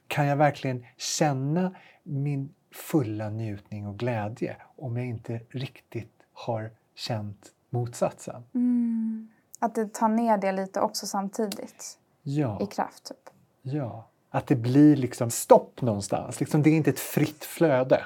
Kan 0.07 0.27
jag 0.27 0.37
verkligen 0.37 0.85
känna 0.97 1.75
min 2.03 2.53
fulla 2.71 3.29
njutning 3.29 3.87
och 3.87 3.99
glädje 3.99 4.55
om 4.75 4.97
jag 4.97 5.05
inte 5.05 5.41
riktigt 5.49 6.13
har 6.33 6.71
känt 6.95 7.51
motsatsen? 7.69 8.43
Mm. 8.55 9.29
Att 9.59 9.75
det 9.75 9.93
tar 9.93 10.07
ner 10.07 10.37
det 10.37 10.51
lite 10.51 10.81
också 10.81 11.05
samtidigt? 11.05 11.97
Ja. 12.23 12.59
I 12.61 12.65
kraft? 12.65 13.07
Typ. 13.07 13.35
Ja. 13.61 14.09
Att 14.31 14.47
det 14.47 14.55
blir 14.55 14.95
liksom 14.95 15.29
stopp 15.29 15.81
någonstans. 15.81 16.39
Liksom, 16.39 16.63
det 16.63 16.69
är 16.69 16.75
inte 16.77 16.89
ett 16.89 16.99
fritt 16.99 17.45
flöde. 17.45 18.03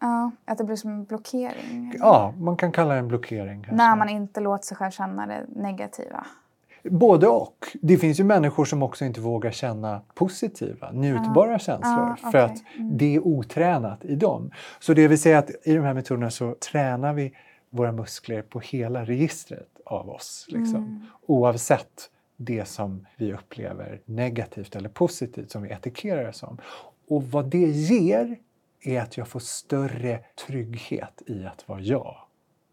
Ja, 0.00 0.30
att 0.44 0.58
det 0.58 0.64
blir 0.64 0.76
som 0.76 0.90
en 0.90 1.04
blockering? 1.04 1.94
Ja, 1.98 2.34
man 2.38 2.56
kan 2.56 2.72
kalla 2.72 2.94
det 2.94 2.98
en 2.98 3.08
blockering. 3.08 3.62
Kanske. 3.62 3.74
När 3.76 3.96
man 3.96 4.08
inte 4.08 4.40
låter 4.40 4.64
sig 4.64 4.76
själv 4.76 4.90
känna 4.90 5.26
det 5.26 5.46
negativa? 5.48 6.26
Både 6.90 7.28
och. 7.28 7.66
Det 7.82 7.96
finns 7.96 8.20
ju 8.20 8.24
människor 8.24 8.64
som 8.64 8.82
också 8.82 9.04
inte 9.04 9.20
vågar 9.20 9.50
känna 9.50 10.00
positiva, 10.14 10.90
njutbara 10.90 11.54
ah. 11.54 11.58
känslor 11.58 12.08
ah, 12.08 12.12
okay. 12.12 12.30
för 12.30 12.38
att 12.38 12.62
mm. 12.76 12.98
det 12.98 13.14
är 13.14 13.26
otränat 13.26 14.04
i 14.04 14.14
dem. 14.14 14.50
Så 14.80 14.94
det 14.94 15.08
vill 15.08 15.20
säga 15.20 15.38
att 15.38 15.50
i 15.64 15.74
de 15.74 15.80
här 15.80 15.94
metoderna 15.94 16.30
så 16.30 16.54
tränar 16.70 17.12
vi 17.12 17.32
våra 17.70 17.92
muskler 17.92 18.42
på 18.42 18.60
hela 18.60 19.04
registret 19.04 19.68
av 19.84 20.10
oss. 20.10 20.46
Liksom. 20.48 20.76
Mm. 20.76 21.02
Oavsett 21.26 22.10
det 22.36 22.64
som 22.64 23.06
vi 23.16 23.32
upplever 23.32 24.00
negativt 24.04 24.76
eller 24.76 24.88
positivt 24.88 25.50
som 25.50 25.62
vi 25.62 25.70
etikerar 25.70 26.24
det 26.24 26.32
som. 26.32 26.58
Och 27.08 27.24
vad 27.24 27.46
det 27.50 27.68
ger 27.70 28.38
är 28.82 29.00
att 29.00 29.16
jag 29.16 29.28
får 29.28 29.40
större 29.40 30.20
trygghet 30.46 31.22
i 31.26 31.44
att 31.44 31.68
vara 31.68 31.80
jag. 31.80 32.16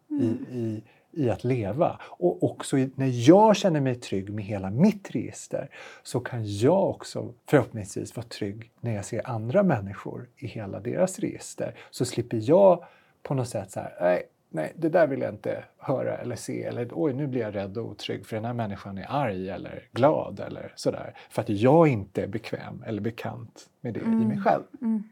Mm. 0.10 0.24
I, 0.24 0.56
i, 0.58 0.84
I 1.12 1.30
att 1.30 1.44
leva. 1.44 2.00
Och 2.04 2.44
också 2.44 2.78
när 2.78 3.30
jag 3.30 3.56
känner 3.56 3.82
mig 3.82 3.96
trygg 3.96 4.34
med 4.34 4.46
hela 4.46 4.70
mitt 4.70 5.12
register 5.12 5.70
så 6.04 6.20
kan 6.20 6.58
jag 6.58 6.90
också 6.90 7.34
förhoppningsvis 7.50 8.16
vara 8.16 8.26
trygg 8.26 8.72
när 8.82 8.96
jag 8.96 9.06
ser 9.06 9.30
andra 9.30 9.64
människor 9.64 10.30
i 10.38 10.48
hela 10.48 10.80
deras 10.80 11.20
register. 11.20 11.76
Så 11.92 12.06
slipper 12.06 12.40
jag 12.42 12.86
på 13.24 13.34
något 13.34 13.50
sätt 13.50 13.72
så 13.72 13.80
här, 13.80 13.98
nej, 14.02 14.24
nej, 14.54 14.74
det 14.76 14.90
där 14.90 15.08
vill 15.08 15.22
jag 15.22 15.34
inte 15.34 15.64
höra 15.78 16.18
eller 16.18 16.36
se. 16.36 16.64
Eller 16.64 16.90
oj, 16.92 17.14
nu 17.14 17.28
blir 17.28 17.42
jag 17.42 17.56
rädd 17.56 17.78
och 17.78 17.86
otrygg 17.86 18.26
för 18.26 18.36
den 18.36 18.46
här 18.46 18.54
människan 18.54 18.98
är 18.98 19.06
arg 19.10 19.50
eller 19.50 19.88
glad 19.92 20.40
eller 20.40 20.74
sådär. 20.76 21.16
För 21.30 21.42
att 21.42 21.50
jag 21.50 21.88
inte 21.88 22.24
är 22.24 22.28
bekväm 22.28 22.84
eller 22.86 23.02
bekant 23.02 23.70
med 23.82 23.94
det 23.94 24.00
mm. 24.00 24.14
i 24.14 24.26
mig 24.26 24.26
mm. 24.26 24.44
själv. 24.44 24.64
Mm. 24.82 25.04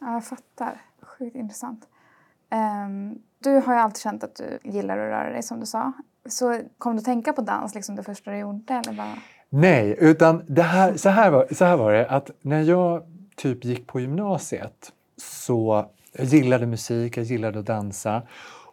Ja, 0.00 0.12
jag 0.12 0.24
fattar. 0.24 0.80
Sjukt 1.02 1.36
intressant. 1.36 1.88
Um, 2.50 3.22
du 3.38 3.50
har 3.50 3.74
ju 3.74 3.80
alltid 3.80 4.02
känt 4.02 4.24
att 4.24 4.34
du 4.34 4.70
gillar 4.70 4.98
att 4.98 5.10
röra 5.10 5.32
dig 5.32 5.42
som 5.42 5.60
du 5.60 5.66
sa. 5.66 5.92
Så 6.26 6.60
kom 6.78 6.92
du 6.92 6.98
att 6.98 7.04
tänka 7.04 7.32
på 7.32 7.42
dans 7.42 7.74
liksom 7.74 7.96
det 7.96 8.02
första 8.02 8.30
du 8.30 8.38
gjorde? 8.38 8.74
Eller 8.74 8.92
bara... 8.92 9.18
Nej, 9.48 9.96
utan 10.00 10.44
det 10.46 10.62
här, 10.62 10.96
så, 10.96 11.08
här 11.08 11.30
var, 11.30 11.46
så 11.52 11.64
här 11.64 11.76
var 11.76 11.92
det 11.92 12.08
att 12.08 12.30
när 12.40 12.62
jag 12.62 13.02
typ 13.36 13.64
gick 13.64 13.86
på 13.86 14.00
gymnasiet 14.00 14.92
så 15.16 15.86
jag 16.18 16.26
gillade 16.26 16.66
musik, 16.66 17.16
jag 17.16 17.24
gillade 17.24 17.58
att 17.58 17.66
dansa 17.66 18.22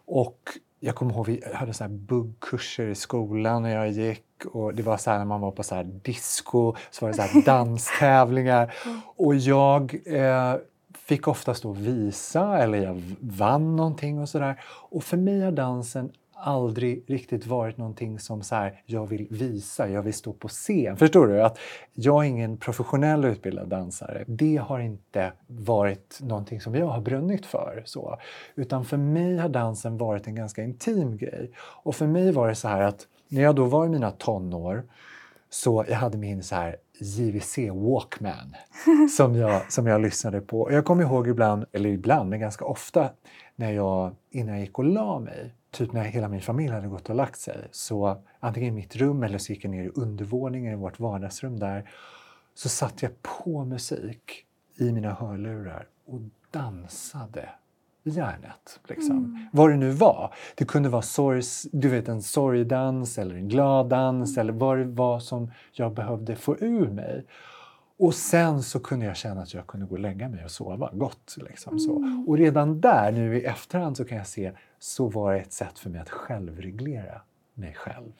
och 0.06 0.58
jag 0.80 0.94
kommer 0.94 1.12
ihåg 1.12 1.26
vi 1.26 1.42
hade 1.54 1.72
så 1.72 1.84
här 1.84 1.90
buggkurser 1.90 2.86
i 2.86 2.94
skolan 2.94 3.62
när 3.62 3.74
jag 3.74 3.90
gick 3.90 4.24
och 4.52 4.74
det 4.74 4.82
var 4.82 4.96
så 4.96 5.10
här 5.10 5.18
när 5.18 5.24
man 5.24 5.40
var 5.40 5.50
på 5.50 5.62
så 5.62 5.74
här 5.74 5.84
disco 5.84 6.74
så 6.90 7.04
var 7.04 7.12
det 7.12 7.16
så 7.16 7.22
här 7.22 7.42
danstävlingar 7.46 8.74
och 9.16 9.34
jag 9.34 10.00
eh, 10.06 10.54
fick 10.94 11.28
oftast 11.28 11.62
då 11.62 11.72
visa 11.72 12.58
eller 12.58 12.78
jag 12.78 13.02
vann 13.20 13.76
någonting 13.76 14.18
och 14.18 14.28
sådär. 14.28 14.60
Och 14.66 15.04
för 15.04 15.16
mig 15.16 15.40
har 15.40 15.52
dansen 15.52 16.12
aldrig 16.36 17.04
riktigt 17.06 17.46
varit 17.46 17.76
någonting 17.76 18.18
som 18.18 18.42
så 18.42 18.54
här, 18.54 18.82
jag 18.86 19.06
vill 19.06 19.26
visa, 19.30 19.88
jag 19.88 20.02
vill 20.02 20.14
stå 20.14 20.32
på 20.32 20.48
scen. 20.48 20.96
Förstår 20.96 21.26
du? 21.26 21.42
Att 21.42 21.58
jag 21.92 22.24
är 22.24 22.28
ingen 22.28 22.56
professionell 22.56 23.24
utbildad 23.24 23.68
dansare. 23.68 24.24
Det 24.26 24.56
har 24.56 24.80
inte 24.80 25.32
varit 25.46 26.18
någonting 26.22 26.60
som 26.60 26.74
jag 26.74 26.86
har 26.86 27.00
brunnit 27.00 27.46
för. 27.46 27.82
Så. 27.84 28.18
Utan 28.54 28.84
för 28.84 28.96
mig 28.96 29.36
har 29.36 29.48
dansen 29.48 29.98
varit 29.98 30.26
en 30.26 30.34
ganska 30.34 30.62
intim 30.62 31.16
grej. 31.16 31.50
Och 31.58 31.94
för 31.94 32.06
mig 32.06 32.32
var 32.32 32.48
det 32.48 32.54
så 32.54 32.68
här 32.68 32.82
att 32.82 33.06
när 33.28 33.42
jag 33.42 33.54
då 33.54 33.64
var 33.64 33.86
i 33.86 33.88
mina 33.88 34.10
tonår 34.10 34.84
så 35.50 35.84
jag 35.88 35.96
hade 35.96 36.18
min 36.18 36.42
så 36.42 36.54
här 36.54 36.76
JVC 36.98 37.58
Walkman 37.72 38.54
som 39.16 39.36
jag, 39.36 39.72
som 39.72 39.86
jag 39.86 40.00
lyssnade 40.00 40.40
på. 40.40 40.72
Jag 40.72 40.84
kommer 40.84 41.02
ihåg 41.02 41.28
ibland, 41.28 41.64
eller 41.72 41.90
ibland, 41.90 42.30
men 42.30 42.40
ganska 42.40 42.64
ofta 42.64 43.10
när 43.56 43.72
jag, 43.72 44.14
innan 44.30 44.54
jag 44.54 44.60
gick 44.60 44.78
och 44.78 44.84
la 44.84 45.18
mig, 45.18 45.54
typ 45.74 45.92
när 45.92 46.04
hela 46.04 46.28
min 46.28 46.40
familj 46.40 46.72
hade 46.72 46.88
gått 46.88 47.10
och 47.10 47.16
lagt 47.16 47.40
sig, 47.40 47.68
så 47.70 48.22
antingen 48.40 48.72
i 48.72 48.76
mitt 48.76 48.96
rum 48.96 49.22
eller 49.22 49.38
så 49.38 49.52
gick 49.52 49.64
jag 49.64 49.70
ner 49.70 49.84
i 49.84 49.90
undervåningen 49.94 50.72
i 50.72 50.76
vårt 50.76 51.00
vardagsrum 51.00 51.58
där, 51.58 51.90
så 52.54 52.68
satte 52.68 53.06
jag 53.06 53.22
på 53.22 53.64
musik 53.64 54.44
i 54.76 54.92
mina 54.92 55.12
hörlurar 55.14 55.86
och 56.06 56.20
dansade 56.50 57.48
järnet. 58.04 58.80
Liksom. 58.88 59.16
Mm. 59.16 59.46
Vad 59.52 59.70
det 59.70 59.76
nu 59.76 59.90
var. 59.90 60.34
Det 60.54 60.64
kunde 60.64 60.88
vara 60.88 61.02
sorgs, 61.02 61.66
du 61.72 61.88
vet, 61.88 62.08
en 62.08 62.22
sorgdans 62.22 63.18
eller 63.18 63.34
en 63.34 63.48
glad 63.48 63.88
dans 63.88 64.38
eller 64.38 64.52
vad 64.52 64.78
det 64.78 64.84
var 64.84 65.20
som 65.20 65.50
jag 65.72 65.94
behövde 65.94 66.36
få 66.36 66.56
ur 66.58 66.90
mig. 66.90 67.24
Och 67.98 68.14
sen 68.14 68.62
så 68.62 68.80
kunde 68.80 69.06
jag 69.06 69.16
känna 69.16 69.42
att 69.42 69.54
jag 69.54 69.66
kunde 69.66 69.86
gå 69.86 69.92
och 69.94 70.00
lägga 70.00 70.28
mig 70.28 70.44
och 70.44 70.50
sova 70.50 70.90
gott. 70.92 71.36
Liksom, 71.36 71.78
så. 71.78 71.96
Mm. 71.96 72.24
Och 72.28 72.38
redan 72.38 72.80
där, 72.80 73.12
nu 73.12 73.38
i 73.38 73.44
efterhand, 73.44 73.96
så 73.96 74.04
kan 74.04 74.18
jag 74.18 74.26
se 74.26 74.52
så 74.78 75.08
var 75.08 75.32
det 75.32 75.40
ett 75.40 75.52
sätt 75.52 75.78
för 75.78 75.90
mig 75.90 76.00
att 76.00 76.10
självreglera 76.10 77.20
mig 77.54 77.74
själv. 77.74 78.12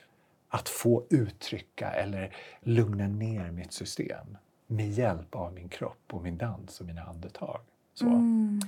Att 0.48 0.68
få 0.68 1.04
uttrycka 1.10 1.90
eller 1.90 2.36
lugna 2.60 3.06
ner 3.08 3.50
mitt 3.50 3.72
system 3.72 4.36
med 4.66 4.90
hjälp 4.90 5.34
av 5.34 5.52
min 5.54 5.68
kropp 5.68 6.04
och 6.12 6.22
min 6.22 6.38
dans 6.38 6.80
och 6.80 6.86
mina 6.86 7.02
andetag. 7.02 7.60
Så. 7.94 8.06
Mm. 8.06 8.60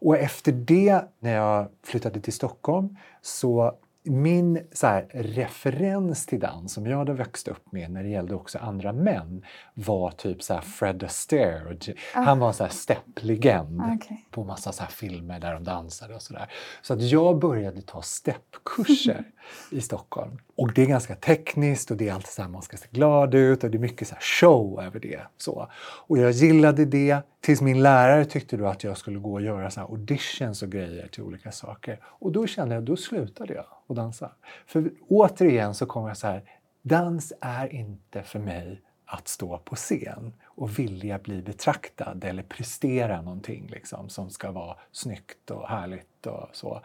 Och 0.00 0.16
efter 0.16 0.52
det, 0.52 1.04
när 1.18 1.34
jag 1.34 1.68
flyttade 1.82 2.20
till 2.20 2.32
Stockholm, 2.32 2.96
så 3.22 3.78
min 4.04 4.66
så 4.72 4.86
här, 4.86 5.06
referens 5.14 6.26
till 6.26 6.40
dans 6.40 6.72
som 6.72 6.86
jag 6.86 6.98
hade 6.98 7.12
växt 7.12 7.48
upp 7.48 7.72
med 7.72 7.90
när 7.90 8.02
det 8.02 8.08
gällde 8.08 8.34
också 8.34 8.58
andra 8.58 8.92
män 8.92 9.44
var 9.74 10.10
typ 10.10 10.42
så 10.42 10.54
här 10.54 10.60
Fred 10.60 11.02
Astaire. 11.02 11.76
Ah. 12.14 12.20
Han 12.20 12.38
var 12.38 12.48
en 12.48 12.54
så 12.54 12.64
här 12.64 12.70
stepplegend 12.70 13.80
okay. 13.80 14.16
på 14.30 14.44
massa 14.44 14.72
så 14.72 14.82
här 14.82 14.90
filmer 14.90 15.40
där 15.40 15.54
de 15.54 15.64
dansade 15.64 16.14
och 16.14 16.22
sådär. 16.22 16.52
Så 16.82 16.94
att 16.94 17.02
jag 17.02 17.38
började 17.38 17.82
ta 17.82 18.02
steppkurser 18.02 19.24
i 19.70 19.80
Stockholm. 19.80 20.38
Och 20.56 20.72
det 20.72 20.82
är 20.82 20.86
ganska 20.86 21.14
tekniskt 21.14 21.90
och 21.90 21.96
det 21.96 22.08
är 22.08 22.12
alltid 22.12 22.32
så 22.32 22.42
här 22.42 22.48
man 22.48 22.62
ska 22.62 22.76
se 22.76 22.86
glad 22.90 23.34
ut 23.34 23.64
och 23.64 23.70
det 23.70 23.78
är 23.78 23.80
mycket 23.80 24.08
så 24.08 24.14
show 24.20 24.82
över 24.82 25.00
det. 25.00 25.20
Så. 25.36 25.68
Och 26.06 26.18
jag 26.18 26.30
gillade 26.30 26.84
det 26.84 27.22
tills 27.40 27.60
min 27.60 27.82
lärare 27.82 28.24
tyckte 28.24 28.56
då 28.56 28.66
att 28.66 28.84
jag 28.84 28.98
skulle 28.98 29.18
gå 29.18 29.32
och 29.32 29.42
göra 29.42 29.70
så 29.70 29.80
auditions 29.80 30.62
och 30.62 30.70
grejer 30.70 31.08
till 31.08 31.22
olika 31.22 31.52
saker. 31.52 32.00
Och 32.04 32.32
då 32.32 32.46
kände 32.46 32.74
jag, 32.74 32.84
då 32.84 32.96
slutade 32.96 33.54
jag 33.54 33.64
och 33.88 33.94
dansa. 33.94 34.32
För 34.66 34.90
återigen 35.08 35.74
så 35.74 35.86
kommer 35.86 36.08
jag 36.08 36.16
så 36.16 36.26
här, 36.26 36.42
dans 36.82 37.32
är 37.40 37.74
inte 37.74 38.22
för 38.22 38.38
mig 38.38 38.82
att 39.04 39.28
stå 39.28 39.58
på 39.58 39.76
scen 39.76 40.32
och 40.44 40.78
vilja 40.78 41.18
bli 41.18 41.42
betraktad 41.42 42.24
eller 42.24 42.42
prestera 42.42 43.22
någonting 43.22 43.66
liksom, 43.70 44.08
som 44.08 44.30
ska 44.30 44.50
vara 44.50 44.76
snyggt 44.92 45.50
och 45.50 45.68
härligt 45.68 46.26
och 46.26 46.48
så. 46.52 46.82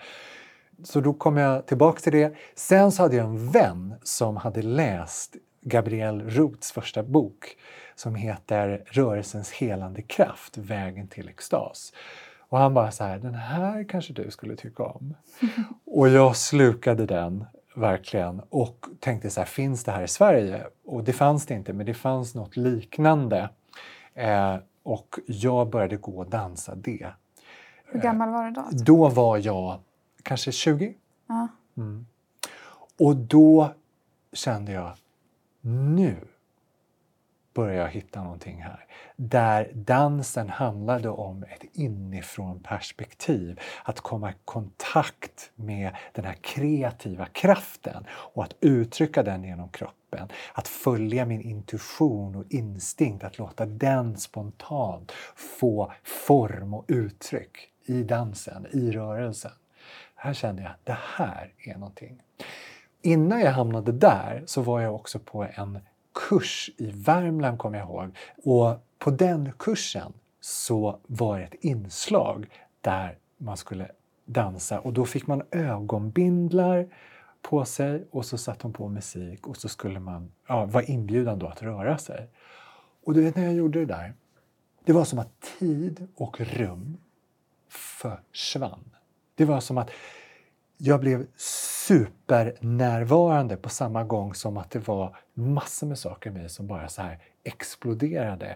Så 0.83 1.01
då 1.01 1.13
kom 1.13 1.37
jag 1.37 1.65
tillbaka 1.65 1.99
till 1.99 2.11
det. 2.11 2.35
Sen 2.55 2.91
så 2.91 3.03
hade 3.03 3.15
jag 3.15 3.25
en 3.25 3.51
vän 3.51 3.95
som 4.03 4.37
hade 4.37 4.61
läst 4.61 5.35
Gabrielle 5.61 6.23
Roths 6.23 6.71
första 6.71 7.03
bok 7.03 7.57
som 7.95 8.15
heter 8.15 8.83
Rörelsens 8.85 9.51
helande 9.51 10.01
kraft, 10.01 10.57
vägen 10.57 11.07
till 11.07 11.29
extas. 11.29 11.93
Och 12.53 12.59
han 12.59 12.73
bara 12.73 12.91
så 12.91 13.03
här, 13.03 13.19
den 13.19 13.35
här 13.35 13.83
kanske 13.83 14.13
du 14.13 14.31
skulle 14.31 14.55
tycka 14.55 14.83
om. 14.83 15.13
Och 15.85 16.09
jag 16.09 16.35
slukade 16.35 17.05
den 17.05 17.45
verkligen 17.75 18.41
och 18.49 18.85
tänkte 18.99 19.29
så 19.29 19.39
här, 19.39 19.45
finns 19.45 19.83
det 19.83 19.91
här 19.91 20.03
i 20.03 20.07
Sverige? 20.07 20.67
Och 20.85 21.03
det 21.03 21.13
fanns 21.13 21.45
det 21.45 21.53
inte, 21.53 21.73
men 21.73 21.85
det 21.85 21.93
fanns 21.93 22.35
något 22.35 22.57
liknande. 22.57 23.49
Eh, 24.13 24.55
och 24.83 25.19
jag 25.25 25.69
började 25.69 25.97
gå 25.97 26.17
och 26.17 26.29
dansa 26.29 26.75
det. 26.75 27.07
Hur 27.85 27.99
gammal 27.99 28.29
var 28.29 28.45
du 28.45 28.51
då? 28.51 28.65
Då 28.71 29.09
var 29.09 29.37
jag 29.37 29.79
kanske 30.23 30.51
20. 30.51 30.93
Ja. 31.27 31.47
Mm. 31.77 32.05
Och 32.99 33.15
då 33.15 33.73
kände 34.33 34.71
jag, 34.71 34.91
nu 35.95 36.15
började 37.53 37.79
jag 37.79 37.89
hitta 37.89 38.23
någonting 38.23 38.61
här. 38.61 38.85
Där 39.15 39.71
dansen 39.73 40.49
handlade 40.49 41.09
om 41.09 41.43
ett 41.43 41.63
inifrån 41.73 42.59
perspektiv. 42.59 43.59
Att 43.83 43.99
komma 43.99 44.31
i 44.31 44.33
kontakt 44.45 45.51
med 45.55 45.95
den 46.13 46.25
här 46.25 46.33
kreativa 46.33 47.25
kraften 47.25 48.05
och 48.09 48.43
att 48.43 48.55
uttrycka 48.59 49.23
den 49.23 49.43
genom 49.43 49.69
kroppen. 49.69 50.27
Att 50.53 50.67
följa 50.67 51.25
min 51.25 51.41
intuition 51.41 52.35
och 52.35 52.45
instinkt, 52.49 53.23
att 53.23 53.37
låta 53.37 53.65
den 53.65 54.17
spontant 54.17 55.11
få 55.35 55.91
form 56.03 56.73
och 56.73 56.85
uttryck 56.87 57.69
i 57.85 58.03
dansen, 58.03 58.67
i 58.71 58.91
rörelsen. 58.91 59.51
Här 60.15 60.33
kände 60.33 60.61
jag 60.61 60.71
att 60.71 60.85
det 60.85 60.97
här 61.15 61.53
är 61.57 61.73
någonting. 61.73 62.21
Innan 63.01 63.39
jag 63.39 63.51
hamnade 63.51 63.91
där 63.91 64.43
så 64.45 64.61
var 64.61 64.81
jag 64.81 64.95
också 64.95 65.19
på 65.19 65.47
en 65.55 65.79
kurs 66.13 66.69
i 66.78 66.91
Värmland, 66.91 67.60
kommer 67.60 67.78
jag 67.78 67.88
ihåg. 67.88 68.17
Och 68.43 68.86
på 68.99 69.12
den 69.12 69.52
kursen 69.60 70.13
så 70.39 70.99
var 71.08 71.39
det 71.39 71.43
ett 71.43 71.63
inslag 71.63 72.49
där 72.82 73.17
man 73.38 73.58
skulle 73.58 73.91
dansa 74.26 74.80
och 74.80 74.93
då 74.93 75.06
fick 75.06 75.28
man 75.28 75.43
ögonbindlar 75.52 76.88
på 77.41 77.65
sig 77.65 78.08
och 78.12 78.26
så 78.26 78.38
satte 78.38 78.63
hon 78.63 78.73
på 78.73 78.88
musik 78.88 79.47
och 79.47 79.58
så 79.58 79.69
skulle 79.69 79.99
man 79.99 80.32
ja, 80.47 80.65
vara 80.65 80.84
inbjudan 80.84 81.39
då 81.39 81.47
att 81.47 81.62
röra 81.62 81.97
sig. 81.97 82.30
Och 83.04 83.13
du 83.13 83.23
vet 83.23 83.36
när 83.36 83.43
jag 83.43 83.54
gjorde 83.54 83.80
det 83.80 83.86
där, 83.86 84.13
det 84.86 84.93
var 84.93 85.06
som 85.06 85.19
att 85.19 85.41
tid 85.60 86.08
och 86.15 86.41
rum 86.41 86.97
försvann. 87.69 88.89
Det 89.36 89.45
var 89.45 89.60
som 89.60 89.78
att 89.78 89.91
jag 90.78 90.99
blev 90.99 91.28
supernärvarande 91.88 93.58
på 93.58 93.69
samma 93.69 94.04
gång 94.04 94.34
som 94.34 94.58
att 94.58 94.72
det 94.72 94.88
var 94.88 95.15
massor 95.34 95.88
med 95.88 96.00
saker 96.00 96.30
i 96.30 96.34
mig 96.34 96.50
som 96.50 96.67
bara 96.67 96.89
så 96.89 97.02
här 97.02 97.19
exploderade 97.43 98.56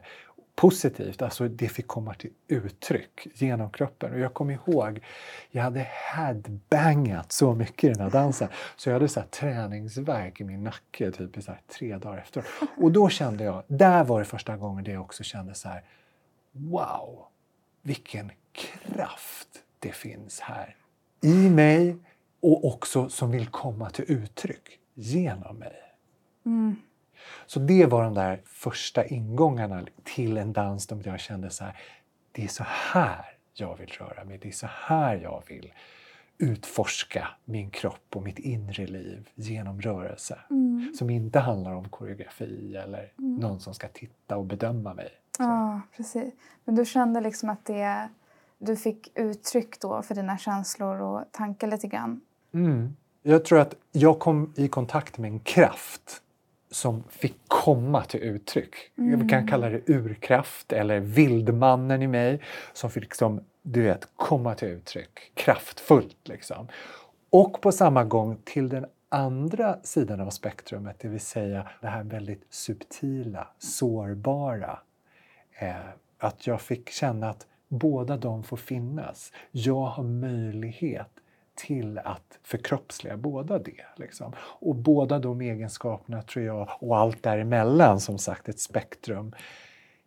positivt. 0.55 1.21
Alltså 1.21 1.47
det 1.47 1.69
fick 1.69 1.87
komma 1.87 2.13
till 2.13 2.29
uttryck 2.47 3.27
genom 3.33 3.69
kroppen. 3.69 4.13
Och 4.13 4.19
jag 4.19 4.33
kommer 4.33 4.53
ihåg, 4.53 5.03
jag 5.51 5.63
hade 5.63 5.87
headbangat 6.13 7.31
så 7.31 7.53
mycket 7.53 7.83
i 7.83 7.87
den 7.93 8.01
här 8.01 8.09
dansen 8.09 8.49
så 8.75 8.89
jag 8.89 8.93
hade 8.93 9.07
så 9.07 9.19
här 9.19 9.27
träningsverk 9.27 10.41
i 10.41 10.43
min 10.43 10.63
nacke 10.63 11.11
typ 11.11 11.37
i 11.37 11.41
så 11.41 11.51
tre 11.67 11.97
dagar 11.97 12.17
efter. 12.17 12.45
Och 12.77 12.91
då 12.91 13.09
kände 13.09 13.43
jag, 13.43 13.63
där 13.67 14.03
var 14.03 14.19
det 14.19 14.25
första 14.25 14.57
gången 14.57 14.83
det 14.83 14.91
jag 14.91 15.01
också 15.01 15.23
kände 15.23 15.53
så 15.53 15.69
här, 15.69 15.83
wow, 16.51 17.25
vilken 17.81 18.31
kraft 18.51 19.47
det 19.79 19.91
finns 19.91 20.39
här 20.39 20.75
i 21.21 21.49
mig 21.49 21.97
och 22.39 22.65
också 22.65 23.09
som 23.09 23.31
vill 23.31 23.47
komma 23.47 23.89
till 23.89 24.05
uttryck 24.07 24.79
genom 24.93 25.57
mig. 25.57 25.75
Mm. 26.45 26.75
Så 27.45 27.59
det 27.59 27.85
var 27.85 28.03
de 28.03 28.13
där 28.13 28.41
första 28.45 29.05
ingångarna 29.05 29.85
till 30.03 30.37
en 30.37 30.53
dans 30.53 30.87
där 30.87 31.01
jag 31.03 31.19
kände 31.19 31.49
så 31.49 31.63
här, 31.63 31.75
det 32.31 32.43
är 32.43 32.47
så 32.47 32.63
här 32.67 33.25
jag 33.53 33.75
vill 33.75 33.89
röra 33.89 34.23
mig, 34.23 34.37
det 34.37 34.47
är 34.47 34.51
så 34.51 34.67
här 34.67 35.15
jag 35.15 35.43
vill 35.47 35.73
utforska 36.37 37.27
min 37.45 37.69
kropp 37.69 38.15
och 38.15 38.23
mitt 38.23 38.39
inre 38.39 38.87
liv 38.87 39.29
genom 39.35 39.81
rörelse. 39.81 40.39
Mm. 40.49 40.93
Som 40.95 41.09
inte 41.09 41.39
handlar 41.39 41.73
om 41.73 41.89
koreografi 41.89 42.75
eller 42.75 43.11
mm. 43.19 43.35
någon 43.35 43.59
som 43.59 43.73
ska 43.73 43.87
titta 43.87 44.37
och 44.37 44.45
bedöma 44.45 44.93
mig. 44.93 45.09
Ja, 45.39 45.81
precis. 45.95 46.33
Men 46.65 46.75
du 46.75 46.85
kände 46.85 47.21
liksom 47.21 47.49
att 47.49 47.65
det, 47.65 48.09
du 48.57 48.75
fick 48.75 49.11
uttryck 49.15 49.81
då 49.81 50.01
för 50.01 50.15
dina 50.15 50.37
känslor 50.37 51.01
och 51.01 51.23
tankar 51.31 51.67
lite 51.67 51.87
grann? 51.87 52.21
Mm. 52.53 52.95
Jag 53.23 53.45
tror 53.45 53.59
att 53.59 53.75
jag 53.91 54.19
kom 54.19 54.53
i 54.55 54.67
kontakt 54.67 55.17
med 55.17 55.31
en 55.31 55.39
kraft 55.39 56.21
som 56.71 57.03
fick 57.09 57.35
komma 57.47 58.03
till 58.03 58.19
uttryck. 58.19 58.75
Mm. 58.97 59.19
Vi 59.19 59.29
kan 59.29 59.47
kalla 59.47 59.69
det 59.69 59.89
urkraft 59.89 60.73
eller 60.73 60.99
vildmannen 60.99 62.01
i 62.01 62.07
mig 62.07 62.41
som 62.73 62.89
fick 62.89 63.03
liksom, 63.03 63.41
du 63.61 63.81
vet, 63.81 64.07
komma 64.15 64.55
till 64.55 64.67
uttryck 64.67 65.31
kraftfullt. 65.33 66.27
Liksom. 66.27 66.67
Och 67.29 67.61
på 67.61 67.71
samma 67.71 68.03
gång 68.03 68.37
till 68.43 68.69
den 68.69 68.85
andra 69.09 69.79
sidan 69.83 70.21
av 70.21 70.29
spektrumet, 70.29 70.99
det 70.99 71.07
vill 71.07 71.19
säga 71.19 71.67
det 71.81 71.87
här 71.87 72.03
väldigt 72.03 72.45
subtila, 72.49 73.47
sårbara. 73.59 74.79
Eh, 75.59 75.75
att 76.17 76.47
jag 76.47 76.61
fick 76.61 76.89
känna 76.89 77.29
att 77.29 77.47
båda 77.67 78.17
de 78.17 78.43
får 78.43 78.57
finnas. 78.57 79.31
Jag 79.51 79.85
har 79.85 80.03
möjlighet 80.03 81.09
till 81.57 81.99
att 81.99 82.39
förkroppsliga 82.43 83.17
båda 83.17 83.59
det. 83.59 83.85
Liksom. 83.95 84.33
Och 84.39 84.75
båda 84.75 85.19
de 85.19 85.41
egenskaperna 85.41 86.21
tror 86.21 86.45
jag, 86.45 86.69
och 86.79 86.97
allt 86.97 87.23
däremellan, 87.23 87.99
som 87.99 88.17
sagt 88.17 88.49
ett 88.49 88.59
spektrum, 88.59 89.35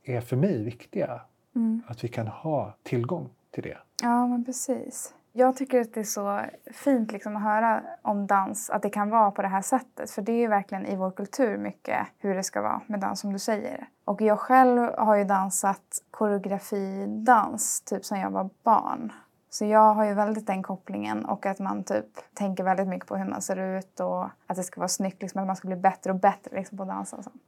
är 0.05 0.21
för 0.21 0.37
mig 0.37 0.65
viktiga. 0.65 1.21
Mm. 1.55 1.83
Att 1.87 2.05
vi 2.05 2.09
kan 2.09 2.27
ha 2.27 2.75
tillgång 2.83 3.29
till 3.51 3.63
det. 3.63 3.79
Ja, 4.03 4.27
men 4.27 4.45
precis. 4.45 5.15
Jag 5.33 5.57
tycker 5.57 5.81
att 5.81 5.95
det 5.95 6.01
är 6.01 6.05
så 6.05 6.41
fint 6.73 7.13
liksom 7.13 7.37
att 7.37 7.43
höra 7.43 7.83
om 8.03 8.27
dans, 8.27 8.71
att 8.71 8.83
det 8.83 8.91
kan 8.91 9.11
vara 9.11 9.31
på 9.31 9.43
det 9.43 9.49
här 9.49 9.63
sättet. 9.63 10.11
För 10.11 10.23
det 10.23 10.33
är 10.33 10.49
verkligen 10.49 10.87
i 10.87 10.97
vår 10.97 11.11
kultur 11.11 11.59
mycket 11.59 12.07
hur 12.19 12.35
det 12.35 12.43
ska 12.43 12.63
vara 12.63 12.81
med 12.87 13.01
dans 13.01 13.21
som 13.21 13.33
du 13.33 13.39
säger. 13.39 13.89
Och 14.05 14.23
jag 14.23 14.39
själv 14.39 14.91
har 14.99 15.17
ju 15.17 15.25
dansat 15.25 16.03
koreografidans 16.11 17.81
typ 17.81 18.05
sedan 18.05 18.21
jag 18.21 18.31
var 18.31 18.51
barn. 18.63 19.13
Så 19.51 19.65
jag 19.65 19.95
har 19.95 20.05
ju 20.05 20.15
väldigt 20.15 20.47
den 20.47 20.63
kopplingen 20.63 21.25
och 21.25 21.47
att 21.47 21.59
man 21.59 21.85
typ 21.85 22.07
tänker 22.35 22.65
väldigt 22.65 22.89
mycket 22.89 23.09
på 23.09 23.17
hur 23.17 23.25
man 23.25 23.43
ser 23.43 23.79
ut 23.79 24.01
och 24.01 24.25
att 24.47 24.57
det 24.57 24.63
ska 24.63 24.81
vara 24.81 24.89
snyggt, 24.89 25.23
liksom, 25.23 25.41
att 25.41 25.47
man 25.47 25.57
ska 25.57 25.69
bli 25.69 25.77
bättre 25.77 26.11
och 26.11 26.21
bättre 26.21 26.57
liksom, 26.57 26.79
på 26.79 26.83
att 26.83 26.89
dansa. 26.89 27.17
Och 27.17 27.25
så. 27.25 27.31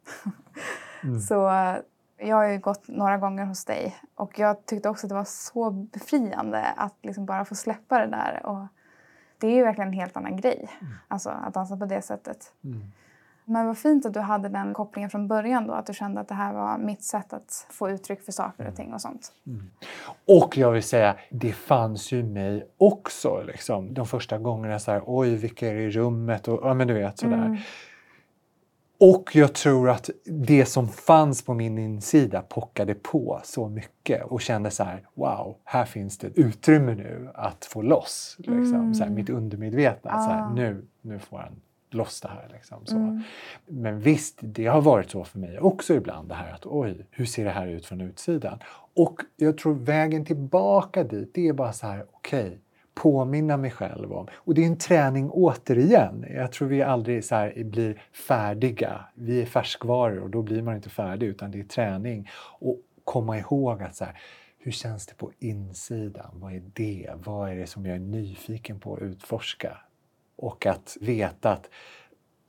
Mm. 1.04 1.20
så 1.20 1.34
jag 2.16 2.36
har 2.36 2.44
ju 2.44 2.58
gått 2.58 2.88
några 2.88 3.18
gånger 3.18 3.44
hos 3.44 3.64
dig 3.64 3.96
och 4.14 4.38
jag 4.38 4.66
tyckte 4.66 4.88
också 4.88 5.06
att 5.06 5.08
det 5.08 5.14
var 5.14 5.24
så 5.24 5.70
befriande 5.70 6.66
att 6.76 6.94
liksom 7.02 7.26
bara 7.26 7.44
få 7.44 7.54
släppa 7.54 7.98
det 7.98 8.06
där. 8.06 8.46
Och 8.46 8.66
det 9.38 9.46
är 9.46 9.54
ju 9.54 9.62
verkligen 9.62 9.88
en 9.88 9.94
helt 9.94 10.16
annan 10.16 10.36
grej, 10.36 10.70
mm. 10.80 10.92
alltså 11.08 11.30
att 11.30 11.54
dansa 11.54 11.76
på 11.76 11.84
det 11.84 12.02
sättet. 12.02 12.52
Mm. 12.64 12.92
Men 13.44 13.66
vad 13.66 13.78
fint 13.78 14.06
att 14.06 14.14
du 14.14 14.20
hade 14.20 14.48
den 14.48 14.74
kopplingen 14.74 15.10
från 15.10 15.28
början 15.28 15.66
då, 15.66 15.72
att 15.72 15.86
du 15.86 15.94
kände 15.94 16.20
att 16.20 16.28
det 16.28 16.34
här 16.34 16.52
var 16.52 16.78
mitt 16.78 17.02
sätt 17.02 17.32
att 17.32 17.66
få 17.70 17.90
uttryck 17.90 18.22
för 18.22 18.32
saker 18.32 18.68
och 18.68 18.76
ting 18.76 18.94
och 18.94 19.00
sånt. 19.00 19.32
Mm. 19.46 19.70
Och 20.28 20.56
jag 20.56 20.70
vill 20.70 20.82
säga, 20.82 21.16
det 21.30 21.52
fanns 21.52 22.12
ju 22.12 22.22
mig 22.22 22.66
också 22.78 23.42
liksom, 23.46 23.94
de 23.94 24.06
första 24.06 24.38
gångerna 24.38 24.78
så 24.78 24.90
här, 24.90 25.02
oj 25.06 25.36
vilka 25.36 25.68
är 25.68 25.74
i 25.74 25.90
rummet 25.90 26.48
och 26.48 26.60
ja 26.62 26.74
men 26.74 26.88
du 26.88 26.94
vet 26.94 27.18
sådär. 27.18 27.46
Mm. 27.46 27.58
Och 29.00 29.36
jag 29.36 29.54
tror 29.54 29.90
att 29.90 30.10
det 30.24 30.66
som 30.66 30.88
fanns 30.88 31.44
på 31.44 31.54
min 31.54 31.78
insida 31.78 32.42
pockade 32.42 32.94
på 32.94 33.40
så 33.44 33.68
mycket 33.68 34.24
och 34.24 34.40
kände 34.40 34.70
så 34.70 34.84
här, 34.84 35.06
wow, 35.14 35.56
här 35.64 35.84
finns 35.84 36.18
det 36.18 36.26
utrymme 36.26 36.94
nu 36.94 37.30
att 37.34 37.64
få 37.64 37.82
loss. 37.82 38.36
Liksom. 38.38 38.74
Mm. 38.74 38.94
Så 38.94 39.04
här, 39.04 39.10
mitt 39.10 39.30
undermedvetna, 39.30 40.10
ah. 40.14 40.24
så 40.24 40.30
här, 40.30 40.42
ah. 40.42 40.54
nu, 40.54 40.86
nu 41.00 41.18
får 41.18 41.38
han 41.38 41.60
loss 41.94 42.20
det 42.20 42.28
här. 42.28 42.48
Liksom, 42.52 42.86
så. 42.86 42.96
Mm. 42.96 43.22
Men 43.66 44.00
visst, 44.00 44.38
det 44.40 44.66
har 44.66 44.80
varit 44.80 45.10
så 45.10 45.24
för 45.24 45.38
mig 45.38 45.58
också 45.58 45.94
ibland 45.94 46.28
det 46.28 46.34
här 46.34 46.52
att 46.52 46.66
oj, 46.66 47.06
hur 47.10 47.24
ser 47.24 47.44
det 47.44 47.50
här 47.50 47.66
ut 47.66 47.86
från 47.86 48.00
utsidan? 48.00 48.58
Och 48.94 49.20
jag 49.36 49.58
tror 49.58 49.74
vägen 49.74 50.24
tillbaka 50.24 51.04
dit, 51.04 51.30
det 51.34 51.48
är 51.48 51.52
bara 51.52 51.72
så 51.72 51.86
här, 51.86 52.06
okej, 52.12 52.46
okay, 52.46 52.58
påminna 52.94 53.56
mig 53.56 53.70
själv 53.70 54.12
om. 54.12 54.26
Och 54.34 54.54
det 54.54 54.62
är 54.62 54.66
en 54.66 54.78
träning 54.78 55.30
återigen. 55.30 56.26
Jag 56.34 56.52
tror 56.52 56.68
vi 56.68 56.82
aldrig 56.82 57.24
så 57.24 57.34
här, 57.34 57.64
blir 57.64 58.02
färdiga. 58.12 59.04
Vi 59.14 59.42
är 59.42 59.46
färskvaror 59.46 60.22
och 60.22 60.30
då 60.30 60.42
blir 60.42 60.62
man 60.62 60.76
inte 60.76 60.90
färdig 60.90 61.26
utan 61.26 61.50
det 61.50 61.60
är 61.60 61.64
träning. 61.64 62.28
Och 62.58 62.80
komma 63.04 63.38
ihåg 63.38 63.82
att 63.82 63.96
så 63.96 64.04
här, 64.04 64.20
hur 64.58 64.72
känns 64.72 65.06
det 65.06 65.14
på 65.14 65.32
insidan? 65.38 66.30
Vad 66.34 66.52
är 66.52 66.62
det? 66.72 67.10
Vad 67.24 67.50
är 67.50 67.56
det 67.56 67.66
som 67.66 67.86
jag 67.86 67.96
är 67.96 68.00
nyfiken 68.00 68.80
på 68.80 68.94
att 68.94 69.02
utforska? 69.02 69.78
Och 70.42 70.66
att 70.66 70.96
veta 71.00 71.52
att 71.52 71.70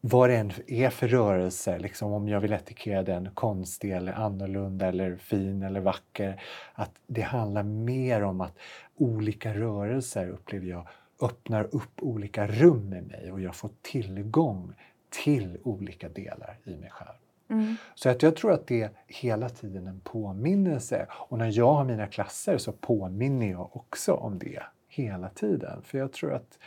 vad 0.02 0.30
det 0.30 0.36
än 0.36 0.52
är 0.68 0.90
för 0.90 1.08
rörelse, 1.08 1.80
liksom 1.80 2.14
om 2.14 2.28
jag 2.28 2.40
vill 2.40 2.54
etikera 2.54 3.04
den 3.04 3.30
konstig 3.34 3.92
eller 3.92 4.14
annorlunda 4.14 4.88
eller 4.88 5.16
fin 5.16 5.64
eller 5.64 5.80
vacker, 5.80 6.42
att 6.74 6.92
det 7.08 7.22
handlar 7.22 7.64
mer 7.64 8.22
om 8.24 8.42
att 8.42 8.58
olika 8.96 9.54
rörelser 9.54 10.30
upplever 10.30 10.68
jag 10.68 10.88
öppnar 11.22 11.76
upp 11.76 12.02
olika 12.02 12.48
rum 12.48 12.94
i 12.94 13.02
mig 13.02 13.32
och 13.32 13.42
jag 13.42 13.56
får 13.56 13.70
tillgång 13.82 14.74
till 15.10 15.58
olika 15.64 16.10
delar 16.10 16.58
i 16.64 16.76
mig 16.76 16.90
själv. 16.90 17.18
Mm. 17.50 17.76
Så 17.96 18.10
att 18.10 18.24
jag 18.24 18.36
tror 18.36 18.52
att 18.52 18.68
det 18.68 18.82
är 18.82 18.92
hela 19.08 19.50
tiden 19.50 19.88
en 19.88 20.00
påminnelse. 20.00 21.08
Och 21.10 21.38
när 21.38 21.58
jag 21.58 21.74
har 21.74 21.84
mina 21.84 22.08
klasser 22.08 22.58
så 22.58 22.72
påminner 22.72 23.52
jag 23.52 23.76
också 23.76 24.14
om 24.14 24.40
det 24.40 24.64
hela 24.88 25.30
tiden. 25.30 25.82
För 25.84 25.98
jag 25.98 26.14
tror 26.14 26.34
att 26.34 26.60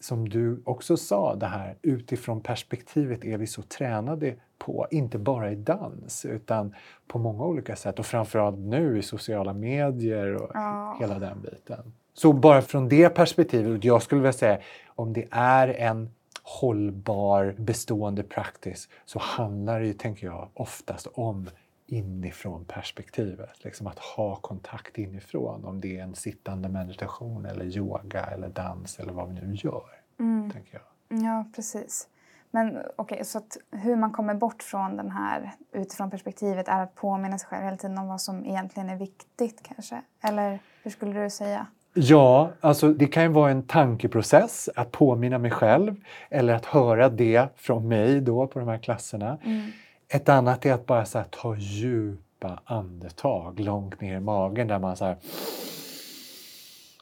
som 0.00 0.28
du 0.28 0.62
också 0.64 0.96
sa, 0.96 1.34
det 1.34 1.46
här 1.46 1.76
utifrån 1.82 2.40
perspektivet 2.40 3.24
är 3.24 3.38
vi 3.38 3.46
så 3.46 3.62
tränade 3.62 4.34
på, 4.58 4.86
inte 4.90 5.18
bara 5.18 5.52
i 5.52 5.54
dans 5.54 6.24
utan 6.24 6.74
på 7.06 7.18
många 7.18 7.44
olika 7.44 7.76
sätt 7.76 7.98
och 7.98 8.06
framförallt 8.06 8.58
nu 8.58 8.98
i 8.98 9.02
sociala 9.02 9.52
medier 9.52 10.34
och 10.34 10.50
ja. 10.54 10.96
hela 11.00 11.18
den 11.18 11.40
biten. 11.40 11.92
Så 12.14 12.32
bara 12.32 12.62
från 12.62 12.88
det 12.88 13.08
perspektivet, 13.08 13.84
jag 13.84 14.02
skulle 14.02 14.20
vilja 14.20 14.32
säga 14.32 14.58
om 14.86 15.12
det 15.12 15.28
är 15.30 15.68
en 15.68 16.10
hållbar, 16.42 17.54
bestående 17.58 18.22
practice 18.22 18.88
så 19.04 19.18
handlar 19.18 19.80
det 19.80 19.86
ju, 19.86 19.92
tänker 19.92 20.26
jag, 20.26 20.48
oftast 20.54 21.06
om 21.12 21.50
inifrån 21.92 22.64
perspektivet. 22.64 23.64
Liksom 23.64 23.86
att 23.86 23.98
ha 23.98 24.36
kontakt 24.36 24.98
inifrån, 24.98 25.64
om 25.64 25.80
det 25.80 25.98
är 25.98 26.02
en 26.02 26.14
sittande 26.14 26.68
meditation 26.68 27.46
eller 27.46 27.64
yoga 27.64 28.24
eller 28.24 28.48
dans 28.48 28.98
eller 28.98 29.12
vad 29.12 29.28
vi 29.28 29.34
nu 29.34 29.54
gör. 29.54 29.88
Mm. 30.18 30.50
Tänker 30.50 30.72
jag. 30.72 31.22
Ja, 31.22 31.44
precis. 31.54 32.08
Men 32.50 32.68
okej, 32.68 32.92
okay, 32.96 33.24
så 33.24 33.40
hur 33.70 33.96
man 33.96 34.12
kommer 34.12 34.34
bort 34.34 34.62
från 34.62 34.96
den 34.96 35.10
här 35.10 35.52
utifrån 35.72 36.10
perspektivet 36.10 36.68
är 36.68 36.82
att 36.82 36.94
påminna 36.94 37.38
sig 37.38 37.48
själv 37.48 37.64
hela 37.64 37.76
tiden 37.76 37.98
om 37.98 38.08
vad 38.08 38.20
som 38.20 38.46
egentligen 38.46 38.88
är 38.88 38.96
viktigt 38.96 39.62
kanske? 39.62 40.02
Eller 40.20 40.58
hur 40.82 40.90
skulle 40.90 41.22
du 41.22 41.30
säga? 41.30 41.66
Ja, 41.94 42.50
alltså 42.60 42.92
det 42.92 43.06
kan 43.06 43.22
ju 43.22 43.28
vara 43.28 43.50
en 43.50 43.62
tankeprocess 43.62 44.68
att 44.76 44.90
påminna 44.92 45.38
mig 45.38 45.50
själv 45.50 45.96
eller 46.30 46.54
att 46.54 46.64
höra 46.64 47.08
det 47.08 47.48
från 47.56 47.88
mig 47.88 48.20
då 48.20 48.46
på 48.46 48.58
de 48.58 48.68
här 48.68 48.78
klasserna. 48.78 49.38
Mm. 49.44 49.70
Ett 50.12 50.28
annat 50.28 50.66
är 50.66 50.72
att 50.72 50.86
bara 50.86 51.04
så 51.04 51.18
här, 51.18 51.26
ta 51.30 51.56
djupa 51.56 52.60
andetag 52.64 53.60
långt 53.60 54.00
ner 54.00 54.16
i 54.16 54.20
magen 54.20 54.68
där 54.68 54.78
man 54.78 54.96
så 54.96 55.04
här, 55.04 55.16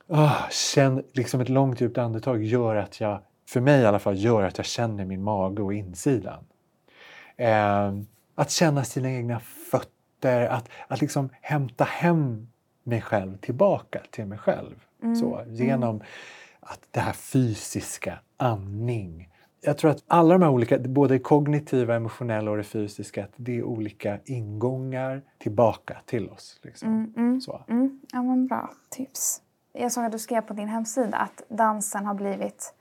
oh, 0.07 0.51
känn, 0.51 1.03
liksom 1.13 1.41
ett 1.41 1.49
långt 1.49 1.81
djupt 1.81 1.99
andetag 1.99 2.43
gör 2.43 2.77
att 2.77 3.01
jag, 3.01 3.21
för 3.49 3.61
mig 3.61 3.81
i 3.81 3.87
alla 3.87 3.99
fall, 3.99 4.19
gör 4.19 4.43
att 4.43 4.57
jag 4.59 4.67
känner 4.67 5.05
min 5.05 5.23
mage 5.23 5.63
och 5.63 5.75
insidan. 5.75 6.45
Eh, 7.37 7.93
att 8.35 8.51
känna 8.51 8.85
sina 8.85 9.11
egna 9.11 9.41
fötter, 9.41 10.47
att, 10.47 10.69
att 10.89 11.01
liksom 11.01 11.29
hämta 11.41 11.85
hem 11.85 12.49
mig 12.83 13.01
själv 13.01 13.37
tillbaka 13.37 14.01
till 14.11 14.27
mig 14.27 14.39
själv. 14.39 14.85
Mm. 15.03 15.17
Så, 15.17 15.39
mm. 15.39 15.55
genom 15.55 15.97
mm. 15.97 16.07
att 16.61 16.81
det 16.91 17.01
här 17.01 17.13
fysiska, 17.13 18.19
andning. 18.37 19.29
Jag 19.61 19.79
tror 19.79 19.91
att 19.91 20.05
alla 20.07 20.35
de 20.35 20.43
här 20.43 20.51
olika, 20.51 20.79
både 20.79 21.15
det 21.15 21.19
kognitiva, 21.19 21.95
emotionella 21.95 22.51
och 22.51 22.57
det 22.57 22.65
fysiska, 22.65 23.25
att 23.25 23.33
det 23.37 23.59
är 23.59 23.63
olika 23.63 24.19
ingångar 24.25 25.23
tillbaka 25.39 25.97
till 26.07 26.29
oss. 26.29 26.61
Liksom. 26.63 26.89
Mm, 26.89 27.15
mm 27.17 27.41
så. 27.41 27.65
Mm. 27.69 28.01
Ja, 28.13 28.23
men 28.23 28.47
bra 28.47 28.71
tips. 28.89 29.43
Jag 29.73 29.93
såg 29.93 30.05
att 30.05 30.13
du 30.13 30.19
skrev 30.19 30.41
på 30.41 30.53
din 30.53 30.69
hemsida 30.69 31.17
att 31.17 31.43
dansen 31.49 32.07
har 32.07 32.15
blivit 32.15 32.75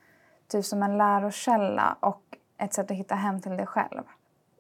typ 0.48 0.66
som 0.66 0.84
en 0.84 0.98
lärokälla 0.98 1.98
och 2.00 2.24
ett 2.58 2.74
sätt 2.74 2.92
att 2.92 2.98
hitta 2.98 3.16
hem 3.16 3.42
till 3.42 3.52
dig 3.52 3.66
själv. 3.66 4.04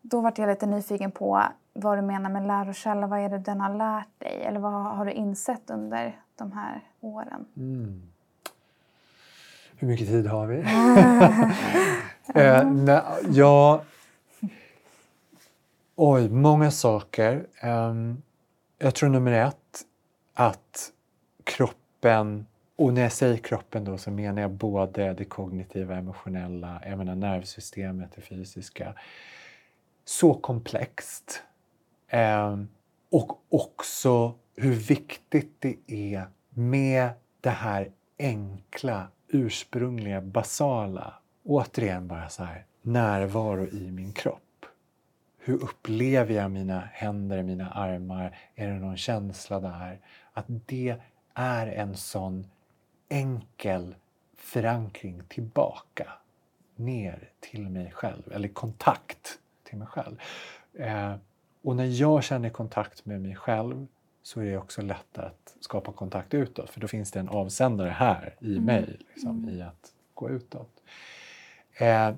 Då 0.01 0.21
var 0.21 0.33
jag 0.35 0.49
lite 0.49 0.65
nyfiken 0.65 1.11
på 1.11 1.43
vad 1.73 1.97
du 1.97 2.01
menar 2.01 2.29
med 2.29 2.47
lärokälla. 2.47 3.07
Vad 3.07 3.19
är 3.19 3.29
det 3.29 3.37
den 3.37 3.61
har 3.61 3.75
lärt 3.75 4.19
dig? 4.19 4.43
Eller 4.43 4.59
vad 4.59 4.73
har 4.73 5.05
du 5.05 5.11
insett 5.11 5.69
under 5.69 6.21
de 6.35 6.51
här 6.51 6.81
åren? 6.99 7.45
Mm. 7.57 8.01
Hur 9.77 9.87
mycket 9.87 10.07
tid 10.07 10.27
har 10.27 10.47
vi? 10.47 10.57
eh, 12.41 12.71
nej, 12.71 13.01
ja... 13.29 13.83
Oj, 15.95 16.29
många 16.29 16.71
saker. 16.71 17.47
Um, 17.63 18.21
jag 18.77 18.95
tror 18.95 19.09
nummer 19.09 19.31
ett 19.31 19.55
att 20.33 20.91
kroppen, 21.43 22.45
och 22.75 22.93
när 22.93 23.01
jag 23.01 23.11
säger 23.11 23.37
kroppen 23.37 23.83
då 23.83 23.97
så 23.97 24.11
menar 24.11 24.41
jag 24.41 24.51
både 24.51 25.13
det 25.13 25.25
kognitiva, 25.25 25.95
emotionella, 25.95 26.81
jag 26.85 26.97
menar 26.97 27.15
nervsystemet, 27.15 28.09
det 28.15 28.21
fysiska. 28.21 28.93
Så 30.05 30.33
komplext 30.33 31.43
Eh, 32.07 32.57
och 33.09 33.39
också 33.49 34.35
hur 34.55 34.73
viktigt 34.73 35.55
det 35.59 35.75
är 35.87 36.27
med 36.49 37.09
det 37.41 37.49
här 37.49 37.91
enkla, 38.19 39.07
ursprungliga, 39.27 40.21
basala. 40.21 41.13
Återigen 41.43 42.07
bara 42.07 42.29
så 42.29 42.43
här, 42.43 42.65
närvaro 42.81 43.67
i 43.67 43.91
min 43.91 44.11
kropp. 44.11 44.65
Hur 45.37 45.63
upplever 45.63 46.33
jag 46.33 46.51
mina 46.51 46.79
händer, 46.79 47.43
mina 47.43 47.71
armar? 47.71 48.37
Är 48.55 48.67
det 48.67 48.73
någon 48.73 48.97
känsla 48.97 49.59
där? 49.59 49.99
Att 50.33 50.45
det 50.47 50.95
är 51.33 51.67
en 51.67 51.95
sån 51.95 52.47
enkel 53.09 53.95
förankring 54.35 55.21
tillbaka 55.27 56.07
ner 56.75 57.29
till 57.39 57.69
mig 57.69 57.91
själv, 57.91 58.31
eller 58.31 58.47
kontakt 58.47 59.39
till 59.63 59.77
mig 59.77 59.87
själv. 59.87 60.21
Eh, 60.73 61.15
och 61.61 61.75
när 61.75 61.85
jag 62.01 62.23
känner 62.23 62.49
kontakt 62.49 63.05
med 63.05 63.21
mig 63.21 63.35
själv 63.35 63.87
så 64.27 64.41
är 64.41 64.45
det 64.45 64.57
också 64.57 64.81
lättare 64.81 65.25
att 65.25 65.55
skapa 65.59 65.91
kontakt 65.91 66.33
utåt 66.33 66.69
för 66.69 66.79
då 66.79 66.87
finns 66.87 67.11
det 67.11 67.19
en 67.19 67.29
avsändare 67.29 67.89
här 67.89 68.35
i 68.39 68.51
mm. 68.51 68.65
mig, 68.65 68.97
liksom, 69.13 69.43
mm. 69.43 69.49
i 69.49 69.61
att 69.61 69.91
gå 70.13 70.29
utåt. 70.29 70.69
Eh, 71.73 72.15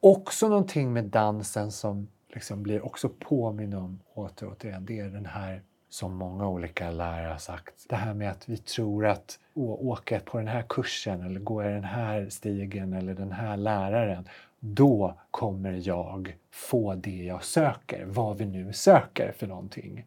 också 0.00 0.48
någonting 0.48 0.92
med 0.92 1.04
dansen 1.04 1.72
som 1.72 2.08
liksom 2.28 2.62
blir 2.62 2.84
också 2.84 3.08
påminn 3.08 3.74
om 3.74 4.00
åter 4.14 4.48
återigen, 4.48 4.84
det 4.84 5.00
är 5.00 5.08
den 5.08 5.26
här 5.26 5.62
som 5.88 6.14
många 6.14 6.48
olika 6.48 6.90
lärare 6.90 7.28
har 7.28 7.38
sagt. 7.38 7.86
Det 7.88 7.96
här 7.96 8.14
med 8.14 8.30
att 8.30 8.48
vi 8.48 8.56
tror 8.56 9.06
att 9.06 9.38
åka 9.54 10.20
på 10.20 10.38
den 10.38 10.48
här 10.48 10.64
kursen 10.68 11.22
eller 11.22 11.40
gå 11.40 11.64
i 11.64 11.68
den 11.68 11.84
här 11.84 12.28
stigen 12.28 12.92
eller 12.92 13.14
den 13.14 13.32
här 13.32 13.56
läraren, 13.56 14.28
då 14.60 15.18
kommer 15.30 15.72
jag 15.72 16.36
få 16.50 16.94
det 16.94 17.24
jag 17.24 17.44
söker, 17.44 18.04
vad 18.04 18.38
vi 18.38 18.46
nu 18.46 18.72
söker 18.72 19.32
för 19.32 19.46
någonting. 19.46 20.04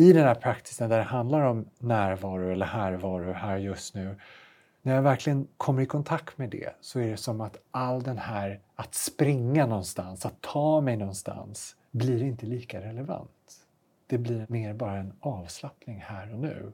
I 0.00 0.12
den 0.12 0.24
här 0.24 0.34
praktisen 0.34 0.90
där 0.90 0.98
det 0.98 1.04
handlar 1.04 1.40
om 1.40 1.68
närvaro 1.78 2.52
eller 2.52 2.66
härvaro 2.66 3.32
här 3.32 3.56
just 3.56 3.94
nu, 3.94 4.16
när 4.82 4.94
jag 4.94 5.02
verkligen 5.02 5.48
kommer 5.56 5.82
i 5.82 5.86
kontakt 5.86 6.38
med 6.38 6.50
det 6.50 6.74
så 6.80 7.00
är 7.00 7.10
det 7.10 7.16
som 7.16 7.40
att 7.40 7.56
all 7.70 8.02
den 8.02 8.18
här 8.18 8.60
att 8.74 8.94
springa 8.94 9.66
någonstans, 9.66 10.26
att 10.26 10.40
ta 10.40 10.80
mig 10.80 10.96
någonstans, 10.96 11.76
blir 11.90 12.22
inte 12.22 12.46
lika 12.46 12.80
relevant. 12.80 13.66
Det 14.06 14.18
blir 14.18 14.46
mer 14.48 14.74
bara 14.74 14.96
en 14.96 15.12
avslappning 15.20 16.04
här 16.06 16.32
och 16.32 16.38
nu. 16.38 16.72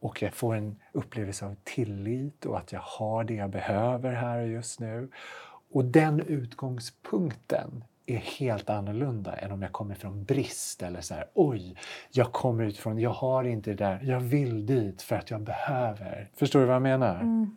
Och 0.00 0.22
jag 0.22 0.34
får 0.34 0.54
en 0.54 0.76
upplevelse 0.92 1.46
av 1.46 1.56
tillit 1.64 2.46
och 2.46 2.58
att 2.58 2.72
jag 2.72 2.80
har 2.80 3.24
det 3.24 3.34
jag 3.34 3.50
behöver 3.50 4.12
här 4.12 4.38
och 4.38 4.48
just 4.48 4.80
nu. 4.80 5.10
Och 5.72 5.84
den 5.84 6.20
utgångspunkten 6.20 7.84
är 8.10 8.18
helt 8.18 8.70
annorlunda 8.70 9.36
än 9.36 9.52
om 9.52 9.62
jag 9.62 9.72
kommer 9.72 9.94
från 9.94 10.24
brist 10.24 10.82
eller 10.82 11.00
så 11.00 11.14
här, 11.14 11.26
oj, 11.34 11.76
jag 12.10 12.32
kommer 12.32 12.64
utifrån, 12.64 12.98
jag 12.98 13.10
har 13.10 13.44
inte 13.44 13.70
det 13.70 13.76
där, 13.76 14.00
jag 14.02 14.20
vill 14.20 14.66
dit 14.66 15.02
för 15.02 15.16
att 15.16 15.30
jag 15.30 15.40
behöver. 15.40 16.30
Förstår 16.34 16.60
du 16.60 16.66
vad 16.66 16.74
jag 16.74 16.82
menar? 16.82 17.14
Mm. 17.14 17.56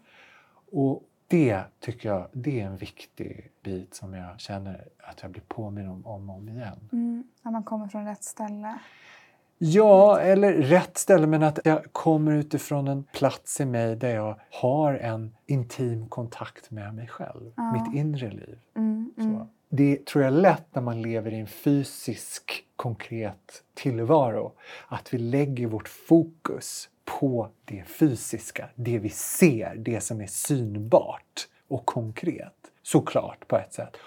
Och 0.71 1.03
det 1.27 1.61
tycker 1.79 2.09
jag, 2.09 2.27
det 2.31 2.61
är 2.61 2.65
en 2.65 2.77
viktig 2.77 3.51
bit 3.63 3.95
som 3.95 4.13
jag 4.13 4.39
känner 4.39 4.87
att 5.03 5.21
jag 5.21 5.31
blir 5.31 5.43
påminn 5.47 5.87
om 5.87 6.05
om 6.05 6.29
och 6.29 6.35
om 6.35 6.49
igen. 6.49 6.89
Mm. 6.91 7.23
Att 7.41 7.51
man 7.51 7.63
kommer 7.63 7.87
från 7.87 8.05
rätt 8.05 8.23
ställe. 8.23 8.79
Ja, 9.57 10.19
eller 10.19 10.53
rätt 10.53 10.97
ställe, 10.97 11.27
men 11.27 11.43
att 11.43 11.59
jag 11.63 11.93
kommer 11.93 12.31
utifrån 12.31 12.87
en 12.87 13.03
plats 13.03 13.61
i 13.61 13.65
mig 13.65 13.95
där 13.95 14.15
jag 14.15 14.39
har 14.61 14.93
en 14.93 15.35
intim 15.45 16.09
kontakt 16.09 16.71
med 16.71 16.95
mig 16.95 17.07
själv, 17.07 17.53
ja. 17.55 17.71
mitt 17.71 17.95
inre 17.95 18.29
liv. 18.29 18.59
Mm, 18.75 19.13
mm. 19.17 19.47
Det 19.73 20.05
tror 20.05 20.23
jag 20.23 20.34
är 20.34 20.41
lätt 20.41 20.75
när 20.75 20.81
man 20.81 21.01
lever 21.01 21.34
i 21.34 21.39
en 21.39 21.47
fysisk, 21.47 22.65
konkret 22.75 23.63
tillvaro, 23.73 24.53
att 24.88 25.13
vi 25.13 25.17
lägger 25.17 25.67
vårt 25.67 25.88
fokus 25.88 26.89
på 27.05 27.49
det 27.65 27.84
fysiska, 27.84 28.69
det 28.75 28.99
vi 28.99 29.10
ser, 29.10 29.75
det 29.75 30.01
som 30.01 30.21
är 30.21 30.27
synbart 30.27 31.47
och 31.67 31.86
konkret. 31.86 32.53
Såklart, 32.81 33.47
på 33.47 33.57
ett 33.57 33.73
sätt. 33.73 33.97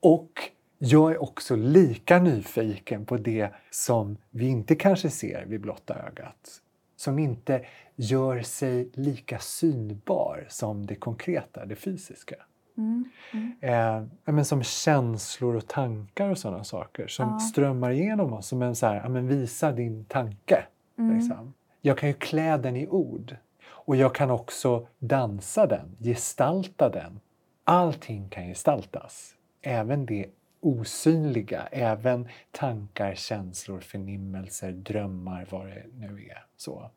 Och 0.00 0.50
jag 0.78 1.12
är 1.12 1.22
också 1.22 1.56
lika 1.56 2.18
nyfiken 2.18 3.06
på 3.06 3.16
det 3.16 3.50
som 3.70 4.16
vi 4.30 4.48
inte 4.48 4.74
kanske 4.74 5.10
ser 5.10 5.44
vid 5.46 5.60
blotta 5.60 5.94
ögat. 5.94 6.60
Som 6.96 7.18
inte 7.18 7.66
gör 7.96 8.42
sig 8.42 8.90
lika 8.94 9.38
synbar 9.38 10.46
som 10.48 10.86
det 10.86 10.94
konkreta, 10.94 11.66
det 11.66 11.76
fysiska. 11.76 12.36
Mm. 12.78 13.04
Mm. 13.32 13.52
Eh, 13.60 14.32
men 14.34 14.44
som 14.44 14.62
känslor 14.62 15.56
och 15.56 15.68
tankar 15.68 16.28
och 16.30 16.38
sådana 16.38 16.64
saker 16.64 17.06
som 17.06 17.28
ja. 17.28 17.38
strömmar 17.38 17.90
igenom 17.90 18.32
oss. 18.32 18.46
Som 18.46 18.62
en 18.62 18.74
så 18.74 18.86
här, 18.86 19.08
men 19.08 19.28
visa 19.28 19.72
din 19.72 20.04
tanke. 20.04 20.64
Mm. 20.98 21.16
Liksom. 21.16 21.54
Jag 21.80 21.98
kan 21.98 22.08
ju 22.08 22.14
klä 22.14 22.56
den 22.56 22.76
i 22.76 22.88
ord. 22.88 23.36
Och 23.64 23.96
jag 23.96 24.14
kan 24.14 24.30
också 24.30 24.86
dansa 24.98 25.66
den, 25.66 25.96
gestalta 26.00 26.88
den. 26.88 27.20
Allting 27.64 28.28
kan 28.28 28.44
gestaltas. 28.44 29.34
Även 29.62 30.06
det 30.06 30.26
osynliga, 30.60 31.68
även 31.72 32.28
tankar, 32.50 33.14
känslor, 33.14 33.80
förnimmelser, 33.80 34.72
drömmar, 34.72 35.46
vad 35.50 35.66
det 35.66 35.84
nu 35.98 36.26
är. 36.30 36.44
Så, 36.56 36.90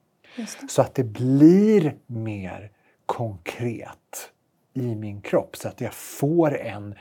så 0.69 0.81
att 0.81 0.95
det 0.95 1.03
blir 1.03 1.95
mer 2.07 2.71
konkret 3.05 4.31
i 4.75 4.95
min 4.95 5.21
kropp 5.21 5.55
så 5.55 5.67
att 5.67 5.81
jag 5.81 5.93
får 5.93 6.57
en, 6.57 6.95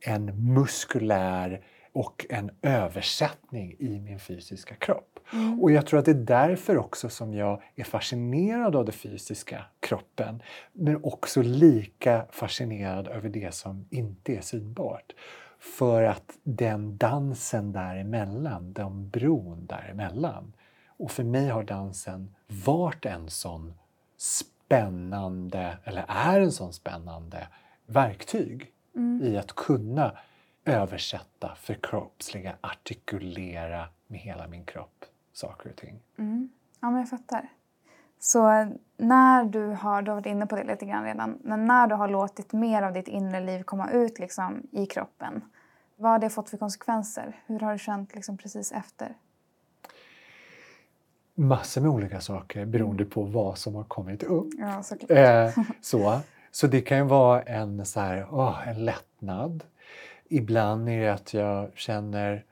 en 0.00 0.54
muskulär 0.54 1.64
och 1.92 2.26
en 2.30 2.50
översättning 2.62 3.76
i 3.78 4.00
min 4.00 4.20
fysiska 4.20 4.74
kropp. 4.74 5.18
Mm. 5.32 5.62
Och 5.62 5.72
jag 5.72 5.86
tror 5.86 5.98
att 5.98 6.04
det 6.04 6.10
är 6.10 6.14
därför 6.14 6.76
också 6.76 7.08
som 7.08 7.34
jag 7.34 7.62
är 7.76 7.84
fascinerad 7.84 8.76
av 8.76 8.84
den 8.84 8.92
fysiska 8.92 9.64
kroppen. 9.80 10.42
Men 10.72 11.04
också 11.04 11.42
lika 11.42 12.26
fascinerad 12.30 13.08
över 13.08 13.28
det 13.28 13.54
som 13.54 13.88
inte 13.90 14.36
är 14.36 14.40
synbart. 14.40 15.12
För 15.58 16.02
att 16.02 16.38
den 16.42 16.96
dansen 16.96 17.72
däremellan, 17.72 18.72
den 18.72 19.10
bron 19.10 19.66
däremellan. 19.66 20.52
Och 20.86 21.10
för 21.10 21.24
mig 21.24 21.48
har 21.48 21.62
dansen 21.62 22.34
varit 22.64 23.06
en 23.06 23.30
sån 23.30 23.74
spännande, 24.66 25.78
eller 25.84 26.04
är 26.08 26.40
en 26.40 26.52
sån 26.52 26.72
spännande 26.72 27.48
verktyg 27.86 28.72
Mm. 28.96 29.22
i 29.22 29.38
att 29.38 29.52
kunna 29.52 30.12
översätta, 30.64 31.54
förkroppsliga, 31.54 32.56
artikulera 32.60 33.88
med 34.06 34.20
hela 34.20 34.46
min 34.48 34.64
kropp 34.64 35.04
saker 35.32 35.70
och 35.70 35.76
ting. 35.76 36.00
Mm. 36.18 36.48
Ja, 36.80 36.90
men 36.90 37.00
jag 37.00 37.10
fattar. 37.10 37.48
Så 38.18 38.42
när 38.96 39.44
du 39.44 39.66
har, 39.66 40.02
du 40.02 40.10
har 40.10 40.16
varit 40.16 40.26
inne 40.26 40.46
på 40.46 40.56
det 40.56 40.64
lite 40.64 40.86
grann 40.86 41.04
redan, 41.04 41.38
men 41.42 41.64
när 41.64 41.86
du 41.86 41.94
har 41.94 42.08
låtit 42.08 42.52
mer 42.52 42.82
av 42.82 42.92
ditt 42.92 43.08
inre 43.08 43.40
liv 43.40 43.62
komma 43.62 43.90
ut 43.90 44.18
liksom, 44.18 44.62
i 44.72 44.86
kroppen, 44.86 45.44
vad 45.96 46.10
har 46.10 46.18
det 46.18 46.30
fått 46.30 46.50
för 46.50 46.56
konsekvenser? 46.56 47.42
Hur 47.46 47.60
har 47.60 47.72
du 47.72 47.78
känt 47.78 48.14
liksom, 48.14 48.36
precis 48.36 48.72
efter? 48.72 49.14
Massor 51.38 51.80
med 51.80 51.90
olika 51.90 52.20
saker 52.20 52.64
beroende 52.64 53.04
på 53.04 53.22
vad 53.22 53.58
som 53.58 53.74
har 53.74 53.84
kommit 53.84 54.22
upp. 54.22 54.48
Ja. 54.58 54.82
Eh, 55.16 55.50
så. 55.80 56.20
så 56.50 56.66
det 56.66 56.80
kan 56.80 56.98
ju 56.98 57.04
vara 57.04 57.42
en, 57.42 57.86
så 57.86 58.00
här, 58.00 58.26
åh, 58.30 58.68
en 58.68 58.84
lättnad. 58.84 59.64
Ibland 60.28 60.88
är 60.88 61.00
det 61.00 61.12
att 61.12 61.34
jag 61.34 61.70
känner 61.74 62.44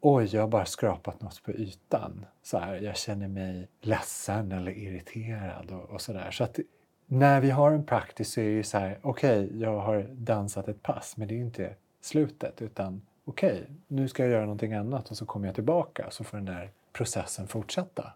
oj, 0.00 0.28
jag 0.32 0.40
har 0.40 0.48
bara 0.48 0.64
skrapat 0.64 1.20
något 1.20 1.42
på 1.42 1.52
ytan. 1.52 2.26
Så 2.42 2.58
här, 2.58 2.74
jag 2.74 2.96
känner 2.96 3.28
mig 3.28 3.68
ledsen 3.80 4.52
eller 4.52 4.72
irriterad 4.72 5.70
och, 5.70 5.90
och 5.90 6.00
sådär. 6.00 6.30
Så 6.30 6.44
att 6.44 6.58
när 7.06 7.40
vi 7.40 7.50
har 7.50 7.70
en 7.72 7.84
practice 7.84 8.32
så 8.32 8.40
är 8.40 8.44
det 8.44 8.50
ju 8.50 8.62
så 8.62 8.78
här, 8.78 8.98
okej, 9.02 9.60
jag 9.60 9.80
har 9.80 10.06
dansat 10.12 10.68
ett 10.68 10.82
pass, 10.82 11.16
men 11.16 11.28
det 11.28 11.34
är 11.34 11.36
ju 11.36 11.44
inte 11.44 11.74
slutet 12.00 12.62
utan 12.62 13.02
okej, 13.24 13.66
nu 13.86 14.08
ska 14.08 14.22
jag 14.22 14.32
göra 14.32 14.42
någonting 14.42 14.72
annat 14.72 15.10
och 15.10 15.16
så 15.16 15.26
kommer 15.26 15.46
jag 15.46 15.54
tillbaka 15.54 16.10
så 16.10 16.24
får 16.24 16.36
den 16.36 16.46
där 16.46 16.70
processen 16.92 17.48
fortsätta. 17.48 18.12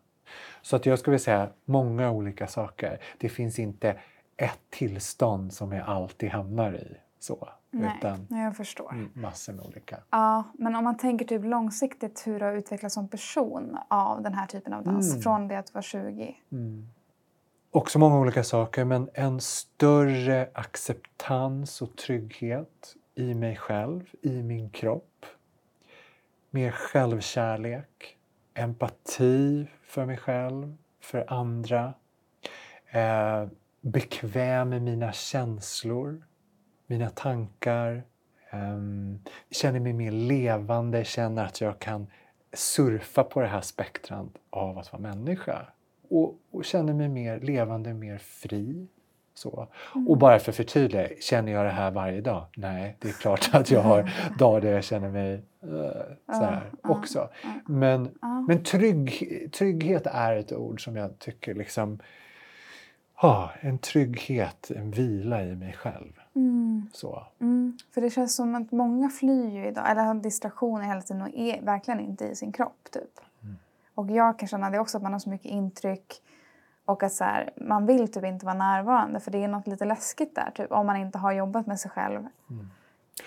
Så 0.63 0.77
att 0.77 0.87
jag 0.87 0.99
skulle 0.99 1.19
säga 1.19 1.49
många 1.65 2.11
olika 2.11 2.47
saker. 2.47 3.01
Det 3.19 3.29
finns 3.29 3.59
inte 3.59 3.99
ett 4.37 4.61
tillstånd 4.71 5.53
som 5.53 5.73
jag 5.73 5.89
alltid 5.89 6.31
hamnar 6.31 6.75
i. 6.75 6.97
Så, 7.19 7.49
Nej, 7.71 7.93
utan 7.99 8.27
jag 8.31 8.57
förstår. 8.57 9.09
massor 9.15 9.53
med 9.53 9.65
olika. 9.67 9.99
Ja, 10.11 10.45
men 10.59 10.75
om 10.75 10.85
man 10.85 10.97
tänker 10.97 11.25
typ 11.25 11.45
långsiktigt 11.45 12.23
hur 12.27 12.39
du 12.41 12.45
har 12.45 12.53
utvecklats 12.53 12.95
som 12.95 13.09
person 13.09 13.79
av 13.89 14.23
den 14.23 14.35
här 14.35 14.47
typen 14.47 14.73
av 14.73 14.85
dans 14.85 15.11
Mm. 15.11 15.23
från 15.23 15.49
det 15.49 15.59
att 15.59 15.67
du 15.67 15.73
var 15.73 15.83
20. 15.83 16.37
Mm. 16.53 16.89
Också 17.71 17.99
många 17.99 18.19
olika 18.21 18.45
saker, 18.45 18.85
men 18.85 19.11
en 19.15 19.41
större 19.41 20.49
acceptans 20.55 21.83
och 21.83 21.97
trygghet 21.97 22.95
i 23.15 23.35
mig 23.35 23.57
själv, 23.57 24.03
i 24.23 24.43
min 24.43 24.71
kropp. 24.71 25.27
Mer 26.51 26.71
självkärlek, 26.71 28.17
empati 28.55 29.67
för 29.87 30.07
mig 30.07 30.17
själv, 30.17 30.77
för 31.01 31.33
andra. 31.33 31.95
Eh, 32.91 33.47
bekväm 33.81 34.69
med 34.69 34.83
mina 34.83 35.13
känslor, 35.13 36.25
mina 36.87 37.11
tankar. 37.11 38.03
Eh, 38.51 38.79
känner 39.51 39.81
mig 39.81 39.93
mer 39.93 40.11
levande, 40.11 41.05
känner 41.05 41.45
att 41.45 41.61
jag 41.61 41.79
kan 41.79 42.07
surfa 42.53 43.25
på 43.25 43.41
det 43.41 43.47
här 43.47 43.61
spektrat 43.61 44.27
av 44.51 44.79
att 44.79 44.93
vara 44.93 45.03
människa. 45.03 45.67
Och, 46.09 46.39
och 46.51 46.65
känner 46.65 46.95
mig 46.95 47.09
mer 47.09 47.41
levande, 47.41 47.95
mer 47.95 48.19
fri. 48.19 48.89
Så. 49.37 49.69
Och 50.07 50.19
bara 50.19 50.39
för 50.39 50.53
att 50.53 50.57
förtydliga, 50.57 51.09
känner 51.21 51.53
jag 51.53 51.65
det 51.65 51.71
här 51.71 51.91
varje 51.91 52.21
dag? 52.21 52.47
Nej, 52.57 52.97
det 53.01 53.09
är 53.09 53.13
klart 53.13 53.51
att 53.53 53.71
jag 53.71 53.83
har 53.83 54.13
dagar 54.39 54.61
där 54.61 54.73
jag 54.73 54.85
känner 54.85 55.11
mig 55.11 55.35
eh, 55.63 56.35
så 56.35 56.45
här 56.45 56.71
Ja, 56.73 56.79
ja, 56.83 56.91
också. 56.91 57.29
Men, 57.67 58.19
men 58.49 58.63
trygg, 58.63 59.51
trygghet 59.53 60.07
är 60.07 60.37
ett 60.37 60.53
ord 60.53 60.85
som 60.85 60.97
jag 60.97 61.19
tycker 61.19 61.55
liksom 61.55 61.99
ah, 63.17 63.49
en 63.61 63.79
trygghet, 63.79 64.71
en 64.77 64.91
vila 64.91 65.45
i 65.45 65.57
mig 65.57 65.73
själv. 65.73 66.13
Mm. 66.35 66.91
Så. 66.93 67.27
Mm. 67.41 67.79
För 67.95 68.01
det 68.01 68.11
känns 68.11 68.37
som 68.37 68.55
att 68.55 68.73
många 68.73 69.09
flyr 69.09 69.49
ju 69.49 69.67
idag, 69.67 69.91
eller 69.91 70.05
har 70.05 70.15
distraktioner 70.15 70.85
hela 70.85 71.03
tiden 71.03 71.23
och 71.23 71.35
är 71.35 71.63
verkligen 71.63 72.01
inte 72.01 72.25
i 72.25 72.35
sin 72.37 72.53
kropp. 72.53 72.89
typ. 72.93 73.21
Mm. 73.43 73.57
Och 73.95 74.11
jag 74.11 74.39
kan 74.39 74.49
känna 74.49 74.71
det 74.71 74.79
också, 74.79 74.97
att 74.97 75.03
man 75.03 75.13
har 75.13 75.21
så 75.21 75.31
mycket 75.31 75.51
intryck 75.51 76.23
och 76.87 77.03
att 77.03 77.13
så 77.13 77.25
här, 77.25 77.51
man 77.57 77.87
vill 77.87 78.13
typ 78.13 78.25
inte 78.25 78.47
vara 78.47 78.57
närvarande 78.57 79.21
för 79.21 79.31
det 79.31 79.45
är 79.45 79.49
något 79.49 79.67
lite 79.67 79.85
läskigt 79.85 80.35
där, 80.35 80.51
typ, 80.55 80.73
om 80.73 80.87
man 80.87 80.97
inte 80.97 81.19
har 81.19 81.33
jobbat 81.33 81.67
med 81.67 81.81
sig 81.81 81.91
själv. 81.91 82.21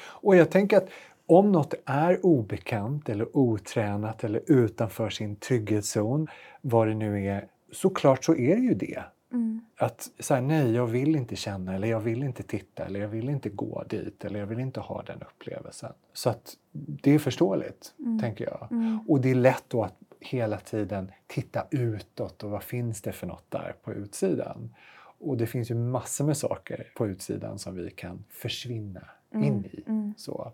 Och 0.01 0.36
jag 0.36 0.51
tänker 0.51 0.78
att 0.78 0.89
om 1.26 1.51
något 1.51 1.74
är 1.86 2.26
obekant 2.26 3.10
eller 3.10 3.38
otränat 3.38 4.24
eller 4.24 4.41
utanför 4.47 5.10
sin 5.10 5.36
trygghetszon, 5.36 6.28
vad 6.62 6.88
det 6.88 6.93
nu 6.93 7.26
är, 7.26 7.47
såklart 7.72 8.24
så 8.24 8.36
är 8.36 8.55
det 8.55 8.62
ju 8.62 8.74
det. 8.74 9.03
Mm. 9.32 9.62
Att 9.78 10.10
säga 10.20 10.41
nej, 10.41 10.72
jag 10.72 10.88
vill 10.88 11.16
inte 11.16 11.36
känna 11.36 11.76
eller 11.76 11.88
jag 11.88 11.99
vill 11.99 12.24
inte 12.24 12.43
titta 12.43 12.86
eller 12.86 12.99
jag 12.99 13.07
vill 13.07 13.30
inte 13.30 13.49
gå 13.49 13.84
dit 13.89 14.26
eller 14.26 14.39
jag 14.39 14.47
vill 14.47 14.60
inte 14.60 14.80
ha 14.80 15.03
den 15.03 15.22
upplevelsen. 15.22 15.93
Så 16.14 16.30
att 16.30 16.53
det 16.72 17.12
är 17.12 17.20
förståeligt, 17.20 17.93
tänker 18.22 18.45
jag. 18.45 18.68
Mm. 18.72 18.99
Och 19.07 19.22
det 19.22 19.32
är 19.32 19.36
lätt 19.36 19.64
då 19.68 19.84
att 19.84 19.93
hela 20.20 20.57
tiden 20.57 21.11
titta 21.28 21.67
utåt 21.72 22.43
och 22.43 22.49
vad 22.49 22.63
finns 22.63 23.01
det 23.01 23.11
för 23.11 23.28
något 23.28 23.51
där 23.51 23.76
på 23.84 23.93
utsidan? 23.93 24.76
Och 25.20 25.38
det 25.38 25.47
finns 25.47 25.72
ju 25.72 25.76
massor 25.76 26.26
med 26.26 26.38
saker 26.38 26.91
på 26.95 27.07
utsidan 27.07 27.59
som 27.59 27.76
vi 27.76 27.91
kan 27.91 28.24
försvinna 28.30 29.09
in 29.34 29.65
i. 29.65 29.84
Mm. 29.88 30.13
Så. 30.17 30.53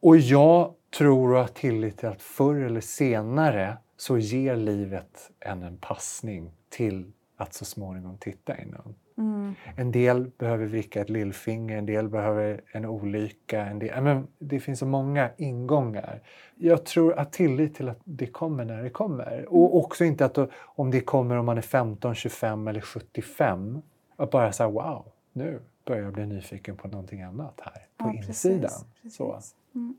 Och 0.00 0.16
jag 0.16 0.74
tror 0.98 1.32
och 1.32 1.38
har 1.38 1.46
tillit 1.46 1.98
till 1.98 2.08
att 2.08 2.22
förr 2.22 2.54
eller 2.54 2.80
senare 2.80 3.78
så 3.96 4.18
ger 4.18 4.56
livet 4.56 5.30
en 5.40 5.62
en 5.62 5.78
passning 5.78 6.52
till 6.68 7.12
att 7.36 7.54
så 7.54 7.64
småningom 7.64 8.18
titta 8.18 8.62
inåt. 8.62 8.96
Mm. 9.18 9.54
En 9.76 9.92
del 9.92 10.30
behöver 10.38 10.66
vicka 10.66 11.00
ett 11.00 11.10
lillfinger, 11.10 11.78
en 11.78 11.86
del 11.86 12.08
behöver 12.08 12.60
en 12.72 12.84
olycka. 12.86 13.66
En 13.66 13.78
del, 13.78 14.02
men 14.02 14.26
det 14.38 14.60
finns 14.60 14.78
så 14.78 14.86
många 14.86 15.30
ingångar. 15.36 16.20
Jag 16.54 16.84
tror 16.84 17.18
att 17.18 17.32
tillit 17.32 17.74
till 17.74 17.88
att 17.88 17.98
det 18.04 18.26
kommer 18.26 18.64
när 18.64 18.82
det 18.82 18.90
kommer. 18.90 19.46
Och 19.48 19.76
också 19.76 20.04
inte 20.04 20.24
att 20.24 20.38
om 20.60 20.90
det 20.90 21.00
kommer 21.00 21.36
om 21.36 21.46
man 21.46 21.58
är 21.58 21.62
15, 21.62 22.14
25 22.14 22.68
eller 22.68 22.80
75. 22.80 23.82
Att 24.16 24.30
bara 24.30 24.52
säga 24.52 24.68
wow, 24.68 25.04
nu 25.32 25.60
börjar 25.84 26.02
jag 26.02 26.12
bli 26.12 26.26
nyfiken 26.26 26.76
på 26.76 26.88
någonting 26.88 27.22
annat 27.22 27.60
här 27.64 27.86
på 27.96 28.08
Ja, 28.08 28.14
insidan. 28.14 28.60
precis, 28.60 29.16
Så. 29.16 29.32
precis. 29.32 29.54
Mm. 29.74 29.96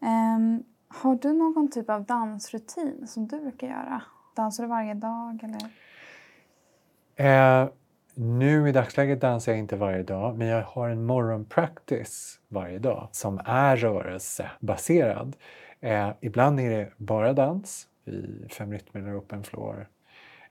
Ehm, 0.00 0.62
har 0.88 1.14
du 1.14 1.32
någon 1.32 1.70
typ 1.70 1.90
av 1.90 2.04
dansrutin 2.04 3.06
som 3.06 3.26
du 3.26 3.40
brukar 3.40 3.66
göra? 3.66 4.02
Dansar 4.36 4.62
du 4.64 4.68
varje 4.68 4.94
dag? 4.94 5.44
Eller? 5.44 5.70
Eh, 7.62 7.68
nu 8.14 8.68
i 8.68 8.72
dagsläget 8.72 9.20
dansar 9.20 9.52
jag 9.52 9.58
inte 9.58 9.76
varje 9.76 10.02
dag, 10.02 10.38
men 10.38 10.48
jag 10.48 10.62
har 10.62 10.88
en 10.88 11.04
morgonpractice 11.04 12.40
varje 12.48 12.78
dag 12.78 13.08
som 13.12 13.40
är 13.44 13.76
rörelsebaserad. 13.76 15.36
Eh, 15.80 16.10
ibland 16.20 16.60
är 16.60 16.70
det 16.70 16.92
bara 16.96 17.32
dans 17.32 17.88
i 18.04 18.48
fem 18.48 18.72
rytmer 18.72 19.00
eller 19.00 19.18
open 19.18 19.44
floor. 19.44 19.88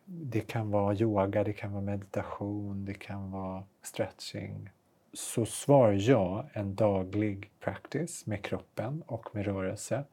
Det 0.05 0.41
kan 0.41 0.71
vara 0.71 0.95
yoga, 0.95 1.43
det 1.43 1.53
kan 1.53 1.71
vara 1.71 1.83
meditation, 1.83 2.85
det 2.85 2.93
kan 2.93 3.31
vara 3.31 3.63
stretching. 3.81 4.69
Så 5.13 5.45
svarar 5.45 6.09
jag 6.09 6.45
en 6.53 6.75
daglig 6.75 7.51
practice 7.59 8.25
med 8.25 8.43
kroppen 8.43 9.03
och 9.05 9.29
med 9.35 9.45
rörelse. 9.45 10.03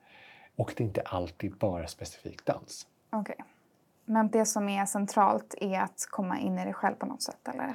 Och 0.57 0.73
det 0.77 0.85
är 0.85 0.87
inte 0.87 1.01
alltid 1.01 1.57
bara 1.57 1.87
specifik 1.87 2.45
dans. 2.45 2.87
Okej. 3.11 3.37
Men 4.11 4.29
det 4.29 4.47
som 4.47 4.69
är 4.69 4.87
centralt 4.87 5.55
är 5.61 5.81
att 5.81 6.07
komma 6.11 6.39
in 6.39 6.59
i 6.59 6.65
dig 6.65 6.75
själv 6.75 6.95
på 6.95 7.07
något 7.07 7.23
sätt? 7.23 7.49
Eller? 7.49 7.75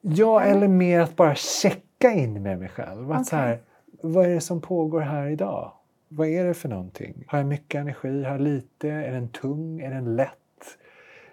Ja, 0.00 0.42
eller 0.42 0.68
mer 0.68 1.00
att 1.00 1.16
bara 1.16 1.34
checka 1.34 2.12
in 2.12 2.42
med 2.42 2.58
mig 2.58 2.68
själv. 2.68 3.12
Att 3.12 3.26
så 3.26 3.36
här, 3.36 3.60
vad 4.02 4.26
är 4.26 4.30
det 4.30 4.40
som 4.40 4.60
pågår 4.60 5.00
här 5.00 5.26
idag? 5.26 5.72
Vad 6.08 6.28
är 6.28 6.44
det 6.44 6.54
för 6.54 6.68
någonting? 6.68 7.24
Har 7.28 7.38
jag 7.38 7.46
mycket 7.46 7.80
energi? 7.80 8.24
Har 8.24 8.32
jag 8.32 8.40
lite? 8.40 8.88
Är 8.88 9.12
den 9.12 9.28
tung? 9.28 9.80
Är 9.80 9.90
den 9.90 10.16
lätt? 10.16 10.32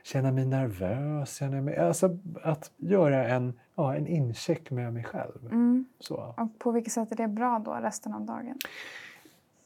Känner 0.04 0.28
jag 0.28 0.36
mig 0.36 0.46
nervös? 0.46 1.36
Känner 1.36 1.56
jag 1.56 1.64
mig... 1.64 1.78
Alltså 1.78 2.18
att 2.44 2.72
göra 2.78 3.28
en, 3.28 3.60
ja, 3.76 3.96
en 3.96 4.08
incheck 4.08 4.72
med 4.72 4.94
mig 4.94 5.04
själv. 5.04 5.46
Mm. 5.46 5.86
Så. 6.00 6.34
Och 6.38 6.60
på 6.60 6.72
vilket 6.72 6.94
sätt 6.94 7.12
är 7.12 7.16
det 7.16 7.28
bra 7.28 7.62
då 7.66 7.72
resten 7.72 8.14
av 8.14 8.22
dagen? 8.22 8.58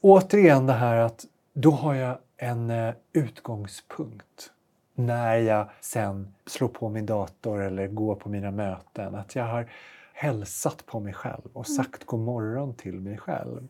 Återigen 0.01 0.65
det 0.65 0.73
här 0.73 0.97
att 0.97 1.25
då 1.59 1.71
har 1.71 1.95
jag 1.95 2.17
en 2.37 2.69
eh, 2.69 2.93
utgångspunkt 3.13 4.51
när 4.95 5.35
jag 5.35 5.69
sen 5.81 6.33
slår 6.45 6.67
på 6.67 6.89
min 6.89 7.05
dator 7.05 7.61
eller 7.61 7.87
går 7.87 8.15
på 8.15 8.29
mina 8.29 8.51
möten. 8.51 9.15
Att 9.15 9.35
jag 9.35 9.43
har 9.43 9.69
hälsat 10.13 10.85
på 10.85 10.99
mig 10.99 11.13
själv 11.13 11.41
och 11.53 11.67
sagt 11.67 12.05
god 12.05 12.19
morgon 12.19 12.73
till 12.73 12.99
mig 12.99 13.17
själv. 13.17 13.67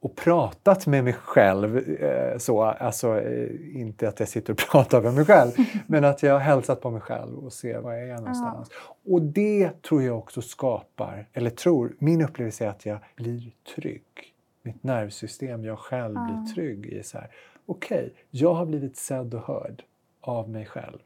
och 0.00 0.16
pratat 0.16 0.86
med 0.86 1.04
mig 1.04 1.12
själv. 1.12 1.76
Eh, 1.78 2.38
så, 2.38 2.62
alltså, 2.62 3.20
eh, 3.20 3.76
inte 3.80 4.08
att 4.08 4.20
jag 4.20 4.28
sitter 4.28 4.52
och 4.52 4.58
pratar 4.70 5.02
med 5.02 5.14
mig 5.14 5.24
själv, 5.24 5.52
men 5.86 6.04
att 6.04 6.22
jag 6.22 6.32
har 6.32 6.40
hälsat 6.40 6.80
på 6.80 6.90
mig 6.90 7.00
själv 7.00 7.38
och 7.38 7.52
ser 7.52 7.80
var 7.80 7.92
jag 7.92 8.08
är 8.08 8.16
någonstans. 8.16 8.68
Ja. 8.70 9.12
Och 9.12 9.22
det 9.22 9.82
tror 9.82 10.02
jag 10.02 10.18
också 10.18 10.42
skapar, 10.42 11.28
eller 11.32 11.50
tror, 11.50 11.96
min 11.98 12.22
upplevelse 12.22 12.64
är 12.64 12.68
att 12.68 12.86
jag 12.86 12.98
blir 13.16 13.52
trygg. 13.74 14.35
Mitt 14.66 14.82
nervsystem, 14.82 15.64
jag 15.64 15.78
själv 15.78 16.14
blir 16.14 16.54
trygg 16.54 16.86
i 16.86 17.02
så 17.02 17.18
här, 17.18 17.30
okej, 17.66 17.98
okay, 17.98 18.10
jag 18.30 18.54
har 18.54 18.66
blivit 18.66 18.96
sedd 18.96 19.34
och 19.34 19.46
hörd 19.46 19.82
av 20.20 20.50
mig 20.50 20.66
själv. 20.66 20.98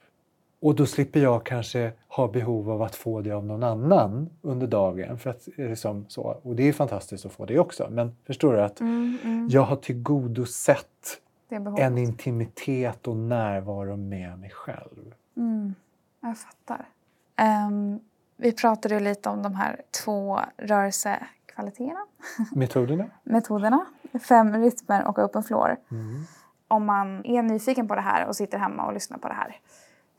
Och 0.60 0.74
då 0.74 0.86
slipper 0.86 1.20
jag 1.20 1.46
kanske 1.46 1.92
ha 2.08 2.28
behov 2.28 2.70
av 2.70 2.82
att 2.82 2.94
få 2.94 3.20
det 3.20 3.32
av 3.32 3.46
någon 3.46 3.62
annan 3.62 4.30
under 4.42 4.66
dagen. 4.66 5.18
För 5.18 5.30
att, 5.30 5.48
liksom, 5.56 6.04
så. 6.08 6.22
Och 6.42 6.56
det 6.56 6.68
är 6.68 6.72
fantastiskt 6.72 7.26
att 7.26 7.32
få 7.32 7.46
det 7.46 7.58
också. 7.58 7.88
Men 7.90 8.16
förstår 8.26 8.52
du 8.52 8.62
att 8.62 8.80
mm, 8.80 9.18
mm. 9.24 9.48
jag 9.50 9.62
har 9.62 9.76
tillgodosett 9.76 11.20
en 11.78 11.98
intimitet 11.98 13.08
och 13.08 13.16
närvaro 13.16 13.96
med 13.96 14.38
mig 14.38 14.50
själv. 14.50 15.14
Mm, 15.36 15.74
jag 16.20 16.38
fattar. 16.38 16.88
Um, 17.68 18.00
vi 18.36 18.52
pratade 18.52 19.00
lite 19.00 19.28
om 19.28 19.42
de 19.42 19.54
här 19.54 19.80
två 20.04 20.40
rörelsekvaliteterna. 21.60 22.06
Metoderna. 22.54 23.06
Metoderna. 23.22 23.86
Fem 24.28 24.62
rytmer 24.62 25.08
och 25.08 25.18
open 25.18 25.42
floor. 25.42 25.76
Mm. 25.90 26.22
Om 26.68 26.86
man 26.86 27.26
är 27.26 27.42
nyfiken 27.42 27.88
på 27.88 27.94
det 27.94 28.00
här 28.00 28.28
och 28.28 28.36
sitter 28.36 28.58
hemma 28.58 28.86
och 28.86 28.92
lyssnar 28.92 29.18
på 29.18 29.28
det 29.28 29.34
här 29.34 29.60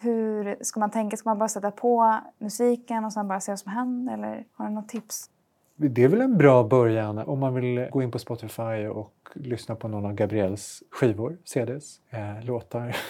hur 0.01 0.63
ska 0.63 0.79
man 0.79 0.91
tänka? 0.91 1.17
Ska 1.17 1.29
man 1.29 1.39
bara 1.39 1.49
sätta 1.49 1.71
på 1.71 2.19
musiken 2.39 3.05
och 3.05 3.13
sen 3.13 3.27
bara 3.27 3.39
se 3.39 3.51
vad 3.51 3.59
som 3.59 3.71
händer? 3.71 4.13
Eller 4.13 4.45
har 4.53 4.67
du 4.67 4.71
något 4.71 4.89
tips? 4.89 5.29
Det 5.75 6.03
är 6.03 6.07
väl 6.07 6.21
en 6.21 6.37
bra 6.37 6.63
början 6.63 7.17
om 7.17 7.39
man 7.39 7.53
vill 7.53 7.87
gå 7.91 8.01
in 8.01 8.11
på 8.11 8.19
Spotify 8.19 8.87
och 8.87 9.13
lyssna 9.33 9.75
på 9.75 9.87
någon 9.87 10.05
av 10.05 10.13
Gabrielles 10.13 10.83
skivor, 10.91 11.37
CDs, 11.43 11.99
eh, 12.09 12.45
låtar. 12.45 12.95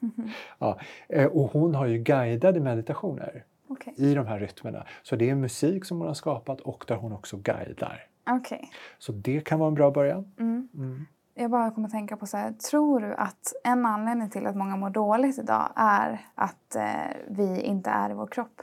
Mm 0.00 0.14
-hmm. 0.16 0.30
ja. 0.58 0.78
Eh, 1.08 1.26
och 1.26 1.52
hon 1.52 1.74
har 1.74 1.86
ju 1.86 1.98
guidade 1.98 2.60
meditationer 2.60 3.44
okay. 3.68 3.94
i 3.96 4.14
de 4.14 4.26
här 4.26 4.38
rytmerna. 4.38 4.86
Så 5.02 5.16
det 5.16 5.30
är 5.30 5.34
musik 5.34 5.84
som 5.84 5.98
hon 5.98 6.06
har 6.06 6.14
skapat 6.14 6.60
och 6.60 6.84
där 6.88 6.96
hon 6.96 7.12
också 7.12 7.36
guidar. 7.36 8.06
Okay. 8.40 8.62
Så 8.98 9.12
det 9.12 9.40
kan 9.40 9.58
vara 9.58 9.68
en 9.68 9.74
bra 9.74 9.90
början. 9.90 10.32
Mm. 10.38 10.68
Mm. 10.74 11.06
Jag 11.34 11.50
bara 11.50 11.70
kommer 11.70 11.88
att 11.88 11.92
tänka 11.92 12.16
på 12.16 12.26
så 12.26 12.36
här, 12.36 12.52
tror 12.52 13.00
du 13.00 13.14
att 13.14 13.52
en 13.64 13.86
anledning 13.86 14.30
till 14.30 14.46
att 14.46 14.56
många 14.56 14.76
mår 14.76 14.90
dåligt 14.90 15.38
idag 15.38 15.72
är 15.76 16.26
att 16.34 16.76
eh, 16.76 17.16
vi 17.28 17.60
inte 17.60 17.90
är 17.90 18.10
i 18.10 18.14
vår 18.14 18.26
kropp? 18.26 18.62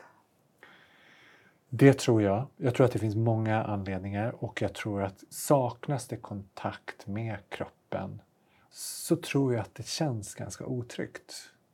Det 1.69 1.93
tror 1.93 2.21
jag. 2.21 2.47
Jag 2.57 2.75
tror 2.75 2.85
att 2.85 2.91
det 2.91 2.99
finns 2.99 3.15
många 3.15 3.63
anledningar 3.63 4.43
och 4.43 4.61
jag 4.61 4.73
tror 4.73 5.03
att 5.03 5.23
saknas 5.29 6.07
det 6.07 6.17
kontakt 6.17 7.07
med 7.07 7.37
kroppen 7.49 8.21
så 8.71 9.15
tror 9.15 9.53
jag 9.53 9.61
att 9.61 9.75
det 9.75 9.87
känns 9.87 10.35
ganska 10.35 10.65
otryggt. 10.65 11.33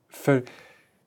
För 0.10 0.44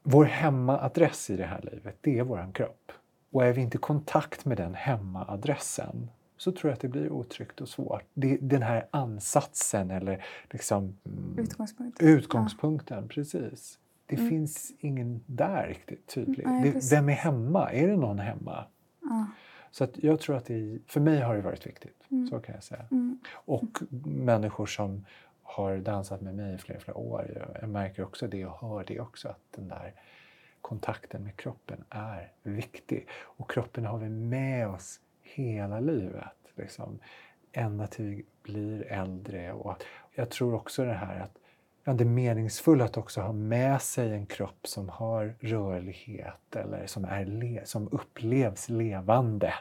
vår 0.03 0.25
hemmaadress 0.25 1.31
i 1.31 1.37
det 1.37 1.45
här 1.45 1.61
livet, 1.73 1.99
det 2.01 2.19
är 2.19 2.25
vår 2.25 2.53
kropp. 2.55 2.93
Och 3.33 3.45
är 3.45 3.53
vi 3.53 3.61
inte 3.61 3.77
i 3.77 3.81
kontakt 3.81 4.45
med 4.45 4.57
den 4.57 4.75
hemmaadressen 4.75 6.11
så 6.37 6.53
tror 6.53 6.71
jag 6.71 6.75
att 6.75 6.81
det 6.81 6.89
blir 6.89 7.13
otryggt 7.13 7.61
och 7.61 7.69
svårt. 7.69 8.03
Det, 8.15 8.39
den 8.41 8.63
här 8.63 8.87
ansatsen 8.91 9.91
eller 9.91 10.25
liksom, 10.51 10.97
mm, 11.05 11.39
utgångspunkten. 11.39 12.09
utgångspunkten 12.09 13.03
ja. 13.03 13.09
precis. 13.09 13.79
Det 14.07 14.17
mm. 14.17 14.29
finns 14.29 14.73
ingen 14.79 15.21
där 15.27 15.67
riktigt 15.67 16.07
tydlig. 16.07 16.47
Nej, 16.47 16.71
det, 16.73 16.91
vem 16.91 17.09
är 17.09 17.13
hemma? 17.13 17.73
Är 17.73 17.89
det 17.89 17.97
någon 17.97 18.19
hemma? 18.19 18.65
Ja. 19.03 19.27
Så 19.71 19.85
att 19.85 20.03
jag 20.03 20.21
tror 20.21 20.37
att 20.37 20.47
det, 20.47 20.79
för 20.87 21.01
mig 21.01 21.21
har 21.21 21.37
det 21.37 21.43
varit 21.43 21.67
viktigt, 21.67 22.07
mm. 22.11 22.27
så 22.27 22.41
kan 22.41 22.55
jag 22.55 22.65
säga. 22.65 22.85
Mm. 22.91 23.19
Och 23.33 23.83
människor 24.05 24.67
som 24.67 25.05
har 25.51 25.77
dansat 25.77 26.21
med 26.21 26.35
mig 26.35 26.55
i 26.55 26.59
flera, 26.59 26.81
flera 26.81 26.97
år, 26.97 27.49
jag 27.61 27.69
märker 27.69 28.03
också 28.03 28.27
det 28.27 28.47
och 28.47 28.61
hör 28.61 28.85
det 28.87 29.01
också, 29.01 29.29
att 29.29 29.41
den 29.51 29.69
där 29.69 29.95
kontakten 30.61 31.25
med 31.25 31.37
kroppen 31.37 31.85
är 31.91 32.33
viktig. 32.43 33.09
Och 33.23 33.51
kroppen 33.51 33.87
har 33.87 33.99
vi 33.99 34.09
med 34.09 34.69
oss 34.69 35.01
hela 35.23 35.81
livet. 35.81 36.37
Liksom, 36.55 36.99
ända 37.53 37.87
till 37.87 38.05
vi 38.05 38.25
blir 38.43 38.93
äldre. 38.93 39.53
Och 39.53 39.85
jag 40.15 40.31
tror 40.31 40.55
också 40.55 40.85
det 40.85 40.93
här 40.93 41.21
att 41.21 41.39
ja, 41.85 41.93
det 41.93 42.05
är 42.05 42.07
meningsfullt 42.07 42.83
att 42.83 42.97
också 42.97 43.21
ha 43.21 43.33
med 43.33 43.83
sig 43.83 44.13
en 44.13 44.27
kropp 44.27 44.67
som 44.67 44.89
har 44.89 45.35
rörlighet 45.41 46.57
eller 46.57 46.87
som, 46.87 47.05
är 47.05 47.25
le 47.25 47.61
som 47.65 47.89
upplevs 47.93 48.69
levande. 48.69 49.55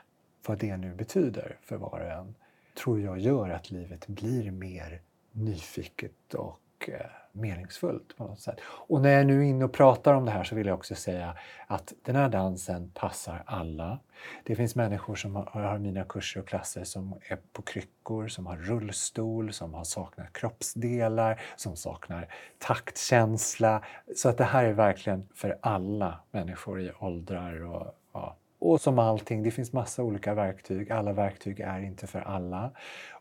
Vad 0.45 0.57
det 0.57 0.77
nu 0.77 0.95
betyder 0.95 1.57
för 1.61 1.77
var 1.77 1.99
och 1.99 2.11
en 2.11 2.35
tror 2.83 3.01
jag 3.01 3.19
gör 3.19 3.49
att 3.49 3.71
livet 3.71 4.07
blir 4.07 4.51
mer 4.51 5.01
nyfiket 5.31 6.33
och 6.33 6.89
eh, 6.89 7.05
meningsfullt 7.31 8.17
på 8.17 8.23
något 8.23 8.39
sätt. 8.39 8.59
Och 8.63 9.01
när 9.01 9.09
jag 9.09 9.25
nu 9.25 9.39
är 9.39 9.43
inne 9.43 9.65
och 9.65 9.73
pratar 9.73 10.13
om 10.13 10.25
det 10.25 10.31
här 10.31 10.43
så 10.43 10.55
vill 10.55 10.67
jag 10.67 10.77
också 10.77 10.95
säga 10.95 11.35
att 11.67 11.93
den 12.03 12.15
här 12.15 12.29
dansen 12.29 12.91
passar 12.93 13.43
alla. 13.45 13.99
Det 14.43 14.55
finns 14.55 14.75
människor 14.75 15.15
som 15.15 15.35
har 15.35 15.77
mina 15.77 16.03
kurser 16.03 16.39
och 16.39 16.47
klasser 16.47 16.83
som 16.83 17.13
är 17.21 17.39
på 17.53 17.61
kryckor, 17.61 18.27
som 18.27 18.45
har 18.45 18.57
rullstol, 18.57 19.53
som 19.53 19.73
har 19.73 19.83
saknat 19.83 20.33
kroppsdelar, 20.33 21.41
som 21.55 21.75
saknar 21.75 22.27
taktkänsla. 22.57 23.83
Så 24.15 24.29
att 24.29 24.37
det 24.37 24.43
här 24.43 24.65
är 24.65 24.73
verkligen 24.73 25.27
för 25.35 25.57
alla 25.61 26.19
människor 26.31 26.81
i 26.81 26.91
åldrar 26.99 27.63
och 27.63 27.95
ja, 28.13 28.37
och 28.59 28.81
som 28.81 28.99
allting, 28.99 29.43
det 29.43 29.51
finns 29.51 29.73
massa 29.73 30.03
olika 30.03 30.33
verktyg. 30.33 30.91
Alla 30.91 31.13
verktyg 31.13 31.59
är 31.59 31.79
inte 31.79 32.07
för 32.07 32.19
alla. 32.19 32.71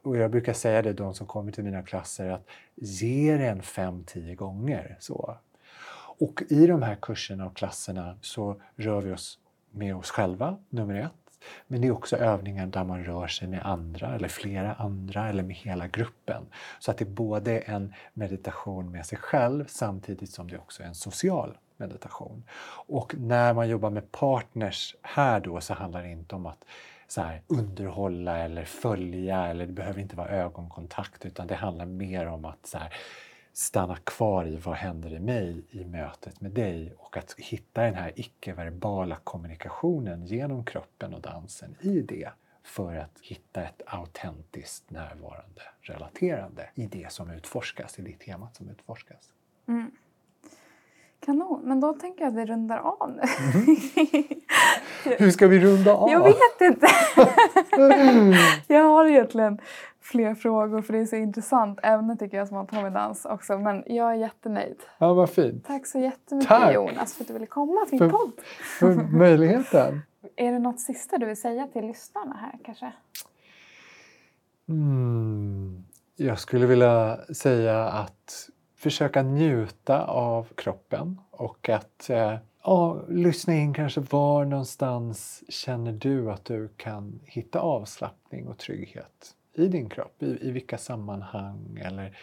Och 0.03 0.16
jag 0.16 0.30
brukar 0.30 0.53
säga 0.53 0.82
det 0.82 0.93
de 0.93 1.14
som 1.14 1.26
kommer 1.26 1.53
till 1.53 1.64
mina 1.64 1.82
klasser 1.82 2.30
att 2.30 2.49
ge 2.74 3.36
den 3.36 3.62
fem, 3.62 4.05
tio 4.07 4.34
gånger. 4.34 4.97
Så. 5.01 5.36
Och 6.18 6.43
i 6.49 6.66
de 6.66 6.82
här 6.82 6.97
kurserna 7.03 7.47
och 7.47 7.57
klasserna 7.57 8.18
så 8.20 8.61
rör 8.76 9.01
vi 9.01 9.12
oss 9.12 9.39
med 9.70 9.97
oss 9.97 10.11
själva, 10.11 10.57
nummer 10.68 10.95
ett. 10.95 11.12
Men 11.66 11.80
det 11.80 11.86
är 11.86 11.93
också 11.93 12.16
övningar 12.16 12.66
där 12.66 12.84
man 12.84 13.05
rör 13.05 13.26
sig 13.26 13.49
med 13.49 13.66
andra 13.66 14.14
eller 14.14 14.28
flera 14.28 14.74
andra 14.74 15.28
eller 15.28 15.43
med 15.43 15.57
hela 15.57 15.89
gruppen. 15.89 16.43
Så 16.78 16.91
att 16.91 16.99
det 16.99 17.05
är 17.05 17.11
både 17.11 17.59
en 17.59 17.95
meditation 18.12 18.91
med 18.91 19.07
sig 19.07 19.18
själv 19.18 19.64
samtidigt 19.68 20.30
som 20.30 20.51
det 20.51 20.59
också 20.59 20.82
är 20.82 20.86
en 20.86 20.95
social 20.95 21.57
meditation. 21.79 22.45
Och 22.87 23.14
när 23.18 23.55
man 23.55 23.68
jobbar 23.68 23.91
med 23.91 24.12
partners 24.12 24.97
här 25.03 25.41
då 25.41 25.61
så 25.61 25.74
handlar 25.74 26.03
det 26.03 26.11
inte 26.11 26.35
om 26.35 26.47
att 26.47 26.64
så 27.09 27.20
här, 27.20 27.43
underhålla 27.47 28.39
eller 28.39 28.64
följa 28.64 29.47
eller 29.47 29.66
det 29.66 29.72
behöver 29.72 30.01
inte 30.01 30.16
vara 30.16 30.29
ögonkontakt 30.29 31.26
utan 31.26 31.47
det 31.47 31.55
handlar 31.55 31.87
mer 31.87 32.26
om 32.26 32.45
att 32.45 32.66
så 32.66 32.79
här, 32.79 32.95
stanna 33.53 33.97
kvar 33.97 34.47
i 34.47 34.57
vad 34.57 34.74
händer 34.74 35.12
i 35.14 35.18
mig 35.18 35.62
i 35.70 35.85
mötet 35.85 36.41
med 36.41 36.51
dig 36.51 36.93
och 36.99 37.16
att 37.16 37.35
hitta 37.39 37.83
den 37.83 37.95
här 37.95 38.12
icke-verbala 38.16 39.16
kommunikationen 39.24 40.26
genom 40.26 40.64
kroppen 40.64 41.14
och 41.14 41.20
dansen 41.20 41.76
i 41.81 42.01
det 42.01 42.31
för 42.62 42.97
att 42.97 43.18
hitta 43.22 43.62
ett 43.62 43.83
autentiskt 43.87 44.91
närvarande 44.91 45.62
relaterande 45.81 46.70
i 46.74 46.87
det 46.87 47.12
som 47.12 47.31
utforskas, 47.31 47.99
i 47.99 48.03
det 48.03 48.18
temat 48.18 48.57
som 48.57 48.68
utforskas. 48.68 49.33
Mm. 49.68 49.91
Kanon, 51.29 51.61
men 51.64 51.81
då 51.81 51.93
tänker 51.93 52.24
jag 52.24 52.29
att 52.29 52.37
vi 52.37 52.47
rundar 52.47 52.79
av 52.79 53.11
nu. 53.11 53.22
Mm. 53.55 55.18
Hur 55.18 55.31
ska 55.31 55.47
vi 55.47 55.59
runda 55.59 55.95
av? 55.95 56.11
Jag 56.11 56.24
vet 56.24 56.61
inte. 56.61 56.87
jag 58.74 58.85
har 58.85 59.07
egentligen 59.07 59.59
fler 60.01 60.35
frågor 60.35 60.83
för 60.83 60.93
det 60.93 60.99
är 60.99 61.07
så 61.07 61.16
intressant 61.16 61.79
ämne 61.83 62.16
tycker 62.16 62.37
jag 62.37 62.49
som 62.49 62.57
har 62.57 62.64
på 62.64 62.74
med 62.74 62.93
dans 62.93 63.24
också. 63.24 63.59
Men 63.59 63.83
jag 63.87 64.11
är 64.11 64.14
jättenöjd. 64.14 64.76
Ja, 64.99 65.14
vad 65.14 65.31
fint. 65.31 65.64
Tack 65.66 65.87
så 65.87 65.99
jättemycket 65.99 66.49
Tack. 66.49 66.74
Jonas 66.74 67.14
för 67.14 67.24
att 67.24 67.29
du 67.29 67.33
ville 67.33 67.47
komma 67.47 67.87
till 67.89 68.01
min 68.01 68.11
podd. 68.11 68.33
för 68.79 68.95
möjligheten. 68.95 70.01
är 70.37 70.53
det 70.53 70.59
något 70.59 70.81
sista 70.81 71.18
du 71.18 71.26
vill 71.26 71.41
säga 71.41 71.66
till 71.66 71.87
lyssnarna 71.87 72.37
här 72.37 72.59
kanske? 72.64 72.93
Mm. 74.68 75.85
Jag 76.16 76.39
skulle 76.39 76.66
vilja 76.66 77.18
säga 77.35 77.85
att 77.85 78.49
försöka 78.79 79.22
njuta 79.22 80.05
av 80.05 80.47
kroppen 80.55 81.20
och 81.31 81.68
att 81.68 82.11
eh, 82.11 82.37
ja, 82.64 83.03
lyssna 83.09 83.55
in 83.55 83.74
kanske 83.74 84.01
var 84.01 84.45
någonstans 84.45 85.43
känner 85.49 85.93
du 85.93 86.31
att 86.31 86.45
du 86.45 86.68
kan 86.76 87.20
hitta 87.24 87.61
avslappning 87.61 88.49
och 88.49 88.59
trygghet 88.59 89.35
i 89.55 89.68
din 89.68 89.89
kropp? 89.89 90.22
I, 90.22 90.49
i 90.49 90.51
vilka 90.51 90.79
sammanhang? 90.79 91.79
Eller 91.85 92.18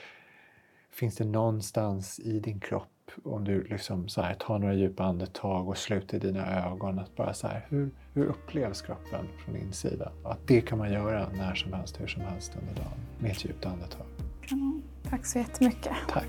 finns 0.92 1.16
det 1.16 1.26
någonstans 1.26 2.20
i 2.20 2.40
din 2.40 2.60
kropp 2.60 2.88
om 3.24 3.44
du 3.44 3.64
liksom 3.64 4.08
så 4.08 4.22
här, 4.22 4.34
tar 4.34 4.60
några 4.60 4.74
djupa 4.74 5.04
andetag 5.04 5.70
och 5.70 5.78
sluter 5.78 6.20
dina 6.20 6.66
ögon, 6.66 7.00
att 7.00 7.16
bara 7.16 7.34
så 7.34 7.48
här, 7.48 7.66
hur, 7.70 7.90
hur 8.14 8.26
upplevs 8.26 8.82
kroppen 8.82 9.28
från 9.46 9.56
insidan? 9.56 10.12
Att 10.24 10.48
det 10.48 10.62
kan 10.62 10.78
man 10.78 10.94
göra 10.94 11.30
när 11.30 11.56
som 11.56 11.74
helst, 11.74 12.02
hur 12.02 12.08
som 12.08 12.22
helst 12.22 12.58
under 12.62 12.76
dagen 12.76 13.00
med 13.20 13.32
ett 13.32 13.46
djupt 13.46 13.66
andetag. 13.66 14.15
Mm. 14.52 14.82
Tack 15.10 15.26
så 15.26 15.38
jättemycket. 15.38 15.94
Tack. 16.10 16.26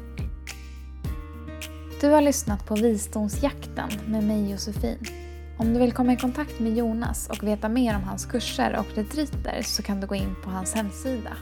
Du 2.00 2.10
har 2.10 2.22
lyssnat 2.22 2.66
på 2.66 2.74
Visdomsjakten 2.74 3.88
med 4.06 4.24
mig 4.24 4.50
Josefin. 4.50 4.98
Om 5.58 5.74
du 5.74 5.80
vill 5.80 5.92
komma 5.92 6.12
i 6.12 6.16
kontakt 6.16 6.60
med 6.60 6.76
Jonas 6.76 7.28
och 7.28 7.42
veta 7.42 7.68
mer 7.68 7.96
om 7.96 8.02
hans 8.02 8.26
kurser 8.26 8.76
och 8.76 8.86
retriter 8.94 9.62
så 9.62 9.82
kan 9.82 10.00
du 10.00 10.06
gå 10.06 10.14
in 10.14 10.34
på 10.44 10.50
hans 10.50 10.74
hemsida 10.74 11.32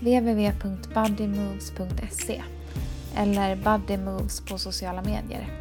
www.buddymoves.se 0.00 2.42
eller 3.16 3.56
Buddymoves 3.56 4.40
på 4.40 4.58
sociala 4.58 5.02
medier. 5.02 5.60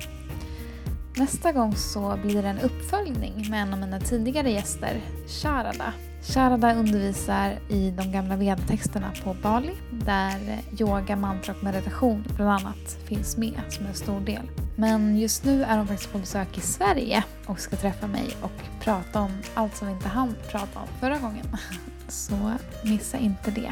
Nästa 1.18 1.52
gång 1.52 1.76
så 1.76 2.20
blir 2.24 2.42
det 2.42 2.50
en 2.50 2.60
uppföljning 2.60 3.50
med 3.50 3.62
en 3.62 3.74
av 3.74 3.80
mina 3.80 4.00
tidigare 4.00 4.52
gäster, 4.52 5.02
Sharada. 5.28 5.94
Sharada 6.28 6.76
undervisar 6.76 7.60
i 7.70 7.92
de 7.92 8.12
gamla 8.12 8.36
vedtexterna 8.36 9.12
på 9.24 9.34
Bali 9.34 9.72
där 9.92 10.60
yoga, 10.80 11.16
mantra 11.16 11.54
och 11.54 11.64
meditation 11.64 12.24
bland 12.36 12.50
annat 12.50 12.98
finns 13.08 13.38
med 13.38 13.62
som 13.70 13.86
en 13.86 13.94
stor 13.94 14.20
del. 14.20 14.50
Men 14.76 15.18
just 15.18 15.44
nu 15.44 15.64
är 15.64 15.78
hon 15.78 15.88
faktiskt 15.88 16.12
på 16.12 16.18
besök 16.18 16.58
i 16.58 16.62
Sverige 16.62 17.24
och 17.46 17.60
ska 17.60 17.76
träffa 17.76 18.08
mig 18.08 18.38
och 18.42 18.84
prata 18.84 19.22
om 19.22 19.32
allt 19.54 19.76
som 19.76 19.88
vi 19.88 19.94
inte 19.94 20.08
hann 20.08 20.36
prata 20.52 20.80
om 20.80 20.88
förra 21.00 21.18
gången. 21.18 21.46
Så 22.08 22.54
missa 22.84 23.18
inte 23.18 23.52
det. 23.52 23.72